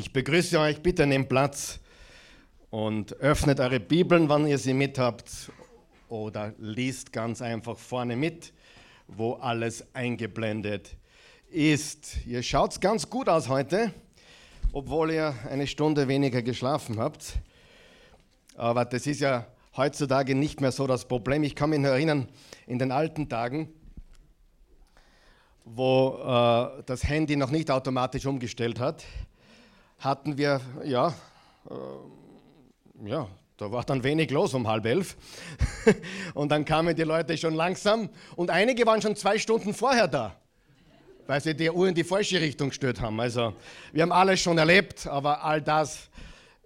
Ich 0.00 0.14
begrüße 0.14 0.58
euch, 0.58 0.80
bitte 0.80 1.06
nehmt 1.06 1.28
Platz 1.28 1.78
und 2.70 3.12
öffnet 3.20 3.60
eure 3.60 3.80
Bibeln, 3.80 4.30
wann 4.30 4.46
ihr 4.46 4.56
sie 4.56 4.72
mit 4.72 4.98
habt, 4.98 5.52
oder 6.08 6.54
liest 6.56 7.12
ganz 7.12 7.42
einfach 7.42 7.76
vorne 7.76 8.16
mit, 8.16 8.54
wo 9.08 9.34
alles 9.34 9.84
eingeblendet 9.92 10.96
ist. 11.50 12.16
Ihr 12.26 12.42
schaut 12.42 12.80
ganz 12.80 13.10
gut 13.10 13.28
aus 13.28 13.50
heute, 13.50 13.92
obwohl 14.72 15.10
ihr 15.10 15.34
eine 15.50 15.66
Stunde 15.66 16.08
weniger 16.08 16.40
geschlafen 16.40 16.98
habt. 16.98 17.34
Aber 18.56 18.86
das 18.86 19.06
ist 19.06 19.20
ja 19.20 19.48
heutzutage 19.76 20.34
nicht 20.34 20.62
mehr 20.62 20.72
so 20.72 20.86
das 20.86 21.06
Problem. 21.06 21.42
Ich 21.42 21.54
kann 21.54 21.68
mich 21.68 21.80
erinnern, 21.80 22.26
in 22.66 22.78
den 22.78 22.90
alten 22.90 23.28
Tagen, 23.28 23.68
wo 25.66 26.16
äh, 26.78 26.82
das 26.86 27.04
Handy 27.04 27.36
noch 27.36 27.50
nicht 27.50 27.70
automatisch 27.70 28.24
umgestellt 28.24 28.80
hat, 28.80 29.04
hatten 30.00 30.36
wir, 30.36 30.60
ja, 30.84 31.14
äh, 31.70 33.08
ja, 33.08 33.28
da 33.56 33.70
war 33.70 33.84
dann 33.84 34.02
wenig 34.02 34.30
los 34.30 34.54
um 34.54 34.66
halb 34.66 34.86
elf. 34.86 35.16
und 36.34 36.50
dann 36.50 36.64
kamen 36.64 36.96
die 36.96 37.02
Leute 37.02 37.36
schon 37.36 37.54
langsam 37.54 38.08
und 38.34 38.50
einige 38.50 38.86
waren 38.86 39.02
schon 39.02 39.14
zwei 39.14 39.38
Stunden 39.38 39.74
vorher 39.74 40.08
da, 40.08 40.34
weil 41.26 41.40
sie 41.42 41.54
die 41.54 41.70
Uhr 41.70 41.88
in 41.88 41.94
die 41.94 42.04
falsche 42.04 42.40
Richtung 42.40 42.70
gestört 42.70 43.00
haben. 43.00 43.20
Also 43.20 43.54
wir 43.92 44.02
haben 44.02 44.12
alles 44.12 44.40
schon 44.40 44.56
erlebt, 44.56 45.06
aber 45.06 45.44
all 45.44 45.60
das 45.60 46.08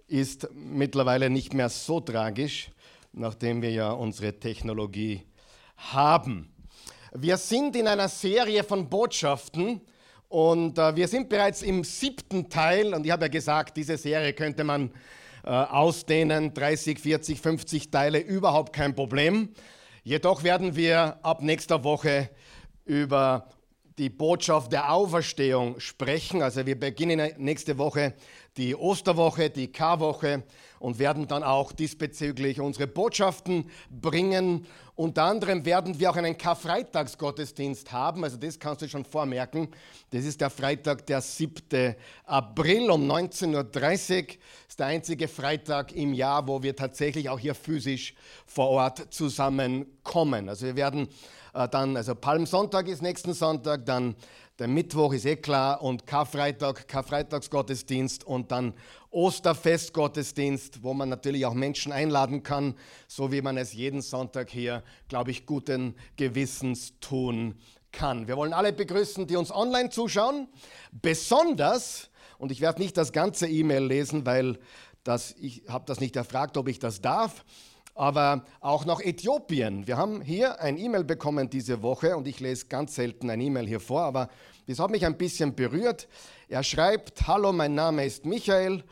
ist 0.07 0.47
mittlerweile 0.53 1.29
nicht 1.29 1.53
mehr 1.53 1.67
so 1.67 1.99
tragisch, 1.99 2.71
nachdem 3.11 3.61
wir 3.61 3.71
ja 3.71 3.91
unsere 3.91 4.39
Technologie 4.39 5.23
haben. 5.75 6.49
Wir 7.11 7.37
sind 7.37 7.75
in 7.75 7.87
einer 7.87 8.07
Serie 8.07 8.63
von 8.63 8.89
Botschaften, 8.89 9.81
und 10.29 10.77
äh, 10.77 10.95
wir 10.95 11.07
sind 11.07 11.29
bereits 11.29 11.61
im 11.61 11.83
siebten 11.83 12.49
Teil 12.49 12.93
und 12.93 13.05
ich 13.05 13.11
habe 13.11 13.25
ja 13.25 13.29
gesagt, 13.29 13.77
diese 13.77 13.97
Serie 13.97 14.33
könnte 14.33 14.63
man 14.63 14.91
äh, 15.43 15.49
ausdehnen, 15.49 16.53
30, 16.53 16.99
40, 16.99 17.39
50 17.39 17.91
Teile, 17.91 18.19
überhaupt 18.19 18.73
kein 18.73 18.95
Problem. 18.95 19.49
Jedoch 20.03 20.43
werden 20.43 20.75
wir 20.75 21.17
ab 21.23 21.41
nächster 21.41 21.83
Woche 21.83 22.29
über 22.85 23.47
die 23.97 24.09
Botschaft 24.09 24.71
der 24.71 24.91
Auferstehung 24.91 25.79
sprechen. 25.79 26.41
Also 26.41 26.65
wir 26.65 26.79
beginnen 26.79 27.31
nächste 27.37 27.77
Woche 27.77 28.13
die 28.57 28.75
Osterwoche, 28.75 29.49
die 29.49 29.71
Karwoche 29.71 30.43
und 30.79 30.99
werden 30.99 31.27
dann 31.27 31.43
auch 31.43 31.71
diesbezüglich 31.71 32.59
unsere 32.59 32.87
Botschaften 32.87 33.69
bringen. 33.89 34.65
Unter 34.97 35.23
anderem 35.23 35.65
werden 35.65 35.99
wir 35.99 36.09
auch 36.09 36.15
einen 36.15 36.37
Karfreitagsgottesdienst 36.37 37.91
haben, 37.91 38.23
also 38.23 38.37
das 38.37 38.57
kannst 38.57 38.81
du 38.81 38.87
schon 38.87 39.03
vormerken. 39.03 39.67
Das 40.11 40.23
ist 40.23 40.39
der 40.39 40.49
Freitag, 40.49 41.05
der 41.07 41.19
7. 41.19 41.95
April 42.23 42.89
um 42.89 43.11
19.30 43.11 44.23
Uhr. 44.23 44.27
Ist 44.69 44.79
der 44.79 44.85
einzige 44.85 45.27
Freitag 45.27 45.91
im 45.91 46.13
Jahr, 46.13 46.47
wo 46.47 46.63
wir 46.63 46.77
tatsächlich 46.77 47.29
auch 47.29 47.39
hier 47.39 47.55
physisch 47.55 48.13
vor 48.45 48.69
Ort 48.69 49.13
zusammenkommen. 49.13 50.47
Also 50.47 50.65
wir 50.65 50.77
werden 50.77 51.09
äh, 51.53 51.67
dann, 51.67 51.97
also 51.97 52.15
Palmsonntag 52.15 52.87
ist 52.87 53.01
nächsten 53.01 53.33
Sonntag, 53.33 53.85
dann 53.85 54.15
der 54.59 54.69
Mittwoch 54.69 55.11
ist 55.11 55.25
eh 55.25 55.35
klar 55.35 55.81
und 55.81 56.07
Karfreitag, 56.07 56.87
Karfreitagsgottesdienst 56.87 58.23
und 58.23 58.51
dann 58.51 58.73
Osterfestgottesdienst, 59.15 60.83
wo 60.83 60.93
man 60.93 61.07
natürlich 61.07 61.45
auch 61.45 61.53
Menschen 61.53 61.93
einladen 61.93 62.43
kann, 62.43 62.75
so 63.07 63.31
wie 63.31 63.41
man 63.41 63.57
es 63.57 63.73
jeden 63.73 64.01
Sonntag 64.01 64.49
hier, 64.49 64.83
glaube 65.07 65.31
ich, 65.31 65.45
guten 65.45 65.95
Gewissens 66.17 66.99
tun 66.99 67.55
kann. 67.93 68.27
Wir 68.27 68.35
wollen 68.35 68.51
alle 68.51 68.73
begrüßen, 68.73 69.25
die 69.25 69.37
uns 69.37 69.51
online 69.51 69.89
zuschauen, 69.89 70.49
besonders, 70.91 72.09
und 72.37 72.51
ich 72.51 72.59
werde 72.59 72.81
nicht 72.81 72.97
das 72.97 73.13
ganze 73.13 73.47
E-Mail 73.47 73.85
lesen, 73.85 74.25
weil 74.25 74.59
das, 75.05 75.33
ich 75.39 75.63
habe 75.69 75.85
das 75.87 76.01
nicht 76.01 76.17
erfragt, 76.17 76.57
ob 76.57 76.67
ich 76.67 76.79
das 76.79 76.99
darf, 76.99 77.45
aber 77.93 78.43
auch 78.59 78.83
nach 78.83 78.99
Äthiopien. 78.99 79.87
Wir 79.87 79.95
haben 79.95 80.19
hier 80.19 80.59
ein 80.59 80.77
E-Mail 80.77 81.05
bekommen 81.05 81.49
diese 81.49 81.81
Woche 81.81 82.17
und 82.17 82.27
ich 82.27 82.41
lese 82.41 82.65
ganz 82.65 82.95
selten 82.95 83.29
ein 83.29 83.39
E-Mail 83.39 83.65
hier 83.65 83.79
vor, 83.79 84.01
aber 84.01 84.29
das 84.67 84.79
hat 84.79 84.91
mich 84.91 85.05
ein 85.05 85.17
bisschen 85.17 85.55
berührt. 85.55 86.09
Er 86.47 86.61
schreibt, 86.61 87.25
hallo, 87.25 87.51
mein 87.51 87.73
Name 87.73 88.05
ist 88.05 88.23
Michael 88.23 88.83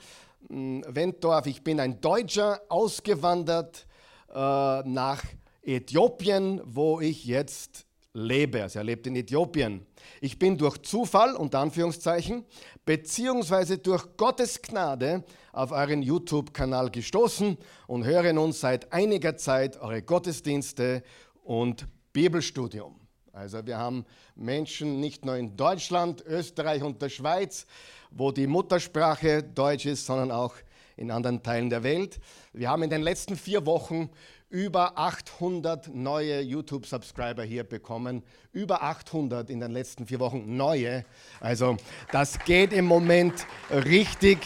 hm, 0.48 0.84
Wendorf, 0.88 1.46
ich 1.46 1.64
bin 1.64 1.80
ein 1.80 2.02
Deutscher, 2.02 2.62
ausgewandert 2.68 3.86
äh, 4.30 4.34
nach 4.34 5.24
Äthiopien, 5.62 6.62
wo 6.66 7.00
ich 7.00 7.26
jetzt 7.26 7.86
lebe. 8.14 8.64
Also 8.64 8.80
er 8.80 8.86
lebt 8.86 9.06
in 9.06 9.16
Äthiopien. 9.16 9.86
Ich 10.20 10.40
bin 10.40 10.58
durch 10.58 10.82
Zufall, 10.82 11.36
unter 11.36 11.60
Anführungszeichen, 11.60 12.44
beziehungsweise 12.86 13.78
durch 13.78 14.18
Gottes 14.18 14.60
Gnade 14.60 15.24
auf 15.52 15.72
euren 15.72 16.02
YouTube-Kanal 16.02 16.90
gestoßen 16.90 17.60
und 17.86 18.04
höre 18.04 18.34
nun 18.34 18.52
seit 18.52 18.92
einiger 18.92 19.38
Zeit 19.38 19.80
eure 19.80 20.02
Gottesdienste 20.02 21.04
und 21.44 21.86
Bibelstudium. 22.14 23.03
Also 23.36 23.66
wir 23.66 23.80
haben 23.80 24.06
Menschen 24.36 25.00
nicht 25.00 25.26
nur 25.26 25.36
in 25.38 25.58
Deutschland, 25.58 26.24
Österreich 26.24 26.84
und 26.84 27.02
der 27.02 27.10
Schweiz, 27.10 27.66
wo 28.12 28.32
die 28.32 28.46
Muttersprache 28.46 29.42
Deutsch 29.42 29.88
ist, 29.88 30.06
sondern 30.06 30.30
auch 30.30 30.54
in 30.98 31.10
anderen 31.10 31.42
Teilen 31.42 31.72
der 31.72 31.82
Welt. 31.82 32.20
Wir 32.54 32.70
haben 32.70 32.84
in 32.84 32.92
den 32.92 33.02
letzten 33.02 33.36
vier 33.36 33.66
Wochen 33.66 34.12
über 34.52 35.00
800 35.00 35.96
neue 35.96 36.42
YouTube-Subscriber 36.42 37.44
hier 37.44 37.64
bekommen. 37.64 38.22
Über 38.52 38.84
800 38.84 39.50
in 39.50 39.62
den 39.62 39.72
letzten 39.72 40.06
vier 40.06 40.20
Wochen 40.20 40.56
neue. 40.56 41.04
Also 41.40 41.78
das 42.12 42.38
geht 42.38 42.72
im 42.72 42.86
Moment 42.86 43.48
richtig 43.72 44.38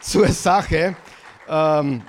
zur 0.00 0.28
Sache. 0.28 0.96
Ähm, 1.46 2.02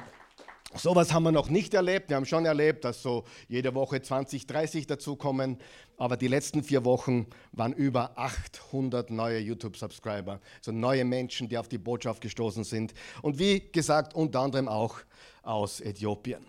Sowas 0.73 1.11
haben 1.11 1.23
wir 1.23 1.33
noch 1.33 1.49
nicht 1.49 1.73
erlebt. 1.73 2.09
Wir 2.09 2.15
haben 2.15 2.25
schon 2.25 2.45
erlebt, 2.45 2.85
dass 2.85 3.01
so 3.01 3.25
jede 3.49 3.75
Woche 3.75 4.01
20, 4.01 4.47
30 4.47 4.87
dazukommen. 4.87 5.57
Aber 6.01 6.17
die 6.17 6.27
letzten 6.27 6.63
vier 6.63 6.83
Wochen 6.83 7.27
waren 7.51 7.73
über 7.73 8.17
800 8.17 9.11
neue 9.11 9.37
YouTube-Subscriber. 9.37 10.39
So 10.59 10.71
neue 10.71 11.05
Menschen, 11.05 11.47
die 11.47 11.59
auf 11.59 11.67
die 11.67 11.77
Botschaft 11.77 12.21
gestoßen 12.21 12.63
sind. 12.63 12.95
Und 13.21 13.37
wie 13.37 13.71
gesagt, 13.71 14.15
unter 14.15 14.39
anderem 14.39 14.67
auch 14.67 14.95
aus 15.43 15.79
Äthiopien. 15.79 16.43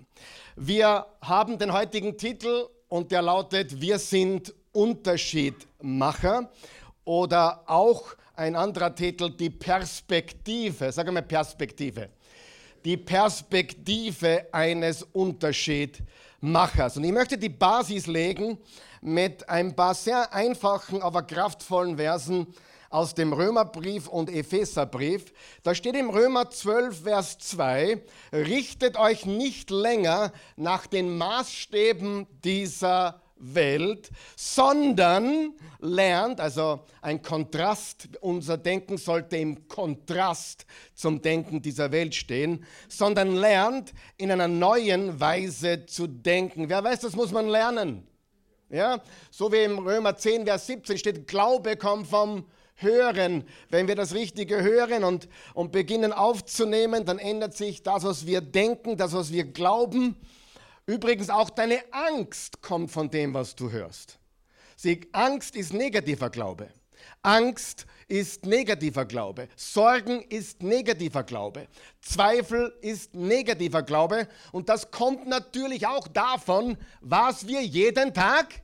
Wir 0.57 1.05
haben 1.21 1.59
den 1.59 1.71
heutigen 1.71 2.17
Titel 2.17 2.67
und 2.89 3.13
der 3.13 3.21
lautet 3.21 3.79
Wir 3.79 3.99
sind 3.99 4.55
Unterschiedmacher. 4.73 6.51
Oder 7.05 7.63
auch 7.67 8.17
ein 8.35 8.57
anderer 8.57 8.95
Titel, 8.95 9.29
die 9.37 9.51
Perspektive. 9.51 10.91
Sag 10.93 11.13
mal 11.13 11.21
Perspektive 11.21 12.09
die 12.85 12.97
Perspektive 12.97 14.47
eines 14.51 15.05
Unterschiedmachers. 15.05 16.97
Und 16.97 17.05
ich 17.05 17.13
möchte 17.13 17.39
die 17.39 17.49
Basis 17.49 18.09
legen 18.09 18.59
mit 19.03 19.49
ein 19.49 19.77
paar 19.77 19.95
sehr 19.95 20.33
einfachen, 20.33 21.03
aber 21.03 21.23
kraftvollen 21.23 21.97
Versen 21.99 22.47
aus 22.89 23.15
dem 23.15 23.33
Römerbrief 23.33 24.07
und 24.07 24.31
Epheserbrief. 24.31 25.33
Da 25.63 25.75
steht 25.75 25.97
im 25.97 26.11
Römer 26.11 26.51
12, 26.51 27.03
Vers 27.03 27.39
2, 27.39 28.03
richtet 28.33 28.99
euch 28.99 29.27
nicht 29.27 29.71
länger 29.71 30.33
nach 30.57 30.87
den 30.87 31.17
Maßstäben 31.17 32.27
dieser 32.45 33.21
Welt, 33.43 34.11
sondern 34.37 35.55
lernt, 35.81 36.41
also 36.41 36.81
ein 37.01 37.23
Kontrast, 37.23 38.09
unser 38.21 38.57
Denken 38.57 38.99
sollte 38.99 39.37
im 39.37 39.67
Kontrast 39.67 40.65
zum 40.95 41.21
Denken 41.21 41.61
dieser 41.61 41.91
Welt 41.91 42.15
stehen, 42.15 42.65
sondern 42.89 43.35
lernt 43.35 43.93
in 44.17 44.31
einer 44.31 44.49
neuen 44.49 45.19
Weise 45.19 45.87
zu 45.87 46.07
denken. 46.07 46.69
Wer 46.69 46.85
weiß, 46.85 47.01
das 47.01 47.17
muss 47.17 47.33
man 47.33 47.49
lernen. 47.49 48.07
Ja? 48.73 49.01
So 49.31 49.53
wie 49.53 49.63
im 49.63 49.79
Römer 49.79 50.17
10, 50.17 50.45
Vers 50.45 50.67
17 50.67 50.99
steht, 50.99 51.29
Glaube 51.29 51.77
kommt 51.77 52.09
vom 52.09 52.47
Hören. 52.75 53.45
Wenn 53.69 53.87
wir 53.87 53.95
das 53.95 54.15
Richtige 54.15 54.61
hören 54.63 55.05
und, 55.05 55.29
und 55.55 55.71
beginnen 55.71 56.13
aufzunehmen, 56.13 57.05
dann 57.05 57.21
ändert 57.21 57.55
sich 57.55 57.85
das, 57.85 58.03
was 58.03 58.27
wir 58.27 58.41
denken, 58.41 58.97
das, 58.97 59.13
was 59.13 59.31
wir 59.31 59.45
glauben 59.45 60.17
Übrigens 60.87 61.31
auch 61.31 61.51
deine 61.51 61.81
Angst 61.93 62.61
kommt 62.61 62.91
von 62.91 63.09
dem, 63.09 63.35
was 63.35 63.55
du 63.55 63.71
hörst. 63.71 64.19
Sie, 64.77 65.09
Angst 65.13 65.55
ist 65.55 65.73
negativer 65.73 66.29
Glaube. 66.29 66.69
Angst 67.23 67.87
ist 68.09 68.45
negativer 68.45 69.05
Glaube. 69.05 69.49
Sorgen 69.57 70.23
ist 70.29 70.63
negativer 70.63 71.23
Glaube. 71.23 71.67
Zweifel 72.01 72.75
ist 72.83 73.15
negativer 73.15 73.83
Glaube. 73.83 74.29
Und 74.53 74.69
das 74.69 74.91
kommt 74.91 75.27
natürlich 75.27 75.87
auch 75.87 76.09
davon, 76.09 76.77
was 77.01 77.47
wir 77.47 77.63
jeden 77.63 78.13
Tag 78.13 78.63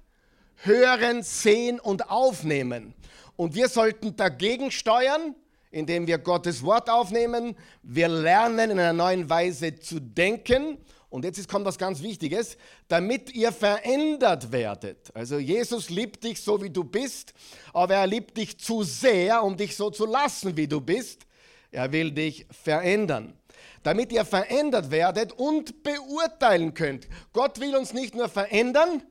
hören, 0.56 1.22
sehen 1.22 1.80
und 1.80 2.10
aufnehmen. 2.10 2.94
Und 3.36 3.54
wir 3.54 3.68
sollten 3.68 4.16
dagegen 4.16 4.70
steuern, 4.70 5.34
indem 5.70 6.06
wir 6.06 6.18
Gottes 6.18 6.62
Wort 6.62 6.90
aufnehmen. 6.90 7.56
Wir 7.82 8.08
lernen 8.08 8.70
in 8.70 8.78
einer 8.78 8.92
neuen 8.92 9.30
Weise 9.30 9.78
zu 9.78 10.00
denken 10.00 10.78
und 11.10 11.24
jetzt 11.24 11.48
kommt 11.48 11.64
was 11.64 11.78
ganz 11.78 12.02
Wichtiges, 12.02 12.58
damit 12.86 13.34
ihr 13.34 13.50
verändert 13.50 14.52
werdet. 14.52 15.10
Also 15.14 15.38
Jesus 15.38 15.88
liebt 15.88 16.22
dich 16.24 16.42
so, 16.42 16.62
wie 16.62 16.70
du 16.70 16.84
bist, 16.84 17.32
aber 17.72 17.94
er 17.94 18.06
liebt 18.06 18.36
dich 18.36 18.58
zu 18.58 18.82
sehr, 18.82 19.42
um 19.42 19.56
dich 19.56 19.74
so 19.74 19.90
zu 19.90 20.04
lassen, 20.04 20.56
wie 20.56 20.68
du 20.68 20.80
bist. 20.80 21.26
Er 21.70 21.92
will 21.92 22.10
dich 22.10 22.46
verändern. 22.50 23.34
Damit 23.82 24.12
ihr 24.12 24.24
verändert 24.24 24.90
werdet 24.90 25.32
und 25.32 25.82
beurteilen 25.82 26.74
könnt. 26.74 27.08
Gott 27.32 27.60
will 27.60 27.74
uns 27.74 27.94
nicht 27.94 28.14
nur 28.14 28.28
verändern, 28.28 29.02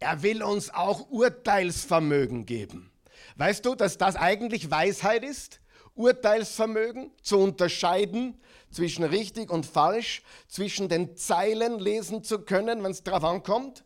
er 0.00 0.22
will 0.22 0.42
uns 0.42 0.72
auch 0.74 1.10
Urteilsvermögen 1.10 2.44
geben. 2.44 2.90
Weißt 3.36 3.64
du, 3.64 3.74
dass 3.74 3.98
das 3.98 4.16
eigentlich 4.16 4.70
Weisheit 4.70 5.24
ist? 5.24 5.60
Urteilsvermögen 5.94 7.10
zu 7.22 7.38
unterscheiden 7.38 8.38
zwischen 8.70 9.04
richtig 9.04 9.50
und 9.50 9.66
falsch, 9.66 10.22
zwischen 10.48 10.88
den 10.88 11.16
Zeilen 11.16 11.78
lesen 11.78 12.22
zu 12.22 12.40
können, 12.40 12.82
wenn 12.82 12.90
es 12.90 13.02
darauf 13.02 13.24
ankommt? 13.24 13.84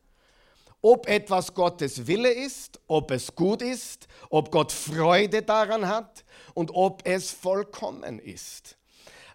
Ob 0.82 1.08
etwas 1.08 1.54
Gottes 1.54 2.06
Wille 2.06 2.30
ist, 2.30 2.80
ob 2.86 3.10
es 3.10 3.34
gut 3.34 3.60
ist, 3.60 4.08
ob 4.30 4.50
Gott 4.50 4.72
Freude 4.72 5.42
daran 5.42 5.86
hat 5.86 6.24
und 6.54 6.70
ob 6.74 7.02
es 7.04 7.30
vollkommen 7.30 8.18
ist. 8.18 8.78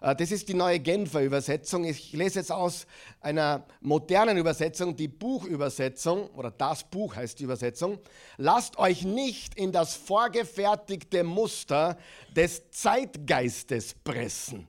Äh, 0.00 0.14
das 0.16 0.30
ist 0.30 0.48
die 0.48 0.54
neue 0.54 0.80
Genfer 0.80 1.22
Übersetzung. 1.22 1.84
Ich 1.84 2.12
lese 2.12 2.40
jetzt 2.40 2.52
aus 2.52 2.86
einer 3.20 3.64
modernen 3.80 4.36
Übersetzung, 4.36 4.96
die 4.96 5.08
Buchübersetzung, 5.08 6.28
oder 6.30 6.50
das 6.50 6.84
Buch 6.84 7.16
heißt 7.16 7.38
die 7.38 7.44
Übersetzung. 7.44 7.98
Lasst 8.36 8.78
euch 8.78 9.04
nicht 9.04 9.54
in 9.56 9.72
das 9.72 9.94
vorgefertigte 9.94 11.24
Muster 11.24 11.98
des 12.34 12.70
Zeitgeistes 12.70 13.94
pressen. 13.94 14.68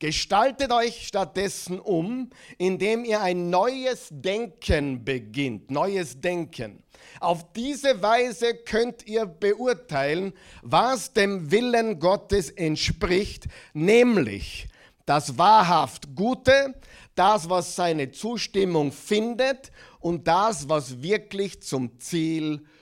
Gestaltet 0.00 0.72
euch 0.72 1.06
stattdessen 1.06 1.78
um, 1.78 2.30
indem 2.56 3.04
ihr 3.04 3.20
ein 3.20 3.50
neues 3.50 4.08
Denken 4.10 5.04
beginnt. 5.04 5.70
Neues 5.70 6.18
Denken. 6.22 6.82
Auf 7.20 7.52
diese 7.52 8.00
Weise 8.00 8.54
könnt 8.54 9.06
ihr 9.06 9.26
beurteilen, 9.26 10.32
was 10.62 11.12
dem 11.12 11.50
Willen 11.50 11.98
Gottes 11.98 12.48
entspricht, 12.48 13.44
nämlich 13.74 14.68
das 15.04 15.36
wahrhaft 15.36 16.16
Gute, 16.16 16.74
das, 17.14 17.50
was 17.50 17.76
seine 17.76 18.10
Zustimmung 18.10 18.92
findet 18.92 19.70
und 19.98 20.26
das, 20.26 20.66
was 20.70 21.02
wirklich 21.02 21.62
zum 21.62 22.00
Ziel 22.00 22.60
führt. 22.60 22.79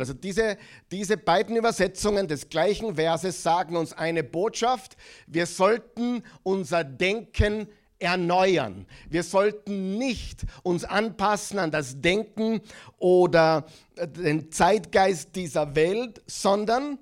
Also 0.00 0.12
diese, 0.12 0.56
diese 0.90 1.16
beiden 1.16 1.56
Übersetzungen 1.56 2.26
des 2.26 2.48
gleichen 2.48 2.96
Verses 2.96 3.42
sagen 3.42 3.76
uns 3.76 3.92
eine 3.92 4.24
Botschaft. 4.24 4.96
Wir 5.26 5.46
sollten 5.46 6.22
unser 6.42 6.84
Denken 6.84 7.68
erneuern. 7.98 8.86
Wir 9.08 9.22
sollten 9.22 9.98
nicht 9.98 10.42
uns 10.62 10.84
anpassen 10.84 11.58
an 11.58 11.70
das 11.70 12.00
Denken 12.00 12.60
oder 12.98 13.66
den 13.96 14.50
Zeitgeist 14.50 15.34
dieser 15.34 15.74
Welt, 15.74 16.22
sondern 16.26 16.98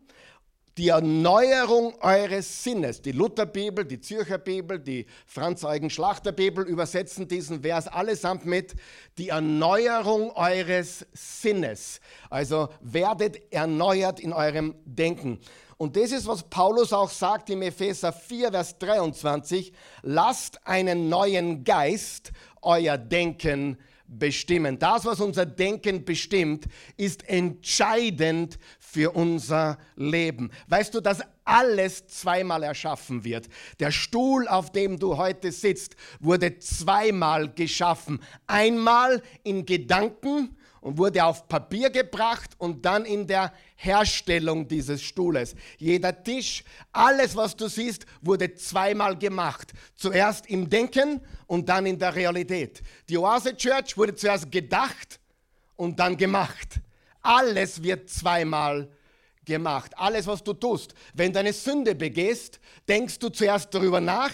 die 0.78 0.88
Erneuerung 0.88 1.94
eures 2.02 2.62
Sinnes. 2.62 3.00
Die 3.00 3.12
Lutherbibel, 3.12 3.84
die 3.84 4.00
Zürcher 4.00 4.38
Bibel, 4.38 4.78
die 4.78 5.06
Franz-Eugen-Schlachter-Bibel 5.26 6.67
übersetzen 6.67 7.26
diesen 7.26 7.62
Vers 7.62 7.88
allesamt 7.88 8.44
mit 8.44 8.75
die 9.17 9.31
Erneuerung 9.31 10.31
eures 10.32 11.06
Sinnes. 11.12 12.00
Also 12.28 12.69
werdet 12.81 13.52
erneuert 13.52 14.20
in 14.20 14.34
eurem 14.34 14.75
Denken. 14.84 15.40
Und 15.78 15.96
das 15.96 16.12
ist, 16.12 16.26
was 16.26 16.43
Paulus 16.43 16.93
auch 16.93 17.11
sagt 17.11 17.50
im 17.50 17.62
Epheser 17.62 18.12
4, 18.12 18.50
Vers 18.50 18.78
23. 18.78 19.73
Lasst 20.02 20.67
einen 20.67 21.08
neuen 21.08 21.64
Geist 21.64 22.32
euer 22.62 22.99
Denken 22.99 23.78
bestimmen. 24.08 24.79
Das, 24.79 25.05
was 25.05 25.20
unser 25.20 25.47
Denken 25.47 26.05
bestimmt, 26.05 26.67
ist 26.97 27.29
entscheidend 27.29 28.58
für 28.79 29.12
unser 29.12 29.79
Leben. 29.97 30.50
Weißt 30.69 30.94
du, 30.94 31.00
dass 31.00 31.20
alles 31.44 32.06
zweimal 32.08 32.62
erschaffen 32.62 33.25
wird? 33.25 33.49
Der 33.81 33.91
Stuhl, 33.91 34.49
auf 34.49 34.73
dem 34.73 34.99
du 34.99 35.17
heute 35.17 35.53
sitzt, 35.53 35.97
wurde 36.20 36.58
zweimal 36.58 37.53
geschaffen. 37.53 38.20
Einmal 38.47 39.23
in 39.43 39.67
Gedanken 39.67 40.56
und 40.87 40.99
wurde 40.99 41.25
auf 41.25 41.49
Papier 41.49 41.91
gebracht 41.91 42.53
und 42.59 42.87
dann 42.87 43.05
in 43.05 43.27
der 43.27 43.53
Herstellung 43.75 44.69
dieses 44.69 45.03
Stuhles. 45.03 45.56
Jeder 45.79 46.23
Tisch, 46.23 46.62
alles, 46.93 47.35
was 47.35 47.56
du 47.56 47.67
siehst, 47.67 48.06
wurde 48.23 48.55
zweimal 48.55 49.19
gemacht. 49.19 49.73
Zuerst 49.97 50.47
im 50.47 50.71
Denken 50.71 51.21
und 51.49 51.69
dann 51.69 51.87
in 51.87 51.99
der 51.99 52.15
Realität. 52.15 52.83
Die 53.09 53.19
Oase 53.19 53.56
Church 53.56 53.99
wurde 53.99 54.15
zuerst 54.15 54.49
gedacht 54.53 55.19
und 55.75 55.99
dann 55.99 56.17
gemacht. 56.17 56.79
Alles 57.21 57.83
wird 57.83 58.09
zweimal 58.09 58.88
gemacht. 59.44 59.91
Alles, 59.97 60.29
was 60.29 60.44
du 60.44 60.53
tust. 60.53 60.94
Wenn 61.15 61.33
du 61.33 61.41
eine 61.41 61.53
Sünde 61.53 61.97
begehst, 61.97 62.61
denkst 62.87 63.19
du 63.19 63.29
zuerst 63.31 63.75
darüber 63.75 64.00
nach. 64.00 64.31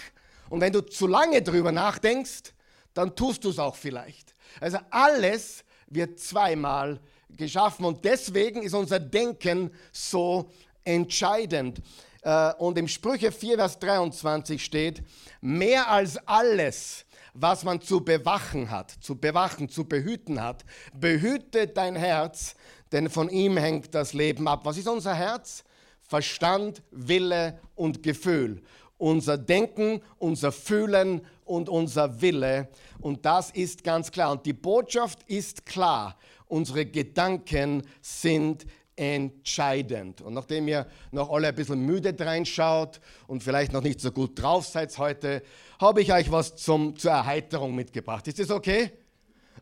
Und 0.51 0.61
wenn 0.61 0.71
du 0.71 0.81
zu 0.81 1.07
lange 1.07 1.41
darüber 1.41 1.71
nachdenkst, 1.71 2.53
dann 2.93 3.15
tust 3.15 3.43
du 3.43 3.49
es 3.49 3.57
auch 3.57 3.75
vielleicht. 3.75 4.35
Also 4.59 4.77
alles 4.91 5.63
wird 5.93 6.19
zweimal 6.19 6.99
geschaffen 7.29 7.85
und 7.85 8.05
deswegen 8.05 8.61
ist 8.61 8.73
unser 8.73 8.99
Denken 8.99 9.71
so 9.91 10.51
entscheidend. 10.83 11.81
Äh, 12.21 12.53
und 12.55 12.77
im 12.77 12.87
Sprüche 12.87 13.31
4, 13.31 13.57
Vers 13.57 13.79
23 13.79 14.63
steht, 14.63 15.03
mehr 15.41 15.89
als 15.89 16.17
alles, 16.27 17.05
was 17.33 17.63
man 17.63 17.81
zu 17.81 18.01
bewachen 18.01 18.69
hat, 18.69 18.91
zu 18.91 19.15
bewachen, 19.15 19.69
zu 19.69 19.85
behüten 19.85 20.41
hat, 20.41 20.63
behüte 20.93 21.67
dein 21.67 21.95
Herz, 21.95 22.55
denn 22.91 23.09
von 23.09 23.29
ihm 23.29 23.57
hängt 23.57 23.95
das 23.95 24.13
Leben 24.13 24.47
ab. 24.47 24.61
Was 24.65 24.77
ist 24.77 24.87
unser 24.87 25.15
Herz? 25.15 25.63
Verstand, 26.01 26.83
Wille 26.91 27.59
und 27.75 28.03
Gefühl. 28.03 28.61
Unser 29.03 29.37
Denken, 29.37 30.01
unser 30.17 30.53
Fühlen 30.53 31.25
und 31.43 31.67
unser 31.67 32.21
Wille. 32.21 32.69
Und 33.01 33.25
das 33.25 33.51
ist 33.51 33.83
ganz 33.83 34.09
klar. 34.09 34.31
Und 34.31 34.45
die 34.45 34.53
Botschaft 34.53 35.23
ist 35.23 35.65
klar. 35.65 36.17
Unsere 36.47 36.85
Gedanken 36.85 37.83
sind 38.01 38.65
entscheidend. 38.95 40.21
Und 40.21 40.33
nachdem 40.33 40.69
ihr 40.69 40.87
noch 41.11 41.29
alle 41.31 41.49
ein 41.49 41.55
bisschen 41.55 41.85
müde 41.85 42.15
reinschaut 42.17 43.01
und 43.27 43.43
vielleicht 43.43 43.73
noch 43.73 43.83
nicht 43.83 43.99
so 43.99 44.09
gut 44.09 44.41
drauf 44.41 44.67
seid 44.67 44.97
heute, 44.97 45.43
habe 45.81 46.01
ich 46.01 46.13
euch 46.13 46.31
was 46.31 46.55
zum, 46.55 46.95
zur 46.95 47.11
Erheiterung 47.11 47.75
mitgebracht. 47.75 48.25
Ist 48.29 48.39
das 48.39 48.51
okay? 48.51 48.89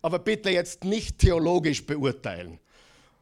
Aber 0.04 0.20
bitte 0.20 0.52
jetzt 0.52 0.84
nicht 0.84 1.18
theologisch 1.18 1.84
beurteilen. 1.84 2.60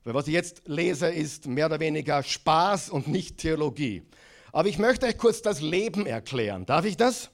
Weil 0.04 0.16
was 0.16 0.28
ich 0.28 0.34
jetzt 0.34 0.64
lese, 0.66 1.08
ist 1.08 1.48
mehr 1.48 1.68
oder 1.68 1.80
weniger 1.80 2.22
Spaß 2.24 2.90
und 2.90 3.08
nicht 3.08 3.38
Theologie. 3.38 4.04
Aber 4.52 4.68
ich 4.68 4.78
möchte 4.80 5.06
euch 5.06 5.18
kurz 5.18 5.42
das 5.42 5.62
Leben 5.62 6.06
erklären. 6.06 6.66
Darf 6.66 6.86
ich 6.86 6.98
das? 6.98 7.30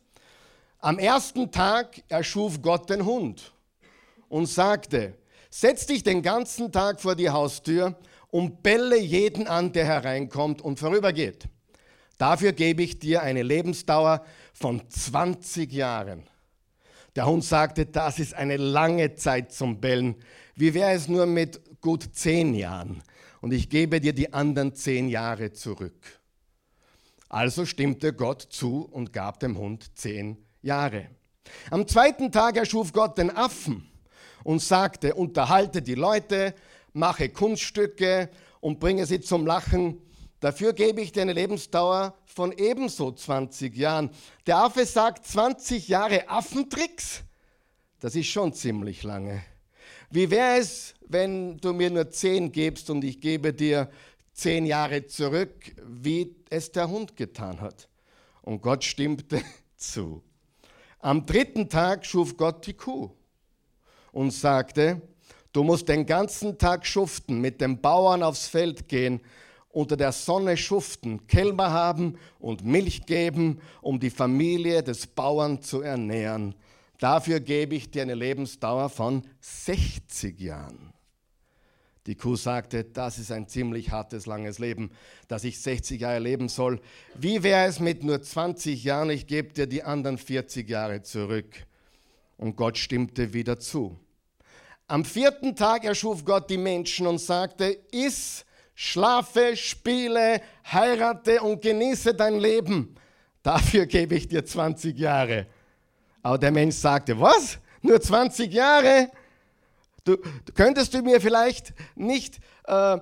Am 0.80 1.00
ersten 1.00 1.52
Tag 1.52 2.04
erschuf 2.10 2.62
Gott 2.62 2.90
den 2.90 3.06
Hund 3.06 3.54
und 4.30 4.48
sagte, 4.48 5.18
setz 5.50 5.86
dich 5.86 6.04
den 6.04 6.22
ganzen 6.22 6.72
Tag 6.72 7.02
vor 7.02 7.16
die 7.16 7.30
Haustür 7.30 7.98
und 8.30 8.62
belle 8.62 9.00
jeden 9.00 9.48
an, 9.48 9.72
der 9.72 9.86
hereinkommt 9.86 10.62
und 10.62 10.80
vorübergeht. 10.80 11.48
Dafür 12.18 12.54
gebe 12.54 12.84
ich 12.84 13.00
dir 13.00 13.22
eine 13.24 13.44
Lebensdauer 13.44 14.26
von 14.54 14.82
20 14.90 15.72
Jahren. 15.72 16.24
Der 17.16 17.26
Hund 17.26 17.44
sagte, 17.44 17.86
das 17.86 18.20
ist 18.20 18.34
eine 18.34 18.58
lange 18.58 19.16
Zeit 19.16 19.54
zum 19.54 19.80
Bellen. 19.80 20.16
Wie 20.56 20.74
wäre 20.74 20.92
es 20.92 21.08
nur 21.08 21.26
mit 21.26 21.82
gut 21.82 22.04
10 22.14 22.54
Jahren? 22.56 23.02
Und 23.42 23.54
ich 23.54 23.70
gebe 23.70 24.02
dir 24.02 24.14
die 24.14 24.34
anderen 24.34 24.74
10 24.76 25.08
Jahre 25.08 25.54
zurück. 25.54 26.20
Also 27.30 27.66
stimmte 27.66 28.14
Gott 28.14 28.42
zu 28.42 28.88
und 28.92 29.14
gab 29.14 29.40
dem 29.40 29.58
Hund 29.58 29.98
10 29.98 30.28
Jahre. 30.28 30.46
Jahre. 30.66 31.08
Am 31.70 31.88
zweiten 31.88 32.32
Tag 32.32 32.58
erschuf 32.58 32.92
Gott 32.92 33.20
den 33.20 33.30
Affen 33.30 33.88
und 34.44 34.62
sagte, 34.62 35.14
unterhalte 35.14 35.82
die 35.82 35.94
Leute, 35.94 36.56
mache 36.94 37.30
Kunststücke 37.30 38.30
und 38.62 38.80
bringe 38.80 39.06
sie 39.06 39.22
zum 39.22 39.46
Lachen. 39.46 40.02
Dafür 40.40 40.74
gebe 40.74 41.02
ich 41.02 41.12
dir 41.12 41.22
eine 41.22 41.34
Lebensdauer 41.34 42.16
von 42.26 42.52
ebenso 42.52 43.12
20 43.12 43.76
Jahren. 43.76 44.10
Der 44.48 44.58
Affe 44.58 44.86
sagt 44.86 45.26
20 45.28 45.88
Jahre 45.88 46.28
Affentricks? 46.30 47.24
Das 48.00 48.16
ist 48.16 48.28
schon 48.28 48.54
ziemlich 48.54 49.04
lange. 49.04 49.44
Wie 50.10 50.32
wäre 50.32 50.58
es, 50.60 50.96
wenn 51.08 51.58
du 51.58 51.74
mir 51.74 51.92
nur 51.92 52.10
10 52.10 52.52
gibst 52.52 52.90
und 52.90 53.04
ich 53.04 53.22
gebe 53.22 53.54
dir 53.54 53.90
10 54.36 54.66
Jahre 54.66 55.08
zurück, 55.08 55.74
wie 55.88 56.36
es 56.50 56.72
der 56.72 56.90
Hund 56.90 57.16
getan 57.16 57.62
hat? 57.62 57.88
Und 58.42 58.62
Gott 58.62 58.84
stimmte 58.84 59.42
zu. 59.78 60.22
Am 61.00 61.26
dritten 61.26 61.70
Tag 61.70 62.06
schuf 62.06 62.36
Gott 62.36 62.68
die 62.68 62.74
Kuh 62.74 63.12
und 64.12 64.32
sagte, 64.32 65.02
du 65.54 65.64
musst 65.64 65.88
den 65.88 66.06
ganzen 66.06 66.58
Tag 66.58 66.86
schuften, 66.86 67.40
mit 67.40 67.62
dem 67.62 67.80
Bauern 67.80 68.24
aufs 68.24 68.48
Feld 68.48 68.90
gehen, 68.90 69.22
unter 69.70 69.96
der 69.96 70.12
Sonne 70.12 70.58
schuften, 70.58 71.28
Kälber 71.28 71.72
haben 71.72 72.18
und 72.40 72.66
Milch 72.66 73.06
geben, 73.06 73.62
um 73.82 74.00
die 74.00 74.10
Familie 74.10 74.84
des 74.84 75.08
Bauern 75.08 75.62
zu 75.62 75.82
ernähren. 75.82 76.56
Dafür 77.00 77.40
gebe 77.40 77.76
ich 77.76 77.92
dir 77.92 78.02
eine 78.02 78.16
Lebensdauer 78.16 78.90
von 78.90 79.24
60 79.40 80.40
Jahren. 80.40 80.95
Die 82.08 82.16
Kuh 82.16 82.36
sagte, 82.36 82.84
das 82.84 83.18
ist 83.18 83.32
ein 83.32 83.48
ziemlich 83.48 83.90
hartes, 83.90 84.28
langes 84.28 84.60
Leben, 84.60 84.92
dass 85.28 85.44
ich 85.44 85.60
60 85.60 86.02
Jahre 86.02 86.20
leben 86.20 86.50
soll. 86.50 86.80
Wie 87.16 87.42
wäre 87.42 87.66
es 87.66 87.80
mit 87.80 88.04
nur 88.04 88.22
20 88.22 88.84
Jahren? 88.84 89.10
Ich 89.10 89.26
gebe 89.26 89.54
dir 89.54 89.66
die 89.66 89.82
anderen 89.84 90.20
40 90.20 90.70
Jahre 90.70 91.02
zurück. 91.02 91.66
Und 92.38 92.56
Gott 92.58 92.78
stimmte 92.78 93.34
wieder 93.34 93.60
zu. 93.60 94.00
Am 94.88 95.04
vierten 95.04 95.56
Tag 95.56 95.84
erschuf 95.84 96.24
Gott 96.24 96.48
die 96.50 96.60
Menschen 96.60 97.08
und 97.08 97.18
sagte, 97.18 97.76
iss, 97.92 98.46
schlafe, 98.76 99.58
spiele, 99.58 100.42
heirate 100.72 101.42
und 101.42 101.64
genieße 101.64 102.14
dein 102.14 102.40
Leben. 102.40 102.94
Dafür 103.42 103.88
gebe 103.88 104.14
ich 104.14 104.28
dir 104.28 104.46
20 104.46 104.96
Jahre. 104.98 105.48
Aber 106.22 106.38
der 106.38 106.52
Mensch 106.52 106.76
sagte, 106.76 107.20
was? 107.20 107.58
Nur 107.82 108.00
20 108.00 108.54
Jahre? 108.54 109.10
Du, 110.06 110.18
könntest 110.54 110.94
du 110.94 111.02
mir 111.02 111.20
vielleicht 111.20 111.74
nicht, 111.96 112.40
äh, 112.68 112.96
äh, 112.96 113.00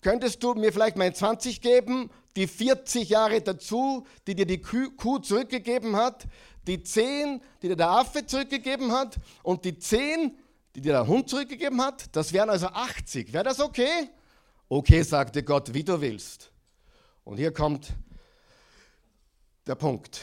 könntest 0.00 0.42
du 0.42 0.54
mir 0.54 0.72
vielleicht 0.72 0.96
mein 0.96 1.12
20 1.12 1.60
geben, 1.60 2.08
die 2.36 2.46
40 2.46 3.08
Jahre 3.08 3.40
dazu, 3.40 4.06
die 4.26 4.36
dir 4.36 4.46
die 4.46 4.62
Kuh 4.62 5.18
zurückgegeben 5.18 5.96
hat, 5.96 6.26
die 6.68 6.82
10, 6.82 7.40
die 7.62 7.68
dir 7.68 7.76
der 7.76 7.90
Affe 7.90 8.24
zurückgegeben 8.24 8.92
hat 8.92 9.16
und 9.42 9.64
die 9.64 9.76
10, 9.76 10.38
die 10.76 10.82
dir 10.82 10.92
der 10.92 11.06
Hund 11.08 11.28
zurückgegeben 11.28 11.82
hat, 11.82 12.14
das 12.14 12.32
wären 12.32 12.48
also 12.48 12.68
80. 12.68 13.32
Wäre 13.32 13.44
das 13.44 13.58
okay? 13.58 14.08
Okay, 14.68 15.02
sagte 15.02 15.42
Gott, 15.42 15.74
wie 15.74 15.82
du 15.82 16.00
willst. 16.00 16.52
Und 17.24 17.38
hier 17.38 17.52
kommt 17.52 17.88
der 19.66 19.74
Punkt. 19.74 20.20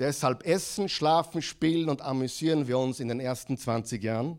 Deshalb 0.00 0.46
essen, 0.46 0.88
schlafen, 0.88 1.42
spielen 1.42 1.90
und 1.90 2.00
amüsieren 2.00 2.66
wir 2.66 2.78
uns 2.78 3.00
in 3.00 3.08
den 3.08 3.20
ersten 3.20 3.58
20 3.58 4.02
Jahren. 4.02 4.38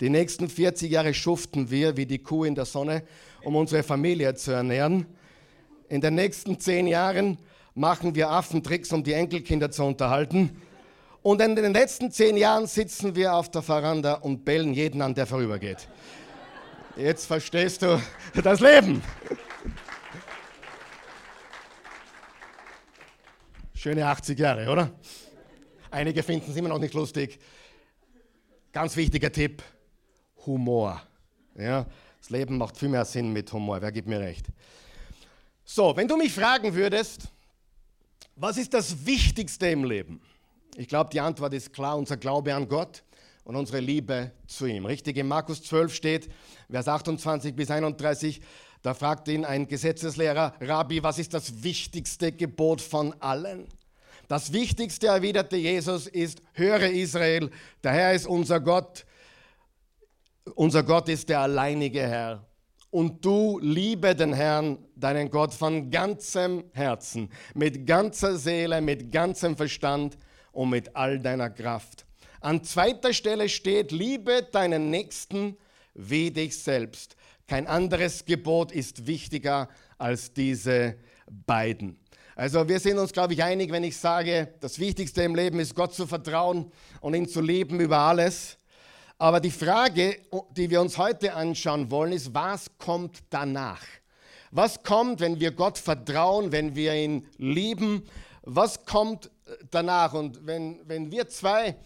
Die 0.00 0.08
nächsten 0.08 0.48
40 0.48 0.90
Jahre 0.90 1.12
schuften 1.12 1.70
wir 1.70 1.98
wie 1.98 2.06
die 2.06 2.18
Kuh 2.18 2.44
in 2.44 2.54
der 2.54 2.64
Sonne, 2.64 3.02
um 3.42 3.56
unsere 3.56 3.82
Familie 3.82 4.34
zu 4.36 4.52
ernähren. 4.52 5.04
In 5.90 6.00
den 6.00 6.14
nächsten 6.14 6.58
10 6.58 6.86
Jahren 6.86 7.36
machen 7.74 8.14
wir 8.14 8.30
Affentricks, 8.30 8.90
um 8.90 9.04
die 9.04 9.12
Enkelkinder 9.12 9.70
zu 9.70 9.84
unterhalten. 9.84 10.62
Und 11.20 11.42
in 11.42 11.56
den 11.56 11.74
letzten 11.74 12.10
10 12.10 12.38
Jahren 12.38 12.66
sitzen 12.66 13.14
wir 13.14 13.34
auf 13.34 13.50
der 13.50 13.60
Veranda 13.60 14.14
und 14.14 14.46
bellen 14.46 14.72
jeden 14.72 15.02
an, 15.02 15.14
der 15.14 15.26
vorübergeht. 15.26 15.88
Jetzt 16.96 17.26
verstehst 17.26 17.82
du 17.82 18.00
das 18.42 18.60
Leben. 18.60 19.02
Schöne 23.84 24.06
80 24.06 24.38
Jahre, 24.38 24.66
oder? 24.70 24.90
Einige 25.90 26.22
finden 26.22 26.50
es 26.50 26.56
immer 26.56 26.70
noch 26.70 26.78
nicht 26.78 26.94
lustig. 26.94 27.38
Ganz 28.72 28.96
wichtiger 28.96 29.30
Tipp: 29.30 29.62
Humor. 30.46 31.02
Ja, 31.54 31.84
das 32.18 32.30
Leben 32.30 32.56
macht 32.56 32.78
viel 32.78 32.88
mehr 32.88 33.04
Sinn 33.04 33.30
mit 33.30 33.52
Humor. 33.52 33.82
Wer 33.82 33.92
gibt 33.92 34.08
mir 34.08 34.20
recht? 34.20 34.46
So, 35.66 35.94
wenn 35.94 36.08
du 36.08 36.16
mich 36.16 36.32
fragen 36.32 36.74
würdest, 36.74 37.28
was 38.36 38.56
ist 38.56 38.72
das 38.72 39.04
Wichtigste 39.04 39.66
im 39.68 39.84
Leben? 39.84 40.22
Ich 40.78 40.88
glaube, 40.88 41.10
die 41.10 41.20
Antwort 41.20 41.52
ist 41.52 41.70
klar: 41.70 41.98
unser 41.98 42.16
Glaube 42.16 42.54
an 42.54 42.66
Gott 42.66 43.04
und 43.44 43.54
unsere 43.54 43.80
Liebe 43.80 44.32
zu 44.46 44.64
ihm. 44.64 44.86
Richtig, 44.86 45.18
in 45.18 45.28
Markus 45.28 45.62
12 45.62 45.94
steht, 45.94 46.30
Vers 46.70 46.88
28 46.88 47.54
bis 47.54 47.70
31, 47.70 48.40
da 48.80 48.94
fragt 48.94 49.28
ihn 49.28 49.44
ein 49.44 49.68
Gesetzeslehrer, 49.68 50.54
Rabbi, 50.60 51.02
was 51.02 51.18
ist 51.18 51.34
das 51.34 51.62
wichtigste 51.62 52.32
Gebot 52.32 52.80
von 52.80 53.14
allen? 53.20 53.66
Das 54.28 54.52
Wichtigste, 54.52 55.08
erwiderte 55.08 55.56
Jesus, 55.56 56.06
ist, 56.06 56.42
höre 56.52 56.90
Israel, 56.90 57.50
der 57.82 57.92
Herr 57.92 58.14
ist 58.14 58.26
unser 58.26 58.60
Gott, 58.60 59.04
unser 60.54 60.82
Gott 60.82 61.08
ist 61.08 61.28
der 61.28 61.40
alleinige 61.40 62.00
Herr. 62.00 62.46
Und 62.90 63.24
du 63.24 63.58
liebe 63.60 64.14
den 64.14 64.32
Herrn, 64.32 64.78
deinen 64.94 65.28
Gott, 65.28 65.52
von 65.52 65.90
ganzem 65.90 66.64
Herzen, 66.72 67.28
mit 67.54 67.86
ganzer 67.86 68.36
Seele, 68.36 68.80
mit 68.80 69.10
ganzem 69.10 69.56
Verstand 69.56 70.16
und 70.52 70.70
mit 70.70 70.94
all 70.94 71.18
deiner 71.18 71.50
Kraft. 71.50 72.06
An 72.40 72.62
zweiter 72.62 73.12
Stelle 73.12 73.48
steht, 73.48 73.90
liebe 73.90 74.46
deinen 74.52 74.90
Nächsten 74.90 75.56
wie 75.94 76.30
dich 76.30 76.62
selbst. 76.62 77.16
Kein 77.48 77.66
anderes 77.66 78.24
Gebot 78.24 78.70
ist 78.70 79.06
wichtiger 79.06 79.68
als 79.98 80.32
diese 80.32 80.96
beiden. 81.46 81.98
Also 82.36 82.68
wir 82.68 82.80
sind 82.80 82.98
uns, 82.98 83.12
glaube 83.12 83.32
ich, 83.32 83.44
einig, 83.44 83.70
wenn 83.70 83.84
ich 83.84 83.96
sage, 83.96 84.54
das 84.58 84.80
Wichtigste 84.80 85.22
im 85.22 85.36
Leben 85.36 85.60
ist 85.60 85.72
Gott 85.72 85.94
zu 85.94 86.04
vertrauen 86.04 86.72
und 87.00 87.14
ihn 87.14 87.28
zu 87.28 87.40
lieben 87.40 87.78
über 87.78 87.98
alles. 87.98 88.58
Aber 89.18 89.38
die 89.38 89.52
Frage, 89.52 90.16
die 90.56 90.68
wir 90.68 90.80
uns 90.80 90.98
heute 90.98 91.34
anschauen 91.34 91.92
wollen, 91.92 92.12
ist, 92.12 92.34
was 92.34 92.76
kommt 92.76 93.18
danach? 93.30 93.82
Was 94.50 94.82
kommt, 94.82 95.20
wenn 95.20 95.38
wir 95.38 95.52
Gott 95.52 95.78
vertrauen, 95.78 96.50
wenn 96.50 96.74
wir 96.74 96.94
ihn 96.94 97.24
lieben? 97.38 98.02
Was 98.42 98.84
kommt 98.84 99.30
danach? 99.70 100.12
Und 100.12 100.44
wenn, 100.44 100.80
wenn 100.88 101.12
wir 101.12 101.28
zwei 101.28 101.76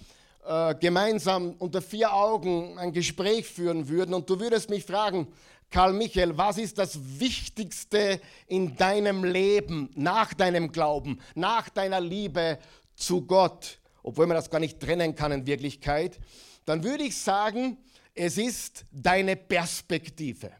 äh, 0.47 0.75
gemeinsam 0.77 1.57
unter 1.59 1.83
vier 1.83 2.15
Augen 2.15 2.79
ein 2.79 2.95
Gespräch 2.95 3.47
führen 3.47 3.87
würden 3.87 4.15
und 4.15 4.31
du 4.31 4.41
würdest 4.41 4.71
mich 4.71 4.87
fragen, 4.87 5.29
Karl 5.71 5.93
Michael, 5.93 6.37
was 6.37 6.59
ist 6.59 6.79
das 6.79 6.99
Wichtigste 7.21 8.21
in 8.47 8.77
deinem 8.77 9.25
Leben, 9.25 9.91
nach 9.95 10.33
deinem 10.33 10.73
Glauben, 10.73 11.21
nach 11.35 11.69
deiner 11.69 12.01
Liebe 12.01 12.59
zu 12.97 13.27
Gott, 13.27 13.79
obwohl 14.03 14.27
man 14.27 14.37
das 14.37 14.51
gar 14.51 14.61
nicht 14.61 14.81
trennen 14.81 15.15
kann 15.15 15.33
in 15.33 15.47
Wirklichkeit, 15.47 16.19
dann 16.65 16.83
würde 16.83 17.05
ich 17.05 17.17
sagen, 17.17 17.77
es 18.15 18.39
ist 18.39 18.87
deine 18.91 19.37
Perspektive. 19.37 20.53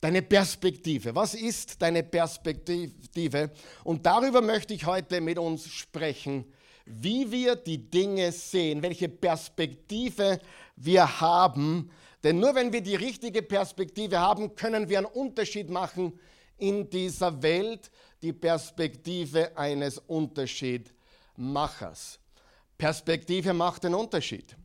Deine 0.00 0.22
Perspektive. 0.22 1.14
Was 1.14 1.34
ist 1.34 1.82
deine 1.82 2.02
Perspektive? 2.02 3.50
Und 3.82 4.06
darüber 4.06 4.40
möchte 4.40 4.74
ich 4.74 4.86
heute 4.86 5.20
mit 5.20 5.38
uns 5.38 5.66
sprechen 5.66 6.44
wie 6.86 7.30
wir 7.30 7.56
die 7.56 7.90
Dinge 7.90 8.30
sehen, 8.30 8.80
welche 8.80 9.08
Perspektive 9.08 10.40
wir 10.76 11.20
haben. 11.20 11.90
Denn 12.26 12.40
nur 12.40 12.54
wenn 12.56 12.72
wir 12.72 12.80
die 12.80 12.96
richtige 12.96 13.40
Perspektive 13.40 14.18
haben, 14.18 14.56
können 14.56 14.88
wir 14.88 14.98
einen 14.98 15.06
Unterschied 15.06 15.70
machen 15.70 16.18
in 16.58 16.90
dieser 16.90 17.40
Welt, 17.40 17.92
die 18.20 18.32
Perspektive 18.32 19.56
eines 19.56 19.98
Unterschiedmachers. 19.98 22.18
Perspektive 22.76 23.54
macht 23.54 23.84
den 23.84 23.94
Unterschied. 23.94 24.56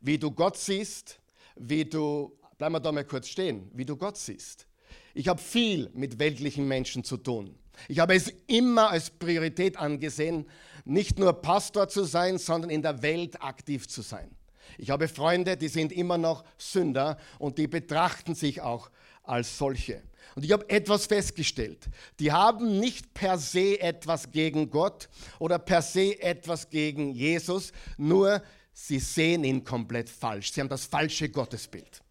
Wie 0.00 0.16
du 0.16 0.30
Gott 0.30 0.56
siehst, 0.56 1.20
wie 1.54 1.84
du, 1.84 2.34
bleiben 2.56 2.76
wir 2.76 2.80
da 2.80 2.90
mal 2.90 3.04
kurz 3.04 3.28
stehen, 3.28 3.70
wie 3.74 3.84
du 3.84 3.94
Gott 3.94 4.16
siehst. 4.16 4.66
Ich 5.12 5.28
habe 5.28 5.38
viel 5.38 5.90
mit 5.92 6.18
weltlichen 6.18 6.66
Menschen 6.66 7.04
zu 7.04 7.18
tun. 7.18 7.54
Ich 7.88 7.98
habe 7.98 8.14
es 8.14 8.32
immer 8.46 8.88
als 8.88 9.10
Priorität 9.10 9.76
angesehen, 9.76 10.46
nicht 10.86 11.18
nur 11.18 11.34
Pastor 11.34 11.90
zu 11.90 12.04
sein, 12.04 12.38
sondern 12.38 12.70
in 12.70 12.80
der 12.80 13.02
Welt 13.02 13.42
aktiv 13.42 13.86
zu 13.86 14.00
sein. 14.00 14.34
Ich 14.78 14.90
habe 14.90 15.08
Freunde, 15.08 15.56
die 15.56 15.68
sind 15.68 15.92
immer 15.92 16.18
noch 16.18 16.44
Sünder 16.58 17.18
und 17.38 17.58
die 17.58 17.66
betrachten 17.66 18.34
sich 18.34 18.60
auch 18.60 18.90
als 19.22 19.58
solche. 19.58 20.02
Und 20.34 20.44
ich 20.44 20.52
habe 20.52 20.68
etwas 20.68 21.06
festgestellt. 21.06 21.88
Die 22.18 22.32
haben 22.32 22.80
nicht 22.80 23.12
per 23.14 23.38
se 23.38 23.80
etwas 23.80 24.30
gegen 24.30 24.70
Gott 24.70 25.08
oder 25.38 25.58
per 25.58 25.82
se 25.82 26.20
etwas 26.20 26.70
gegen 26.70 27.12
Jesus, 27.12 27.72
nur 27.96 28.42
sie 28.72 28.98
sehen 28.98 29.44
ihn 29.44 29.64
komplett 29.64 30.08
falsch. 30.08 30.52
Sie 30.52 30.60
haben 30.60 30.68
das 30.68 30.86
falsche 30.86 31.28
Gottesbild. 31.28 32.02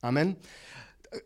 Amen 0.00 0.36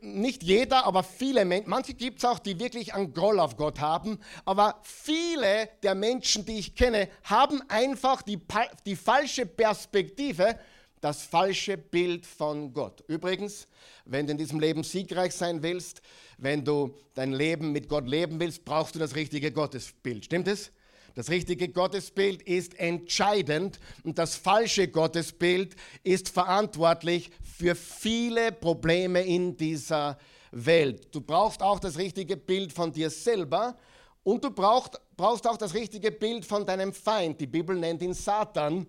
nicht 0.00 0.42
jeder, 0.42 0.84
aber 0.84 1.02
viele 1.02 1.44
Menschen, 1.44 1.70
manche 1.70 1.94
gibt 1.94 2.18
es 2.18 2.24
auch, 2.24 2.38
die 2.38 2.58
wirklich 2.58 2.94
einen 2.94 3.12
Groll 3.12 3.40
auf 3.40 3.56
Gott 3.56 3.80
haben, 3.80 4.18
aber 4.44 4.80
viele 4.82 5.68
der 5.82 5.94
Menschen, 5.94 6.44
die 6.44 6.58
ich 6.58 6.74
kenne, 6.74 7.08
haben 7.24 7.62
einfach 7.68 8.22
die, 8.22 8.38
die 8.86 8.96
falsche 8.96 9.46
Perspektive, 9.46 10.58
das 11.00 11.22
falsche 11.22 11.78
Bild 11.78 12.26
von 12.26 12.72
Gott. 12.72 13.02
Übrigens, 13.08 13.66
wenn 14.04 14.26
du 14.26 14.32
in 14.32 14.38
diesem 14.38 14.60
Leben 14.60 14.82
siegreich 14.82 15.32
sein 15.34 15.62
willst, 15.62 16.02
wenn 16.38 16.64
du 16.64 16.94
dein 17.14 17.32
Leben 17.32 17.72
mit 17.72 17.88
Gott 17.88 18.06
leben 18.06 18.38
willst, 18.40 18.64
brauchst 18.64 18.94
du 18.94 18.98
das 18.98 19.14
richtige 19.14 19.50
Gottesbild. 19.52 20.24
Stimmt 20.24 20.48
es? 20.48 20.72
Das 21.14 21.28
richtige 21.28 21.68
Gottesbild 21.68 22.42
ist 22.42 22.78
entscheidend 22.78 23.80
und 24.04 24.18
das 24.18 24.36
falsche 24.36 24.88
Gottesbild 24.88 25.74
ist 26.04 26.28
verantwortlich 26.28 27.30
für 27.42 27.74
viele 27.74 28.52
Probleme 28.52 29.22
in 29.22 29.56
dieser 29.56 30.18
Welt. 30.52 31.14
Du 31.14 31.20
brauchst 31.20 31.62
auch 31.62 31.80
das 31.80 31.98
richtige 31.98 32.36
Bild 32.36 32.72
von 32.72 32.92
dir 32.92 33.10
selber 33.10 33.76
und 34.22 34.44
du 34.44 34.50
brauchst, 34.50 35.00
brauchst 35.16 35.46
auch 35.46 35.56
das 35.56 35.74
richtige 35.74 36.12
Bild 36.12 36.44
von 36.44 36.64
deinem 36.64 36.92
Feind. 36.92 37.40
Die 37.40 37.46
Bibel 37.46 37.76
nennt 37.76 38.02
ihn 38.02 38.14
Satan. 38.14 38.86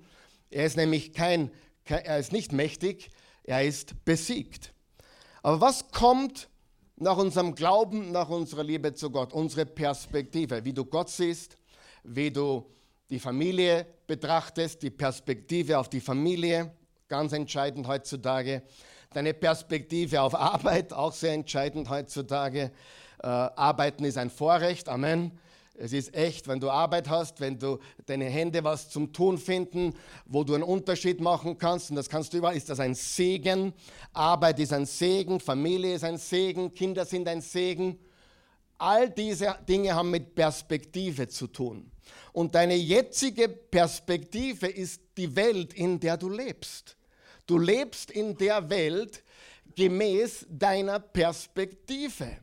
Er 0.50 0.66
ist 0.66 0.78
nämlich 0.78 1.14
kein, 1.14 1.50
er 1.98 2.20
ist 2.20 2.32
nicht 2.32 2.52
mächtig, 2.52 3.10
er 3.44 3.64
ist 3.64 4.06
besiegt. 4.06 4.74
Aber 5.44 5.62
was 5.62 5.92
kommt 5.92 6.50
nach 6.96 7.18
unserem 7.18 7.56
Glauben, 7.56 8.12
nach 8.12 8.30
unserer 8.30 8.64
Liebe 8.64 8.94
zu 8.94 9.10
Gott? 9.10 9.34
Unsere 9.34 9.66
Perspektive, 9.66 10.64
wie 10.64 10.74
du 10.74 10.86
Gott 10.86 11.10
siehst, 11.10 11.58
wie 12.04 12.32
du 12.32 12.66
die 13.10 13.20
Familie 13.20 13.86
betrachtest, 14.08 14.82
die 14.82 14.90
Perspektive 14.90 15.78
auf 15.78 15.90
die 15.90 16.00
Familie, 16.00 16.72
ganz 17.08 17.34
entscheidend 17.34 17.88
heutzutage. 17.88 18.64
deine 19.14 19.34
Perspektive 19.34 20.22
auf 20.22 20.34
Arbeit, 20.34 20.94
auch 20.94 21.12
sehr 21.12 21.34
entscheidend 21.34 21.90
heutzutage. 21.90 22.72
Äh, 23.22 23.28
Arbeiten 23.28 24.06
ist 24.06 24.18
ein 24.18 24.30
Vorrecht, 24.30 24.88
Amen. 24.88 25.38
Es 25.82 25.94
ist 25.94 26.14
echt, 26.14 26.48
wenn 26.48 26.60
du 26.60 26.70
Arbeit 26.70 27.10
hast, 27.10 27.40
wenn 27.40 27.58
du 27.58 27.80
deine 28.06 28.26
Hände 28.26 28.64
was 28.64 28.92
zum 28.92 29.12
Tun 29.12 29.40
finden, 29.40 29.96
wo 30.26 30.44
du 30.44 30.54
einen 30.54 30.62
Unterschied 30.62 31.20
machen 31.20 31.58
kannst, 31.58 31.90
und 31.90 31.96
das 31.96 32.08
kannst 32.08 32.34
du 32.34 32.38
überall, 32.38 32.56
ist 32.56 32.70
das 32.70 32.80
ein 32.80 32.94
Segen. 32.94 33.74
Arbeit 34.14 34.60
ist 34.60 34.74
ein 34.74 34.86
Segen, 34.86 35.40
Familie 35.40 35.96
ist 35.96 36.04
ein 36.04 36.20
Segen, 36.20 36.72
Kinder 36.76 37.04
sind 37.04 37.28
ein 37.28 37.42
Segen. 37.42 37.98
All 38.78 39.10
diese 39.10 39.56
Dinge 39.68 39.96
haben 39.96 40.12
mit 40.12 40.36
Perspektive 40.36 41.28
zu 41.28 41.48
tun. 41.48 41.90
Und 42.32 42.54
deine 42.54 42.76
jetzige 42.76 43.50
Perspektive 43.50 44.68
ist 44.68 45.02
die 45.18 45.36
Welt, 45.36 45.74
in 45.74 46.00
der 46.00 46.16
du 46.16 46.30
lebst. 46.30 46.96
Du 47.48 47.58
lebst 47.58 48.12
in 48.12 48.38
der 48.38 48.70
Welt 48.70 49.24
gemäß 49.76 50.46
deiner 50.48 51.00
Perspektive. 51.00 52.38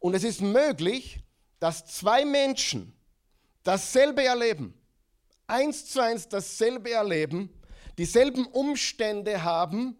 Und 0.00 0.14
es 0.14 0.24
ist 0.24 0.40
möglich, 0.40 1.21
dass 1.62 1.86
zwei 1.86 2.24
Menschen 2.24 2.92
dasselbe 3.62 4.24
erleben, 4.24 4.74
eins 5.46 5.86
zu 5.86 6.00
eins 6.00 6.28
dasselbe 6.28 6.90
erleben, 6.90 7.50
dieselben 7.96 8.46
Umstände 8.46 9.44
haben. 9.44 9.96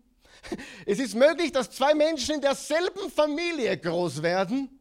Es 0.87 0.99
ist 0.99 1.15
möglich, 1.15 1.53
dass 1.53 1.71
zwei 1.71 1.95
Menschen 1.95 2.35
in 2.35 2.41
derselben 2.41 3.09
Familie 3.13 3.79
groß 3.79 4.23
werden. 4.23 4.77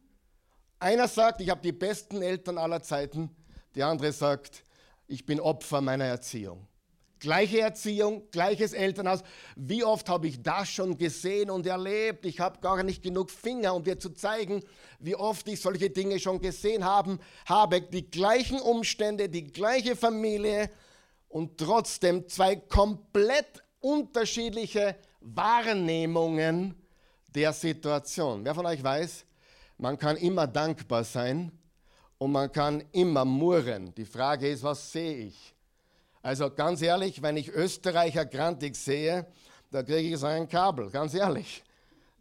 Einer 0.80 1.06
sagt, 1.06 1.40
ich 1.40 1.50
habe 1.50 1.60
die 1.62 1.70
besten 1.70 2.20
Eltern 2.20 2.58
aller 2.58 2.82
Zeiten. 2.82 3.30
Der 3.76 3.86
andere 3.86 4.10
sagt, 4.10 4.64
ich 5.06 5.24
bin 5.24 5.38
Opfer 5.38 5.80
meiner 5.80 6.06
Erziehung. 6.06 6.66
Gleiche 7.22 7.60
Erziehung, 7.60 8.28
gleiches 8.32 8.72
Elternhaus. 8.72 9.22
Wie 9.54 9.84
oft 9.84 10.08
habe 10.08 10.26
ich 10.26 10.42
das 10.42 10.68
schon 10.68 10.98
gesehen 10.98 11.50
und 11.50 11.64
erlebt? 11.68 12.26
Ich 12.26 12.40
habe 12.40 12.58
gar 12.58 12.82
nicht 12.82 13.00
genug 13.00 13.30
Finger, 13.30 13.76
um 13.76 13.84
dir 13.84 13.96
zu 13.96 14.10
zeigen, 14.10 14.60
wie 14.98 15.14
oft 15.14 15.46
ich 15.46 15.60
solche 15.60 15.88
Dinge 15.88 16.18
schon 16.18 16.40
gesehen 16.40 16.84
haben, 16.84 17.20
habe. 17.46 17.80
Die 17.80 18.10
gleichen 18.10 18.58
Umstände, 18.58 19.28
die 19.28 19.44
gleiche 19.44 19.94
Familie 19.94 20.68
und 21.28 21.58
trotzdem 21.58 22.26
zwei 22.28 22.56
komplett 22.56 23.62
unterschiedliche 23.78 24.96
Wahrnehmungen 25.20 26.74
der 27.32 27.52
Situation. 27.52 28.44
Wer 28.44 28.56
von 28.56 28.66
euch 28.66 28.82
weiß, 28.82 29.24
man 29.78 29.96
kann 29.96 30.16
immer 30.16 30.48
dankbar 30.48 31.04
sein 31.04 31.52
und 32.18 32.32
man 32.32 32.50
kann 32.50 32.82
immer 32.90 33.24
murren. 33.24 33.94
Die 33.94 34.06
Frage 34.06 34.48
ist, 34.48 34.64
was 34.64 34.90
sehe 34.90 35.26
ich? 35.26 35.54
Also 36.22 36.50
ganz 36.50 36.80
ehrlich, 36.82 37.20
wenn 37.22 37.36
ich 37.36 37.48
Österreicher 37.48 38.24
grantig 38.24 38.76
sehe, 38.76 39.26
da 39.70 39.82
kriege 39.82 40.14
ich 40.14 40.18
so 40.18 40.26
ein 40.26 40.48
Kabel, 40.48 40.90
ganz 40.90 41.14
ehrlich. 41.14 41.64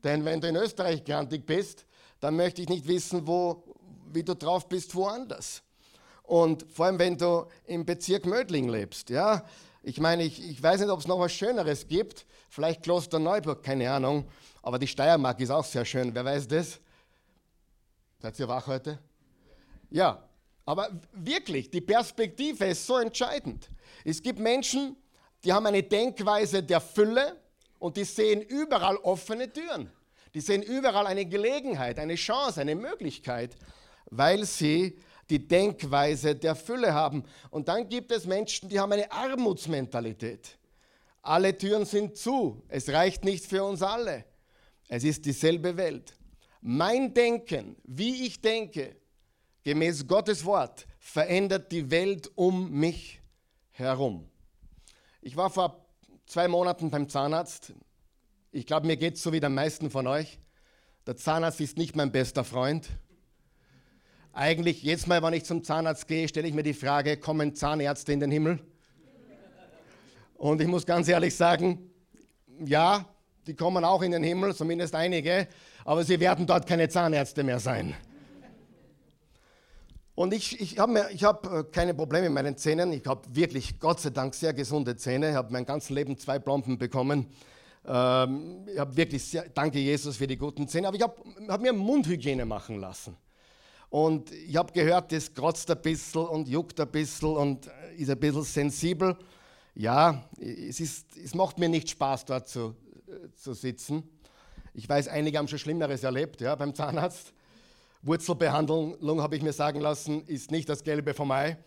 Denn 0.03 0.25
wenn 0.25 0.41
du 0.41 0.48
in 0.48 0.55
Österreich 0.55 1.03
grantig 1.03 1.46
bist, 1.46 1.86
dann 2.20 2.36
möchte 2.36 2.62
ich 2.62 2.70
nicht 2.70 2.88
wissen, 2.88 3.27
wo, 3.27 3.63
wie 4.12 4.24
du 4.24 4.36
drauf 4.36 4.67
bist 4.67 4.96
woanders. 4.96 5.62
Und 6.24 6.65
vor 6.72 6.88
allem, 6.88 6.98
wenn 6.98 7.17
du 7.17 7.46
im 7.65 7.86
Bezirk 7.86 8.25
Mödling 8.25 8.70
lebst. 8.70 9.10
Ja? 9.10 9.43
Ich 9.84 10.00
meine, 10.00 10.24
ich, 10.24 10.43
ich 10.50 10.62
weiß 10.62 10.79
nicht, 10.79 10.89
ob 10.89 11.00
es 11.00 11.08
noch 11.08 11.20
was 11.20 11.34
Schöneres 11.34 11.88
gibt. 11.88 12.25
Vielleicht 12.50 12.84
Klosterneuburg, 12.84 13.62
keine 13.62 13.91
Ahnung. 13.91 14.27
Aber 14.63 14.79
die 14.79 14.88
Steiermark 14.88 15.39
ist 15.39 15.50
auch 15.50 15.65
sehr 15.65 15.86
schön. 15.86 16.13
Wer 16.15 16.25
weiß 16.25 16.48
das? 16.48 16.79
Seid 18.20 18.39
ihr 18.39 18.48
wach 18.48 18.67
heute? 18.67 19.00
Ja, 19.89 20.24
aber 20.71 20.89
wirklich, 21.11 21.69
die 21.69 21.81
Perspektive 21.81 22.63
ist 22.63 22.87
so 22.87 22.97
entscheidend. 22.97 23.69
Es 24.05 24.21
gibt 24.21 24.39
Menschen, 24.39 24.95
die 25.43 25.51
haben 25.51 25.65
eine 25.65 25.83
Denkweise 25.83 26.63
der 26.63 26.79
Fülle 26.79 27.35
und 27.77 27.97
die 27.97 28.05
sehen 28.05 28.41
überall 28.41 28.95
offene 28.95 29.51
Türen. 29.51 29.91
Die 30.33 30.39
sehen 30.39 30.63
überall 30.63 31.07
eine 31.07 31.25
Gelegenheit, 31.25 31.99
eine 31.99 32.15
Chance, 32.15 32.61
eine 32.61 32.75
Möglichkeit, 32.75 33.57
weil 34.05 34.45
sie 34.45 34.97
die 35.29 35.45
Denkweise 35.45 36.37
der 36.37 36.55
Fülle 36.55 36.93
haben. 36.93 37.25
Und 37.49 37.67
dann 37.67 37.89
gibt 37.89 38.09
es 38.13 38.25
Menschen, 38.25 38.69
die 38.69 38.79
haben 38.79 38.93
eine 38.93 39.11
Armutsmentalität. 39.11 40.57
Alle 41.21 41.57
Türen 41.57 41.84
sind 41.84 42.15
zu. 42.15 42.63
Es 42.69 42.88
reicht 42.88 43.25
nicht 43.25 43.45
für 43.45 43.62
uns 43.65 43.81
alle. 43.81 44.23
Es 44.88 45.03
ist 45.03 45.25
dieselbe 45.25 45.75
Welt. 45.75 46.13
Mein 46.62 47.13
Denken, 47.13 47.75
wie 47.84 48.25
ich 48.25 48.39
denke, 48.39 49.00
gemäß 49.63 50.08
Gottes 50.08 50.45
Wort, 50.45 50.88
verändert 51.00 51.71
die 51.71 51.91
Welt 51.91 52.32
um 52.36 52.71
mich 52.71 53.21
herum. 53.71 54.28
Ich 55.21 55.36
war 55.38 55.50
vor 55.50 55.86
zwei 56.26 56.47
Monaten 56.47 56.89
beim 56.89 57.10
Zahnarzt. 57.10 57.74
Ich 58.52 58.65
glaube, 58.65 58.88
mir 58.88 58.97
geht 58.97 59.15
es 59.15 59.24
so 59.24 59.32
wie 59.32 59.39
den 59.39 59.54
meisten 59.54 59.89
von 59.89 60.08
euch. 60.08 60.39
Der 61.06 61.15
Zahnarzt 61.15 61.62
ist 61.62 61.78
nicht 61.78 61.95
mein 61.95 62.12
bester 62.12 62.43
Freund. 62.43 62.89
Eigentlich, 64.34 64.82
jedes 64.82 65.08
Mal, 65.08 65.21
wenn 65.24 65.34
ich 65.34 65.43
zum 65.43 65.63
Zahnarzt 65.63 66.08
gehe, 66.08 66.28
stelle 66.28 66.47
ich 66.47 66.54
mir 66.54 66.63
die 66.63 66.74
Frage, 66.74 67.17
kommen 67.17 67.54
Zahnärzte 67.56 68.13
in 68.13 68.19
den 68.19 68.32
Himmel? 68.32 68.60
Und 70.36 70.62
ich 70.62 70.67
muss 70.67 70.86
ganz 70.86 71.08
ehrlich 71.08 71.36
sagen, 71.36 71.91
ja, 72.63 73.06
die 73.45 73.56
kommen 73.56 73.84
auch 73.84 74.02
in 74.02 74.12
den 74.12 74.24
Himmel, 74.24 74.56
zumindest 74.56 74.95
einige, 74.95 75.47
aber 75.84 76.04
sie 76.04 76.19
werden 76.19 76.45
dort 76.45 76.65
keine 76.67 76.88
Zahnärzte 76.89 77.43
mehr 77.43 77.60
sein. 77.60 77.95
Und 80.13 80.34
ich, 80.34 80.60
ich 80.60 80.78
habe 80.78 81.00
hab 81.00 81.52
äh, 81.52 81.63
keine 81.71 81.93
Probleme 81.93 82.30
mit 82.30 82.34
meinen 82.34 82.58
Zähnen. 82.58 82.91
Ich 82.91 83.06
habe 83.06 83.21
wirklich, 83.34 83.80
Gott 83.80 84.02
sei 84.02 84.10
Dank, 84.10 84.36
sehr 84.36 84.54
gesunde 84.54 84.95
Zähne. 84.97 85.30
Ich 85.30 85.36
habe 85.36 85.52
mein 85.54 85.65
ganzes 85.65 85.89
Leben 85.89 86.17
zwei 86.17 86.38
Plomben 86.38 86.78
bekommen. 86.78 87.28
Ähm, 87.86 88.67
ich 88.71 88.78
habe 88.78 88.95
wirklich 88.95 89.24
sehr, 89.24 89.47
danke 89.50 89.80
Jesus 89.80 90.17
für 90.17 90.28
die 90.28 90.38
guten 90.38 90.67
Zähne. 90.67 90.89
Aber 90.89 90.97
ich 90.97 91.04
habe 91.04 91.15
hab 91.47 91.62
mir 91.62 91.74
Mundhygiene 91.74 92.45
machen 92.45 92.80
lassen. 92.80 93.15
Und 93.89 94.32
ich 94.32 94.56
habe 94.56 94.71
gehört, 94.74 95.12
das 95.12 95.34
kratzt 95.34 95.69
ein 95.71 95.82
bisschen 95.82 96.26
und 96.26 96.47
juckt 96.47 96.80
ein 96.80 96.89
bisschen 96.89 97.36
und 97.36 97.67
äh, 97.67 97.95
ist 97.97 98.10
ein 98.10 98.19
bisschen 98.19 98.43
sensibel. 98.43 99.17
Ja, 99.76 100.24
es, 100.39 100.82
ist, 100.82 101.17
es 101.17 101.34
macht 101.34 101.58
mir 101.58 101.69
nicht 101.69 101.89
Spaß, 101.89 102.26
dort 102.26 102.50
zu, 102.50 102.76
äh, 103.08 103.34
zu 103.36 103.54
sitzen. 103.54 104.04
Ich 104.74 104.88
weiß, 104.88 105.08
einige 105.08 105.38
haben 105.38 105.47
schon 105.47 105.60
Schlimmeres 105.60 106.04
erlebt 106.04 106.41
ja, 106.41 106.56
beim 106.56 106.76
Zahnarzt. 106.76 107.34
Wurzelbehandlung, 108.03 109.21
habe 109.21 109.35
ich 109.35 109.43
mir 109.43 109.53
sagen 109.53 109.79
lassen, 109.79 110.25
ist 110.25 110.51
nicht 110.51 110.67
das 110.69 110.83
Gelbe 110.83 111.13
vom 111.13 111.31
Ei. 111.31 111.57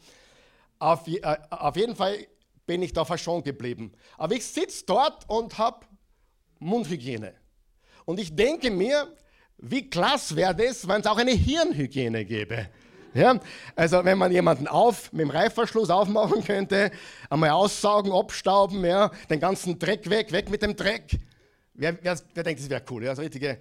Auf, 0.79 1.07
äh, 1.07 1.21
auf 1.51 1.77
jeden 1.77 1.95
Fall 1.97 2.27
bin 2.67 2.83
ich 2.83 2.93
da 2.93 3.05
verschont 3.05 3.45
geblieben. 3.45 3.93
Aber 4.19 4.35
ich 4.35 4.45
sitze 4.45 4.85
dort 4.87 5.29
und 5.29 5.59
habe 5.59 5.87
Mundhygiene. 6.59 7.35
Und 8.05 8.19
ich 8.19 8.35
denke 8.35 8.71
mir, 8.71 9.09
wie 9.59 9.89
klasse 9.89 10.37
wäre 10.37 10.55
das, 10.55 10.87
wenn 10.89 11.01
es 11.01 11.07
auch 11.07 11.19
eine 11.19 11.31
Hirnhygiene 11.31 12.25
gäbe. 12.25 12.69
Ja, 13.15 13.39
also 13.77 14.05
wenn 14.05 14.19
man 14.19 14.33
jemanden 14.33 14.67
auf, 14.67 15.13
mit 15.13 15.21
dem 15.21 15.31
Reifverschluss 15.31 15.89
aufmachen 15.89 16.43
könnte, 16.43 16.91
einmal 17.31 17.51
aussaugen, 17.51 18.11
abstauben, 18.11 18.85
ja, 18.85 19.09
den 19.31 19.39
ganzen 19.39 19.79
Dreck 19.79 20.11
weg, 20.11 20.33
weg 20.33 20.51
mit 20.51 20.63
dem 20.63 20.75
Dreck. 20.75 21.21
Wer, 21.75 21.97
wer, 22.03 22.19
wer 22.35 22.43
denkt, 22.43 22.61
das 22.61 22.69
wäre 22.69 22.83
cool, 22.91 23.05
ja, 23.05 23.15
so 23.15 23.23
richtige 23.23 23.59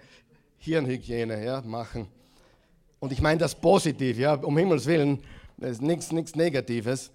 Hirnhygiene 0.57 1.45
ja, 1.45 1.62
machen. 1.62 2.07
Und 3.04 3.12
ich 3.12 3.20
meine 3.20 3.38
das 3.38 3.54
positiv, 3.54 4.18
ja, 4.18 4.36
um 4.36 4.58
Himmels 4.58 4.86
Willen, 4.86 5.22
das 5.58 5.72
ist 5.72 5.82
nichts 5.82 6.36
Negatives. 6.38 7.12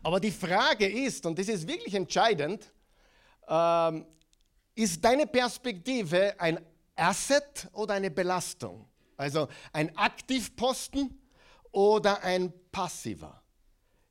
Aber 0.00 0.20
die 0.20 0.30
Frage 0.30 0.86
ist, 0.86 1.26
und 1.26 1.36
das 1.40 1.48
ist 1.48 1.66
wirklich 1.66 1.92
entscheidend, 1.92 2.72
ähm, 3.48 4.06
ist 4.76 5.04
deine 5.04 5.26
Perspektive 5.26 6.38
ein 6.38 6.60
Asset 6.94 7.68
oder 7.72 7.94
eine 7.94 8.12
Belastung? 8.12 8.86
Also 9.16 9.48
ein 9.72 9.96
Aktivposten 9.96 11.18
oder 11.72 12.22
ein 12.22 12.52
passiver? 12.70 13.42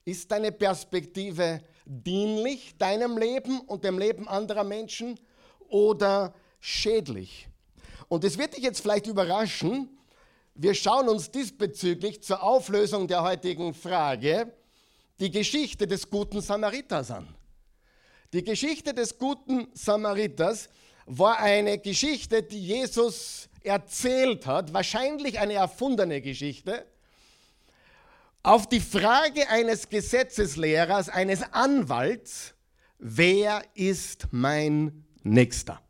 Ist 0.03 0.29
deine 0.29 0.51
Perspektive 0.51 1.61
dienlich 1.85 2.77
deinem 2.77 3.17
Leben 3.17 3.61
und 3.61 3.85
dem 3.85 3.97
Leben 3.97 4.27
anderer 4.27 4.65
Menschen 4.65 5.17
oder 5.69 6.33
schädlich? 6.59 7.47
Und 8.09 8.25
es 8.25 8.37
wird 8.37 8.57
dich 8.57 8.63
jetzt 8.65 8.81
vielleicht 8.81 9.07
überraschen, 9.07 9.87
wir 10.55 10.73
schauen 10.75 11.09
uns 11.09 11.31
diesbezüglich 11.31 12.21
zur 12.21 12.43
Auflösung 12.43 13.07
der 13.07 13.23
heutigen 13.23 13.73
Frage 13.73 14.53
die 15.19 15.31
Geschichte 15.31 15.87
des 15.87 16.09
guten 16.09 16.41
Samariters 16.41 17.11
an. 17.11 17.27
Die 18.33 18.43
Geschichte 18.43 18.93
des 18.93 19.17
guten 19.17 19.67
Samariters 19.73 20.69
war 21.05 21.39
eine 21.39 21.77
Geschichte, 21.77 22.43
die 22.43 22.65
Jesus 22.65 23.49
erzählt 23.61 24.45
hat, 24.45 24.73
wahrscheinlich 24.73 25.39
eine 25.39 25.53
erfundene 25.53 26.21
Geschichte, 26.21 26.85
auf 28.41 28.67
die 28.67 28.81
Frage 28.81 29.47
eines 29.49 29.87
Gesetzeslehrers, 29.87 31.07
eines 31.09 31.43
Anwalts, 31.53 32.53
wer 32.97 33.63
ist 33.73 34.27
mein 34.31 35.05
Nächster? 35.23 35.81